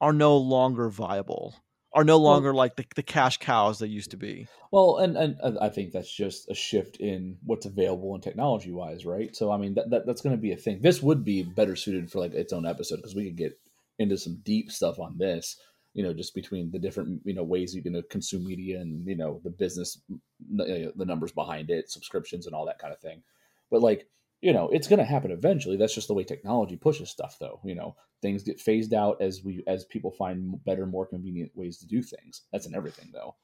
[0.00, 1.54] are no longer viable
[1.94, 5.36] are no longer like the, the cash cows they used to be Well, and, and
[5.42, 9.36] and I think that's just a shift in what's available and technology wise, right?
[9.36, 10.80] So I mean that, that that's going to be a thing.
[10.80, 13.60] This would be better suited for like its own episode because we could get
[13.98, 15.58] into some deep stuff on this.
[15.92, 19.14] You know, just between the different you know ways you can consume media and you
[19.14, 20.00] know the business,
[20.48, 23.22] the numbers behind it, subscriptions and all that kind of thing.
[23.70, 24.08] But like
[24.42, 25.76] you know, it's going to happen eventually.
[25.78, 27.60] That's just the way technology pushes stuff, though.
[27.64, 31.78] You know, things get phased out as we as people find better, more convenient ways
[31.78, 32.42] to do things.
[32.52, 33.36] That's in everything, though.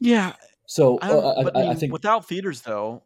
[0.00, 0.34] yeah
[0.66, 3.02] So I, uh, I, but I, mean, think without theaters though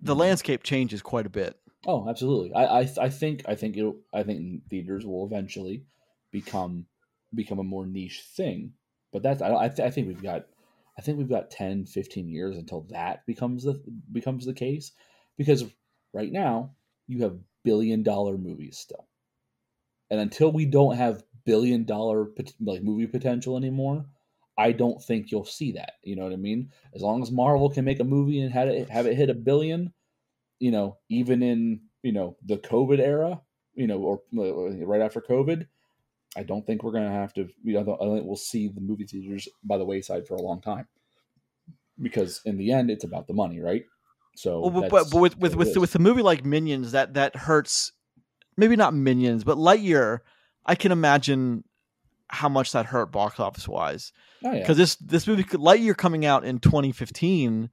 [0.00, 0.16] the Mhm.
[0.16, 2.52] landscape changes quite a bit Oh, absolutely.
[2.54, 5.86] I, I, I think I think it I think theaters will eventually
[6.30, 6.86] become
[7.34, 8.74] become a more niche thing.
[9.12, 10.46] But that's I I, th- I think we've got
[10.98, 13.82] I think we've got 10, 15 years until that becomes the
[14.12, 14.92] becomes the case
[15.36, 15.64] because
[16.14, 16.70] right now
[17.06, 19.06] you have billion dollar movies still.
[20.10, 22.28] And until we don't have billion dollar
[22.60, 24.06] like movie potential anymore,
[24.56, 25.94] I don't think you'll see that.
[26.02, 26.70] You know what I mean?
[26.94, 29.34] As long as Marvel can make a movie and have it have it hit a
[29.34, 29.92] billion,
[30.60, 33.40] you know, even in you know the COVID era,
[33.74, 35.66] you know, or uh, right after COVID,
[36.36, 37.48] I don't think we're gonna have to.
[37.64, 40.42] You know, I don't think we'll see the movie theaters by the wayside for a
[40.42, 40.86] long time
[42.00, 43.84] because in the end, it's about the money, right?
[44.36, 47.92] So, well, but, but with with with, with a movie like Minions, that that hurts.
[48.56, 50.20] Maybe not Minions, but Lightyear.
[50.64, 51.64] I can imagine
[52.28, 54.12] how much that hurt box office wise.
[54.42, 54.74] Because oh, yeah.
[54.74, 57.70] this this movie Lightyear coming out in 2015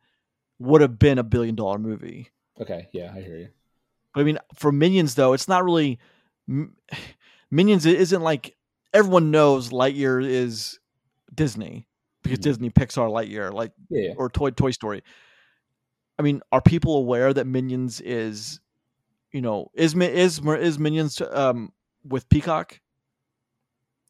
[0.59, 2.31] would have been a billion dollar movie.
[2.59, 3.49] Okay, yeah, I hear you.
[4.13, 5.99] But I mean, for Minions though, it's not really
[7.51, 7.85] Minions.
[7.85, 8.55] It isn't like
[8.93, 10.79] everyone knows Lightyear is
[11.33, 11.87] Disney
[12.23, 12.49] because mm-hmm.
[12.49, 14.13] Disney Pixar Lightyear, like yeah.
[14.17, 15.03] or Toy Toy Story.
[16.19, 18.59] I mean, are people aware that Minions is,
[19.31, 21.71] you know, is is is Minions um,
[22.05, 22.79] with Peacock?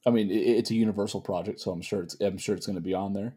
[0.06, 2.82] I mean, it's a universal project, so I'm sure it's I'm sure it's going to
[2.82, 3.36] be on there.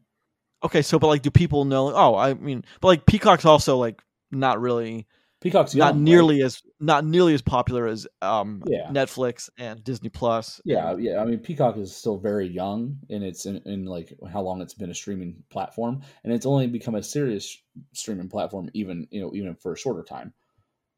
[0.62, 1.94] Okay, so but like, do people know?
[1.94, 5.06] Oh, I mean, but like Peacock's also like not really
[5.40, 6.46] Peacock's young, not nearly right?
[6.46, 8.88] as not nearly as popular as um yeah.
[8.90, 10.60] Netflix and Disney Plus.
[10.64, 11.20] Yeah, yeah.
[11.20, 14.74] I mean, Peacock is still very young in its in, in, like how long it's
[14.74, 17.56] been a streaming platform, and it's only become a serious
[17.92, 20.32] streaming platform even you know even for a shorter time.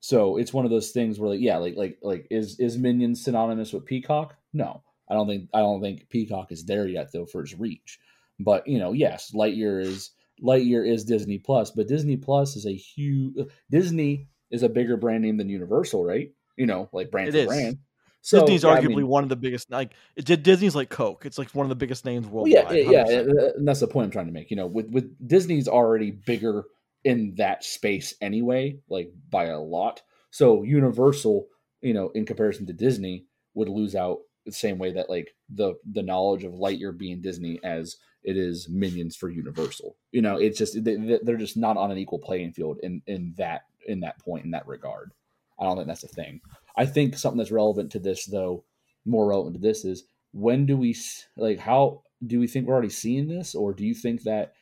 [0.00, 3.24] So it's one of those things where like yeah, like like like is is Minions
[3.24, 4.36] synonymous with Peacock?
[4.52, 7.98] No, I don't think I don't think Peacock is there yet though for its reach.
[8.38, 10.10] But you know, yes, Lightyear is
[10.42, 13.34] Lightyear is Disney Plus, but Disney Plus is a huge
[13.70, 16.31] Disney is a bigger brand name than Universal, right?
[16.56, 17.47] You know, like brand it for is.
[17.47, 17.78] brand.
[18.23, 19.70] So, Disney's yeah, arguably I mean, one of the biggest.
[19.70, 21.24] Like Disney's like Coke.
[21.27, 22.64] It's like one of the biggest names worldwide.
[22.66, 24.51] Well, yeah, yeah, yeah, and that's the point I'm trying to make.
[24.51, 26.64] You know, with with Disney's already bigger
[27.05, 30.02] in that space anyway, like by a lot.
[30.31, 31.47] So Universal,
[31.82, 35.74] you know, in comparison to Disney, would lose out the same way that like the
[35.93, 39.97] the knowledge of Lightyear being Disney as it is Minions for Universal.
[40.10, 43.35] You know, it's just they, they're just not on an equal playing field in in
[43.36, 45.12] that in that point in that regard.
[45.58, 46.40] I don't think that's a thing.
[46.76, 48.64] I think something that's relevant to this though,
[49.04, 50.94] more relevant to this is when do we
[51.36, 54.52] like how do we think we're already seeing this or do you think that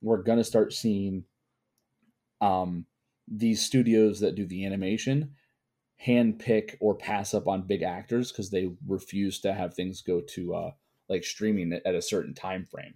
[0.00, 1.24] we're going to start seeing
[2.40, 2.86] um
[3.26, 5.30] these studios that do the animation
[6.04, 10.54] handpick or pass up on big actors because they refuse to have things go to
[10.54, 10.70] uh,
[11.08, 12.94] like streaming at a certain time frame.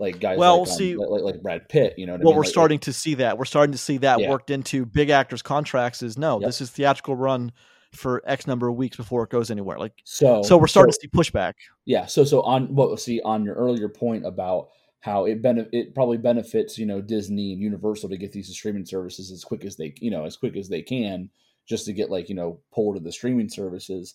[0.00, 2.14] Like guys, well, like, um, see, like, like, Brad Pitt, you know.
[2.14, 2.36] Well, I mean?
[2.36, 3.36] we're like, starting to see that.
[3.36, 4.30] We're starting to see that yeah.
[4.30, 6.02] worked into big actors' contracts.
[6.02, 6.48] Is no, yep.
[6.48, 7.52] this is theatrical run
[7.92, 9.78] for X number of weeks before it goes anywhere.
[9.78, 11.52] Like so, so we're starting so, to see pushback.
[11.84, 12.06] Yeah.
[12.06, 14.70] So so on what well, see on your earlier point about
[15.00, 18.86] how it benef- it probably benefits you know Disney and Universal to get these streaming
[18.86, 21.28] services as quick as they you know as quick as they can
[21.68, 24.14] just to get like you know pulled to the streaming services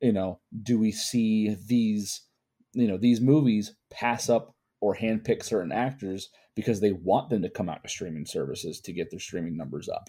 [0.00, 2.22] you know do we see these
[2.72, 4.55] you know these movies pass up
[4.86, 8.92] or handpick certain actors because they want them to come out to streaming services to
[8.92, 10.08] get their streaming numbers up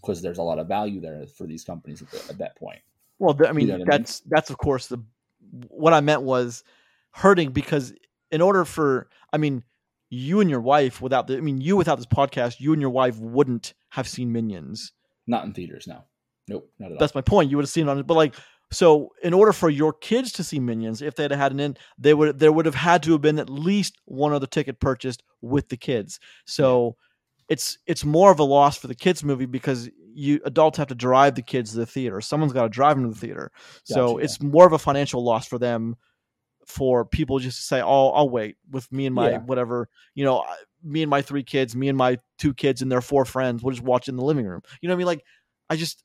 [0.00, 2.78] because there's a lot of value there for these companies at, the, at that point
[3.18, 4.30] well i mean you know that's I mean?
[4.30, 4.96] that's of course the
[5.68, 6.64] what i meant was
[7.10, 7.92] hurting because
[8.30, 9.62] in order for i mean
[10.08, 12.90] you and your wife without the i mean you without this podcast you and your
[12.90, 14.92] wife wouldn't have seen minions
[15.26, 16.06] not in theaters now
[16.46, 16.98] Nope, not at all.
[16.98, 17.50] That's my point.
[17.50, 18.34] You would have seen it on it, but like,
[18.74, 22.14] so in order for your kids to see Minions, if they'd had an in, they
[22.14, 25.68] would there would have had to have been at least one other ticket purchased with
[25.68, 26.20] the kids.
[26.44, 26.96] So
[27.48, 30.94] it's it's more of a loss for the kids movie because you adults have to
[30.94, 32.20] drive the kids to the theater.
[32.20, 33.50] Someone's got to drive them to the theater.
[33.54, 34.24] Gotcha, so yeah.
[34.24, 35.96] it's more of a financial loss for them
[36.66, 39.38] for people just to say, "Oh, I'll wait with me and my yeah.
[39.38, 40.44] whatever, you know,
[40.82, 43.62] me and my three kids, me and my two kids and their four friends.
[43.62, 45.06] We'll just watch in the living room." You know what I mean?
[45.06, 45.24] Like,
[45.68, 46.02] I just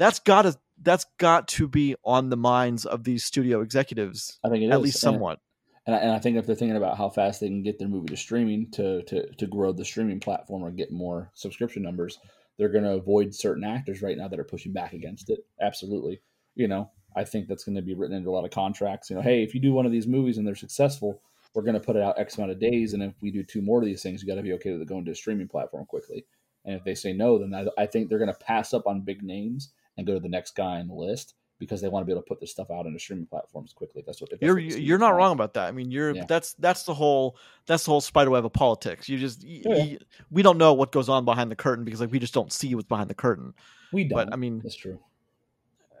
[0.00, 4.38] that's got to that's got to be on the minds of these studio executives.
[4.42, 4.82] I think at is.
[4.82, 5.40] least somewhat.
[5.86, 7.88] And I, and I think if they're thinking about how fast they can get their
[7.88, 12.18] movie to streaming to to to grow the streaming platform or get more subscription numbers,
[12.56, 15.40] they're going to avoid certain actors right now that are pushing back against it.
[15.60, 16.22] Absolutely,
[16.54, 19.10] you know, I think that's going to be written into a lot of contracts.
[19.10, 21.20] You know, hey, if you do one of these movies and they're successful,
[21.52, 23.60] we're going to put it out X amount of days, and if we do two
[23.60, 25.48] more of these things, you got to be okay with it going to a streaming
[25.48, 26.24] platform quickly.
[26.64, 29.00] And if they say no, then I, I think they're going to pass up on
[29.00, 32.06] big names and go to the next guy in the list because they want to
[32.06, 34.02] be able to put this stuff out on the streaming platforms quickly.
[34.06, 34.58] That's what you're.
[34.58, 35.68] You're not wrong about that.
[35.68, 36.14] I mean, you're.
[36.14, 36.24] Yeah.
[36.26, 37.36] That's that's the whole
[37.66, 39.08] that's the whole spider web of politics.
[39.08, 39.82] You just oh, yeah.
[39.82, 39.98] you,
[40.30, 42.74] we don't know what goes on behind the curtain because like we just don't see
[42.74, 43.52] what's behind the curtain.
[43.92, 44.16] We don't.
[44.16, 44.98] But I mean, that's true.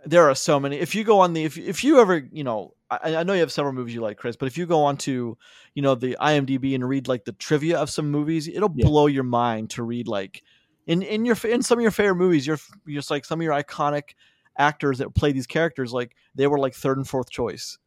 [0.06, 0.78] there are so many.
[0.78, 3.40] If you go on the if if you ever you know I, I know you
[3.40, 5.36] have several movies you like, Chris, but if you go on to
[5.74, 8.86] you know the IMDb and read like the trivia of some movies, it'll Yeah.
[8.86, 10.42] blow your mind to read like
[10.90, 12.58] in in your in some of your favorite movies, you're
[12.88, 14.14] just like some of your iconic
[14.58, 17.78] actors that play these characters, like they were like third and fourth choice.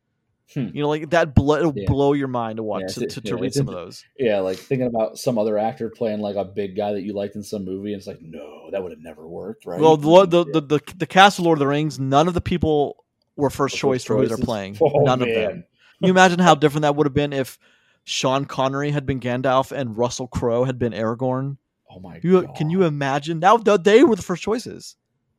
[0.54, 0.70] Hmm.
[0.74, 1.36] You know, like that.
[1.36, 1.86] Blow, it'll Yeah.
[1.88, 4.06] blow your mind to watch Yeah, to, to, to yeah, read some of those.
[4.18, 7.36] Yeah, like thinking about some other actor playing like a big guy that you liked
[7.36, 9.82] in some movie, and it's like, no, that would have never worked, right?
[9.82, 12.42] Well, the, the, the the the cast of Lord of the Rings, none of the
[12.42, 13.04] people
[13.36, 14.78] were first The choice for who they're playing.
[14.82, 15.52] Oh, none of them.
[15.52, 17.58] Can you imagine how different that would have been if
[18.06, 21.58] Sean Connery had been Gandalf and Russell Crowe had been Aragorn?
[21.96, 22.56] Oh my You, god!
[22.56, 23.40] can you imagine?
[23.40, 24.96] Now they were the first choices.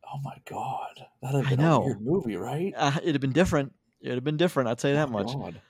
[0.06, 1.06] Oh my god!
[1.22, 1.82] That'd have I been know.
[1.82, 2.72] a weird movie, right?
[2.76, 3.72] Uh, it'd have been different.
[4.00, 4.68] It'd have been different.
[4.68, 5.32] I'd say that Oh much.
[5.32, 5.60] God.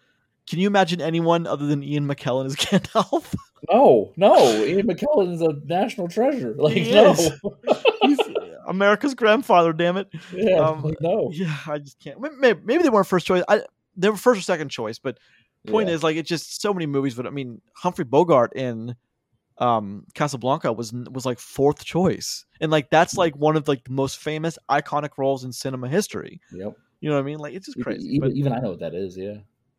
[0.49, 3.35] Can you imagine anyone other than Ian McKellen as Gandalf?
[3.71, 4.37] No, no.
[4.65, 6.55] Ian McKellen is a national treasure.
[6.59, 7.15] Like He no.
[8.03, 8.19] He's
[8.67, 9.73] America's grandfather.
[9.73, 10.09] Damn it.
[10.35, 11.31] yeah, Um, like, no.
[11.33, 12.21] Yeah, I just can't.
[12.41, 13.43] Maybe, maybe they weren't first choice.
[13.49, 13.63] I,
[13.97, 15.19] they were first or second choice, but
[15.67, 15.95] point Yeah.
[15.95, 18.95] is like it's just so many movies but i mean humphrey bogart in
[19.59, 23.93] um casablanca was was like fourth choice and like that's like one of like the
[23.93, 26.77] most famous iconic roles in cinema history Yep.
[27.01, 28.81] you know what i mean like it's just crazy even, but even I know what
[28.81, 29.17] that is.
[29.17, 29.37] Yeah.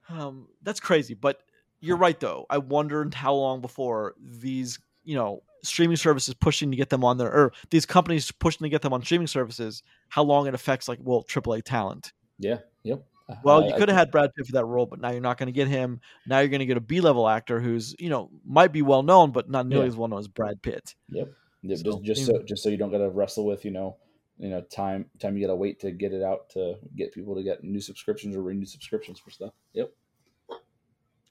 [0.09, 1.41] um that's crazy but
[1.81, 6.77] you're right though i wondered how long before these you know streaming services pushing to
[6.77, 10.23] get them on there or these companies pushing to get them on streaming services how
[10.23, 12.59] long it affects like well aaa talent Yeah.
[12.83, 13.03] Yep.
[13.43, 15.37] Well, I- you could have had Brad Pitt for that role, but now you're not
[15.37, 15.99] going to get him.
[16.27, 19.01] Now you're going to get a B level actor who's, you know, might be well
[19.03, 19.89] known, but not nearly Yeah.
[19.89, 20.93] as well known as Brad Pitt.
[21.09, 21.31] Yep.
[21.63, 23.97] Yeah, So, just just so just so you don't gotta wrestle with you know
[24.37, 27.41] you know time time you gotta wait to get it out to get people to
[27.41, 29.51] get new subscriptions or renew subscriptions for stuff.
[29.73, 29.91] Yep.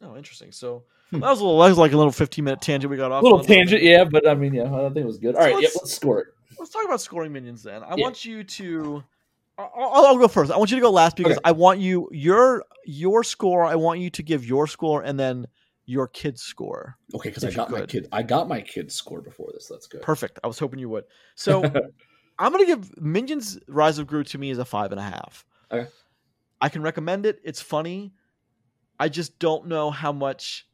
[0.02, 0.50] Oh, interesting.
[0.52, 1.20] So Hmm.
[1.20, 3.22] that was a little, that was like a little 15 minute tangent we got off.
[3.22, 5.36] A little tangent, yeah, but I mean, yeah, I think it was good.
[5.36, 6.26] All So right, let's- let's score it.
[6.58, 7.82] Let's talk about scoring minions then.
[7.82, 8.02] I Yeah.
[8.02, 9.04] want you to.
[9.58, 10.50] I'll, I'll go first.
[10.50, 11.40] I want you to go last because Okay.
[11.44, 13.64] I want you your your score.
[13.64, 15.46] I want you to give your score and then
[15.86, 16.96] your kid's score.
[17.14, 18.08] Okay, because I got my kid.
[18.10, 19.68] I got my kid's score before this.
[19.68, 20.02] That's good.
[20.02, 20.38] Perfect.
[20.42, 21.04] I was hoping you would.
[21.36, 21.62] So
[22.38, 25.44] I'm gonna give Minions Rise of Gru to me as a five and a half.
[25.70, 25.88] Okay.
[26.60, 27.40] I can recommend it.
[27.44, 28.12] It's funny.
[28.98, 30.66] I just don't know how much.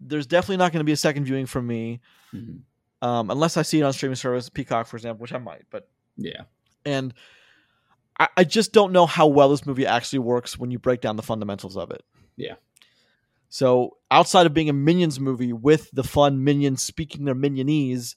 [0.00, 2.00] There's definitely not going to be a second viewing from me,
[2.34, 2.62] Mhm.
[3.02, 5.62] um, unless I see it on streaming service, Peacock, for example, which I might.
[5.70, 6.42] But Yeah.
[6.84, 7.14] and
[8.22, 11.16] I, I just don't know how well this movie actually works when you break down
[11.16, 12.02] the fundamentals of it.
[12.36, 12.54] Yeah.
[13.48, 18.14] So outside of being a Minions movie with the fun minions speaking their minionese,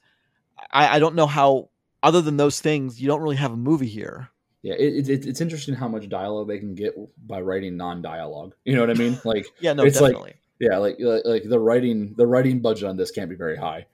[0.72, 1.70] I, I don't know how.
[2.04, 4.30] Other than those things, you don't really have a movie here.
[4.62, 6.94] Yeah, it, it, it's interesting how much dialogue they can get
[7.28, 8.54] by writing non-dialogue.
[8.64, 9.20] You know what I mean?
[9.26, 10.36] Like, Yeah, no, It's like- definitely.
[10.60, 13.88] yeah, like like like the writing the writing budget on this can't be very high.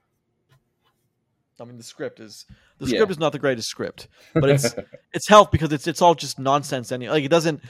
[1.59, 2.45] I mean, the script is
[2.81, 2.97] the Yeah.
[2.97, 4.75] script is not the greatest script, but it's
[5.13, 6.91] it's helped because it's it's all just nonsense.
[6.91, 7.61] Any like it doesn't.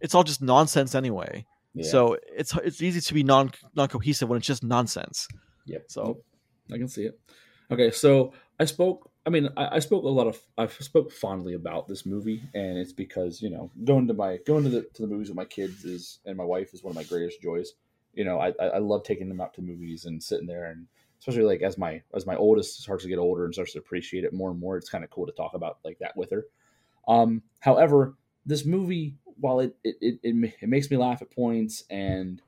[0.00, 1.44] It's all just nonsense anyway.
[1.74, 1.90] Yeah.
[1.90, 5.28] So it's it's easy to be non non cohesive when it's just nonsense.
[5.66, 5.84] Yep.
[5.88, 6.22] So-.
[6.72, 7.18] I can see it.
[7.72, 9.10] Okay, so I spoke.
[9.26, 10.40] I mean, I, I spoke a lot of.
[10.56, 14.64] I spoke fondly about this movie, and it's because you know going to my going
[14.64, 16.96] to the to the movies with my kids is and my wife is one of
[16.96, 17.72] my greatest joys.
[18.14, 20.86] You know, I I love taking them out to movies and sitting there, and
[21.20, 24.24] especially like as my as my oldest starts to get older and starts to appreciate
[24.24, 26.46] it more and more, it's kind of cool to talk about like that with her.
[27.06, 31.84] Um, however, this movie, while it it, it, it, it makes me laugh at points
[31.90, 32.42] and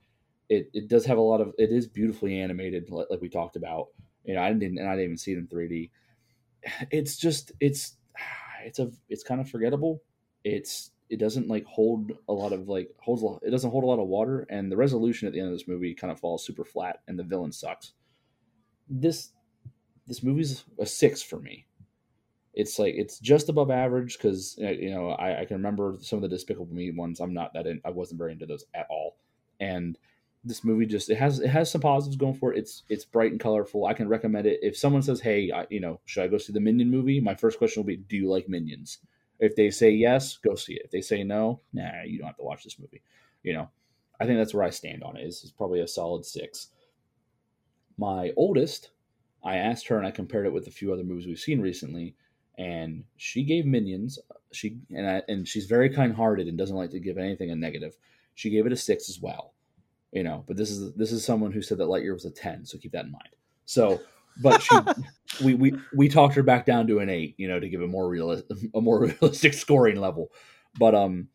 [0.49, 3.89] it, it does have a lot of it is beautifully animated like, we talked about.
[4.25, 5.91] You know i didn't and i didn't even see it in 3d
[6.91, 7.97] it's just it's
[8.65, 10.03] it's a it's kind of forgettable.
[10.45, 13.87] It's it doesn't like hold a lot of like holds lot, it doesn't hold a
[13.87, 16.45] lot of water and the resolution at the end of this movie kind of falls
[16.45, 17.93] super flat and the villain sucks
[18.89, 19.31] this
[20.07, 21.67] this movie's a six for me
[22.55, 26.19] it's like it's just above average because uh, you know I, I can remember some
[26.19, 28.87] of the despicable me ones i'm not that in, i wasn't very into those at
[28.91, 29.17] all
[29.61, 29.97] and
[30.45, 32.59] this movie just it has it has some positives going for it.
[32.59, 33.87] It's it's bright and colorful.
[33.87, 34.59] I can recommend it.
[34.63, 37.35] If someone says, "Hey, I, you know, should I go see the Minion movie?" My
[37.35, 38.99] first question will be, "Do you like Minions?"
[39.39, 40.83] If they say yes, go see it.
[40.87, 43.03] If they say no, nah, you don't have to watch this movie.
[43.43, 43.71] You know,
[44.21, 45.27] I think that's where I stand on it.
[45.27, 46.69] Is it's probably a solid six.
[47.99, 48.91] My oldest,
[49.45, 52.15] I asked her and I compared it with a few other movies we've seen recently,
[52.59, 54.19] and she gave Minions.
[54.53, 57.57] She and I, and she's very kind hearted and doesn't like to give anything a
[57.57, 57.97] negative.
[58.35, 59.53] She gave it a six as well
[60.13, 62.65] you know but this is this is someone who said that lightyear was a 10
[62.65, 63.31] so keep that in mind
[63.65, 64.01] so
[64.43, 64.77] but she
[65.45, 67.87] we, we we talked her back down to an 8 you know to give a
[67.87, 68.31] more real
[68.75, 70.31] a more realistic scoring level
[70.79, 71.29] but um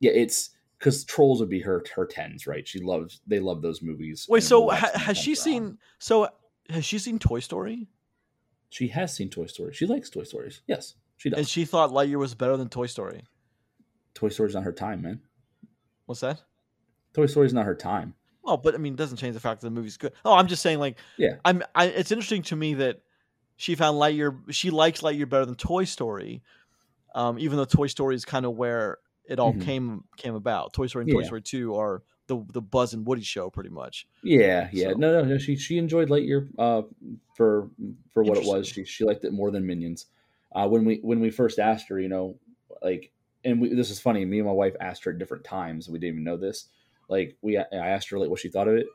[0.00, 3.82] yeah it's because trolls would be her her 10s right she loves they love those
[3.82, 5.78] movies Wait, so ha- has she seen?
[5.98, 6.28] So
[6.70, 7.88] has she seen Toy Story?
[8.70, 11.90] she has seen toy story she likes toy stories yes she does And she thought
[11.90, 13.24] Lightyear was better than Toy Story.
[14.14, 15.20] Toy Story's not her time, man.
[16.06, 16.40] What's that?
[17.12, 18.14] Toy Story's not her time.
[18.44, 20.12] Well, but I mean, it doesn't change the fact that the movie's good.
[20.24, 21.34] Oh, I'm just saying, like, Yeah.
[21.44, 21.64] I'm.
[21.74, 23.00] I, it's interesting to me that
[23.56, 24.38] she found Lightyear.
[24.50, 26.42] She likes Lightyear better than Toy Story,
[27.16, 28.98] um, even though Toy Story is kind of where
[29.28, 29.60] it all Mhm.
[29.62, 30.72] came came about.
[30.72, 34.06] Toy Story and Toy Story Two are the the Buzz and Woody show, pretty much.
[34.22, 34.90] Yeah, yeah.
[34.92, 35.38] So- No, no, no.
[35.38, 36.82] She she enjoyed Lightyear uh,
[37.34, 37.70] for
[38.12, 38.68] for what it was.
[38.68, 40.06] She she liked it more than Minions.
[40.52, 42.38] Uh, when we when we first asked her, you know,
[42.82, 43.12] like,
[43.44, 44.24] and we, this is funny.
[44.24, 45.88] Me and my wife asked her at different times.
[45.88, 46.68] We didn't even know this.
[47.08, 48.86] Like, we I asked her like what she thought of it.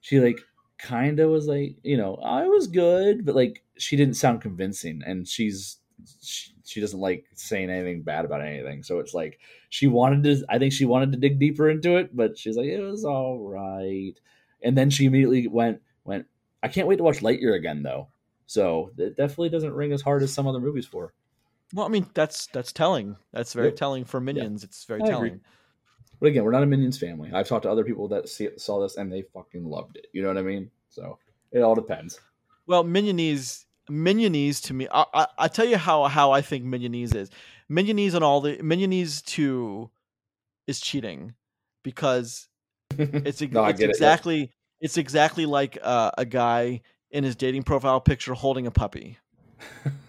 [0.00, 0.38] She like
[0.78, 5.02] kind of was like, you know, I was good, but like she didn't sound convincing.
[5.04, 5.78] And she's
[6.22, 8.82] she, she doesn't like saying anything bad about anything.
[8.82, 9.38] So it's like
[9.70, 10.44] she wanted to.
[10.48, 13.38] I think she wanted to dig deeper into it, but she's like, it was all
[13.38, 14.14] right.
[14.62, 16.26] And then she immediately went went.
[16.62, 18.08] I can't wait to watch Lightyear again, though.
[18.46, 21.12] So it definitely doesn't ring as hard as some other movies for.
[21.74, 23.16] Well, I mean, that's that's telling.
[23.32, 24.64] That's very telling for Minions.
[24.64, 25.14] It's very I agree.
[25.14, 25.40] telling.
[26.20, 27.30] But again, we're not a Minions family.
[27.32, 30.06] I've talked to other people that see, saw this and they fucking loved it.
[30.12, 30.70] You know what I mean?
[30.88, 31.18] So
[31.52, 32.20] it all depends.
[32.66, 37.14] Well, Minionese, Minionese to me, I, I, I tell you how how I think Minionese
[37.14, 37.30] is.
[37.70, 39.90] Minionese and all the Minionese two
[40.66, 41.34] is cheating
[41.82, 42.48] because
[42.98, 43.86] it's, No, it's get it, yeah.
[43.88, 44.50] exactly
[44.80, 49.18] it's exactly like uh, a guy in his dating profile picture holding a puppy.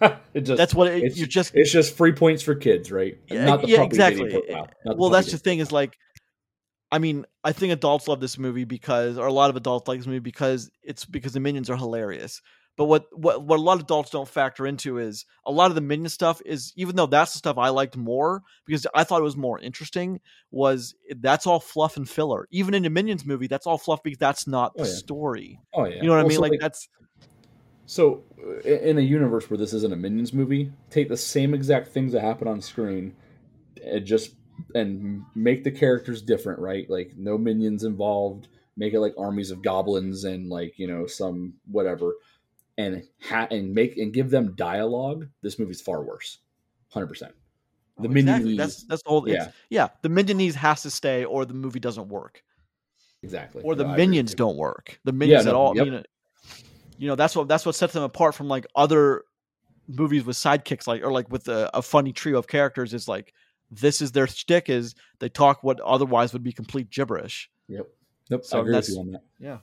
[0.34, 1.54] it just That's what it, it's, you're just.
[1.54, 3.18] it's just free points for kids, right?
[3.28, 4.30] Yeah, Not the yeah, puppy exactly.
[4.30, 4.68] profile.
[4.84, 5.96] Not well, that's the thing is like,
[6.92, 9.98] I mean, I think adults love this movie because, or a lot of adults like
[9.98, 12.42] this movie because it's because the minions are hilarious.
[12.80, 15.74] But what, what what a lot of adults don't factor into is a lot of
[15.74, 19.20] the minion stuff is even though that's the stuff I liked more because I thought
[19.20, 20.18] it was more interesting
[20.50, 22.48] was that's all fluff and filler.
[22.50, 24.94] Even in the minions movie, that's all fluff because that's not the Oh, yeah.
[24.94, 25.60] story.
[25.74, 26.36] Oh yeah, You know what I mean?
[26.36, 26.88] so, Like, that's
[27.84, 31.88] So, uh, in a universe where this isn't a Minions movie, take the same exact
[31.88, 33.14] things that happen on screen,
[33.84, 34.36] and just
[34.74, 36.88] and make the characters different, right?
[36.88, 38.48] Like no minions involved.
[38.74, 42.14] Make it like armies of goblins and like you know some whatever,
[42.80, 45.28] and ha- and make and give them dialogue.
[45.42, 46.38] This movie's far worse,
[46.88, 47.34] hundred percent.
[47.98, 48.54] The oh, exactly.
[48.54, 49.28] Minionese, That's that's the whole.
[49.28, 49.88] yeah, Yeah, yeah.
[50.02, 52.42] The minionese has to stay, or the movie doesn't work.
[53.22, 53.62] exactly.
[53.62, 54.98] or the No, I agree with minions don't work.
[55.04, 55.84] The minions no, at all, yep.
[55.86, 56.02] you know,
[56.98, 59.24] you know that's what that's what sets them apart from like other
[59.88, 62.94] movies with sidekicks, like or like with a, a funny trio of characters.
[62.94, 63.34] Is like
[63.70, 67.50] this is their shtick is they talk what otherwise would be complete gibberish.
[67.68, 67.86] Yep.
[68.30, 68.44] Yep.
[68.44, 69.22] So I agree with you on that.
[69.38, 69.58] Yeah.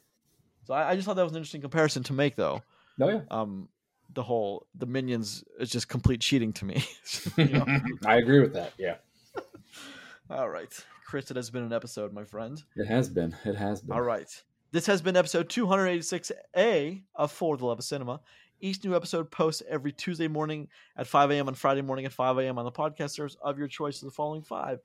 [0.66, 2.62] So I, I just thought that was an interesting comparison to make, though.
[2.98, 3.22] No, yeah.
[3.30, 3.70] Um,
[4.14, 6.84] the whole the minions is just complete cheating to me.
[8.06, 8.74] I agree with that.
[8.78, 8.96] Yeah.
[10.30, 10.72] All right,
[11.06, 12.62] Chris, it has been an episode, my friend.
[12.76, 13.36] It has been.
[13.46, 13.96] It has been.
[13.96, 14.30] All right.
[14.72, 18.20] This has been episode 286A of For the Love of Cinema.
[18.60, 20.68] Each new episode posts every Tuesday morning
[20.98, 21.48] at 5 a.m.
[21.48, 22.58] and Friday morning at 5 a.m.
[22.58, 24.80] on the podcast servers of your choice of the following five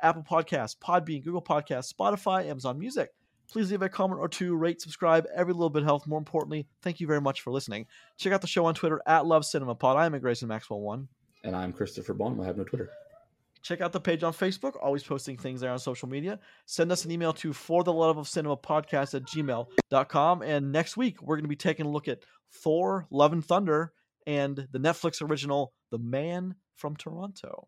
[0.00, 3.10] Apple Podcasts, Podbean, Google Podcasts, Spotify, Amazon Music.
[3.50, 5.26] Please leave a comment or two, rate, subscribe.
[5.34, 6.06] Every little bit helps.
[6.06, 7.86] More importantly, thank you very much for listening.
[8.18, 9.96] Check out the show on Twitter at Love Cinema Pod.
[9.96, 11.08] I'm at Grayson Maxwell One.
[11.44, 12.40] And I'm Christopher Bond.
[12.42, 12.90] I have no Twitter.
[13.62, 16.38] Check out the page on Facebook, always posting things there on social media.
[16.66, 20.42] Send us an email to for the love of cinema podcast at gmail.com.
[20.42, 22.20] And next week, we're going to be taking a look at
[22.52, 23.92] Thor, Love and Thunder,
[24.26, 27.66] and the Netflix original, The Man from Toronto.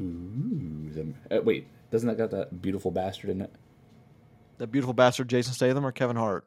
[0.00, 0.90] Ooh.
[0.90, 3.52] The, uh, wait, doesn't that got that beautiful bastard in it?
[4.58, 6.44] That beautiful bastard, Jason Statham or Kevin Hart?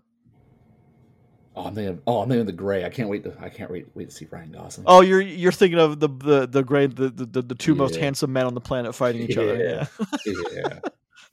[1.55, 1.93] Oh, I'm thinking.
[1.95, 2.85] Of, oh, I'm thinking of the Gray.
[2.85, 3.35] I can't wait to.
[3.39, 4.85] I can't wait wait to see Ryan Gosling.
[4.87, 8.31] Oh, you're you're thinking of the the the great the the, the, two most handsome
[8.31, 9.57] men on the planet fighting each other.
[9.57, 9.87] Yeah.
[10.25, 10.79] Yeah, yeah.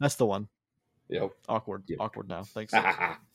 [0.01, 0.49] that's the one.
[1.09, 1.31] Yep.
[1.49, 1.99] Awkward, Yep.
[2.01, 2.43] awkward now.
[2.43, 2.75] Thanks.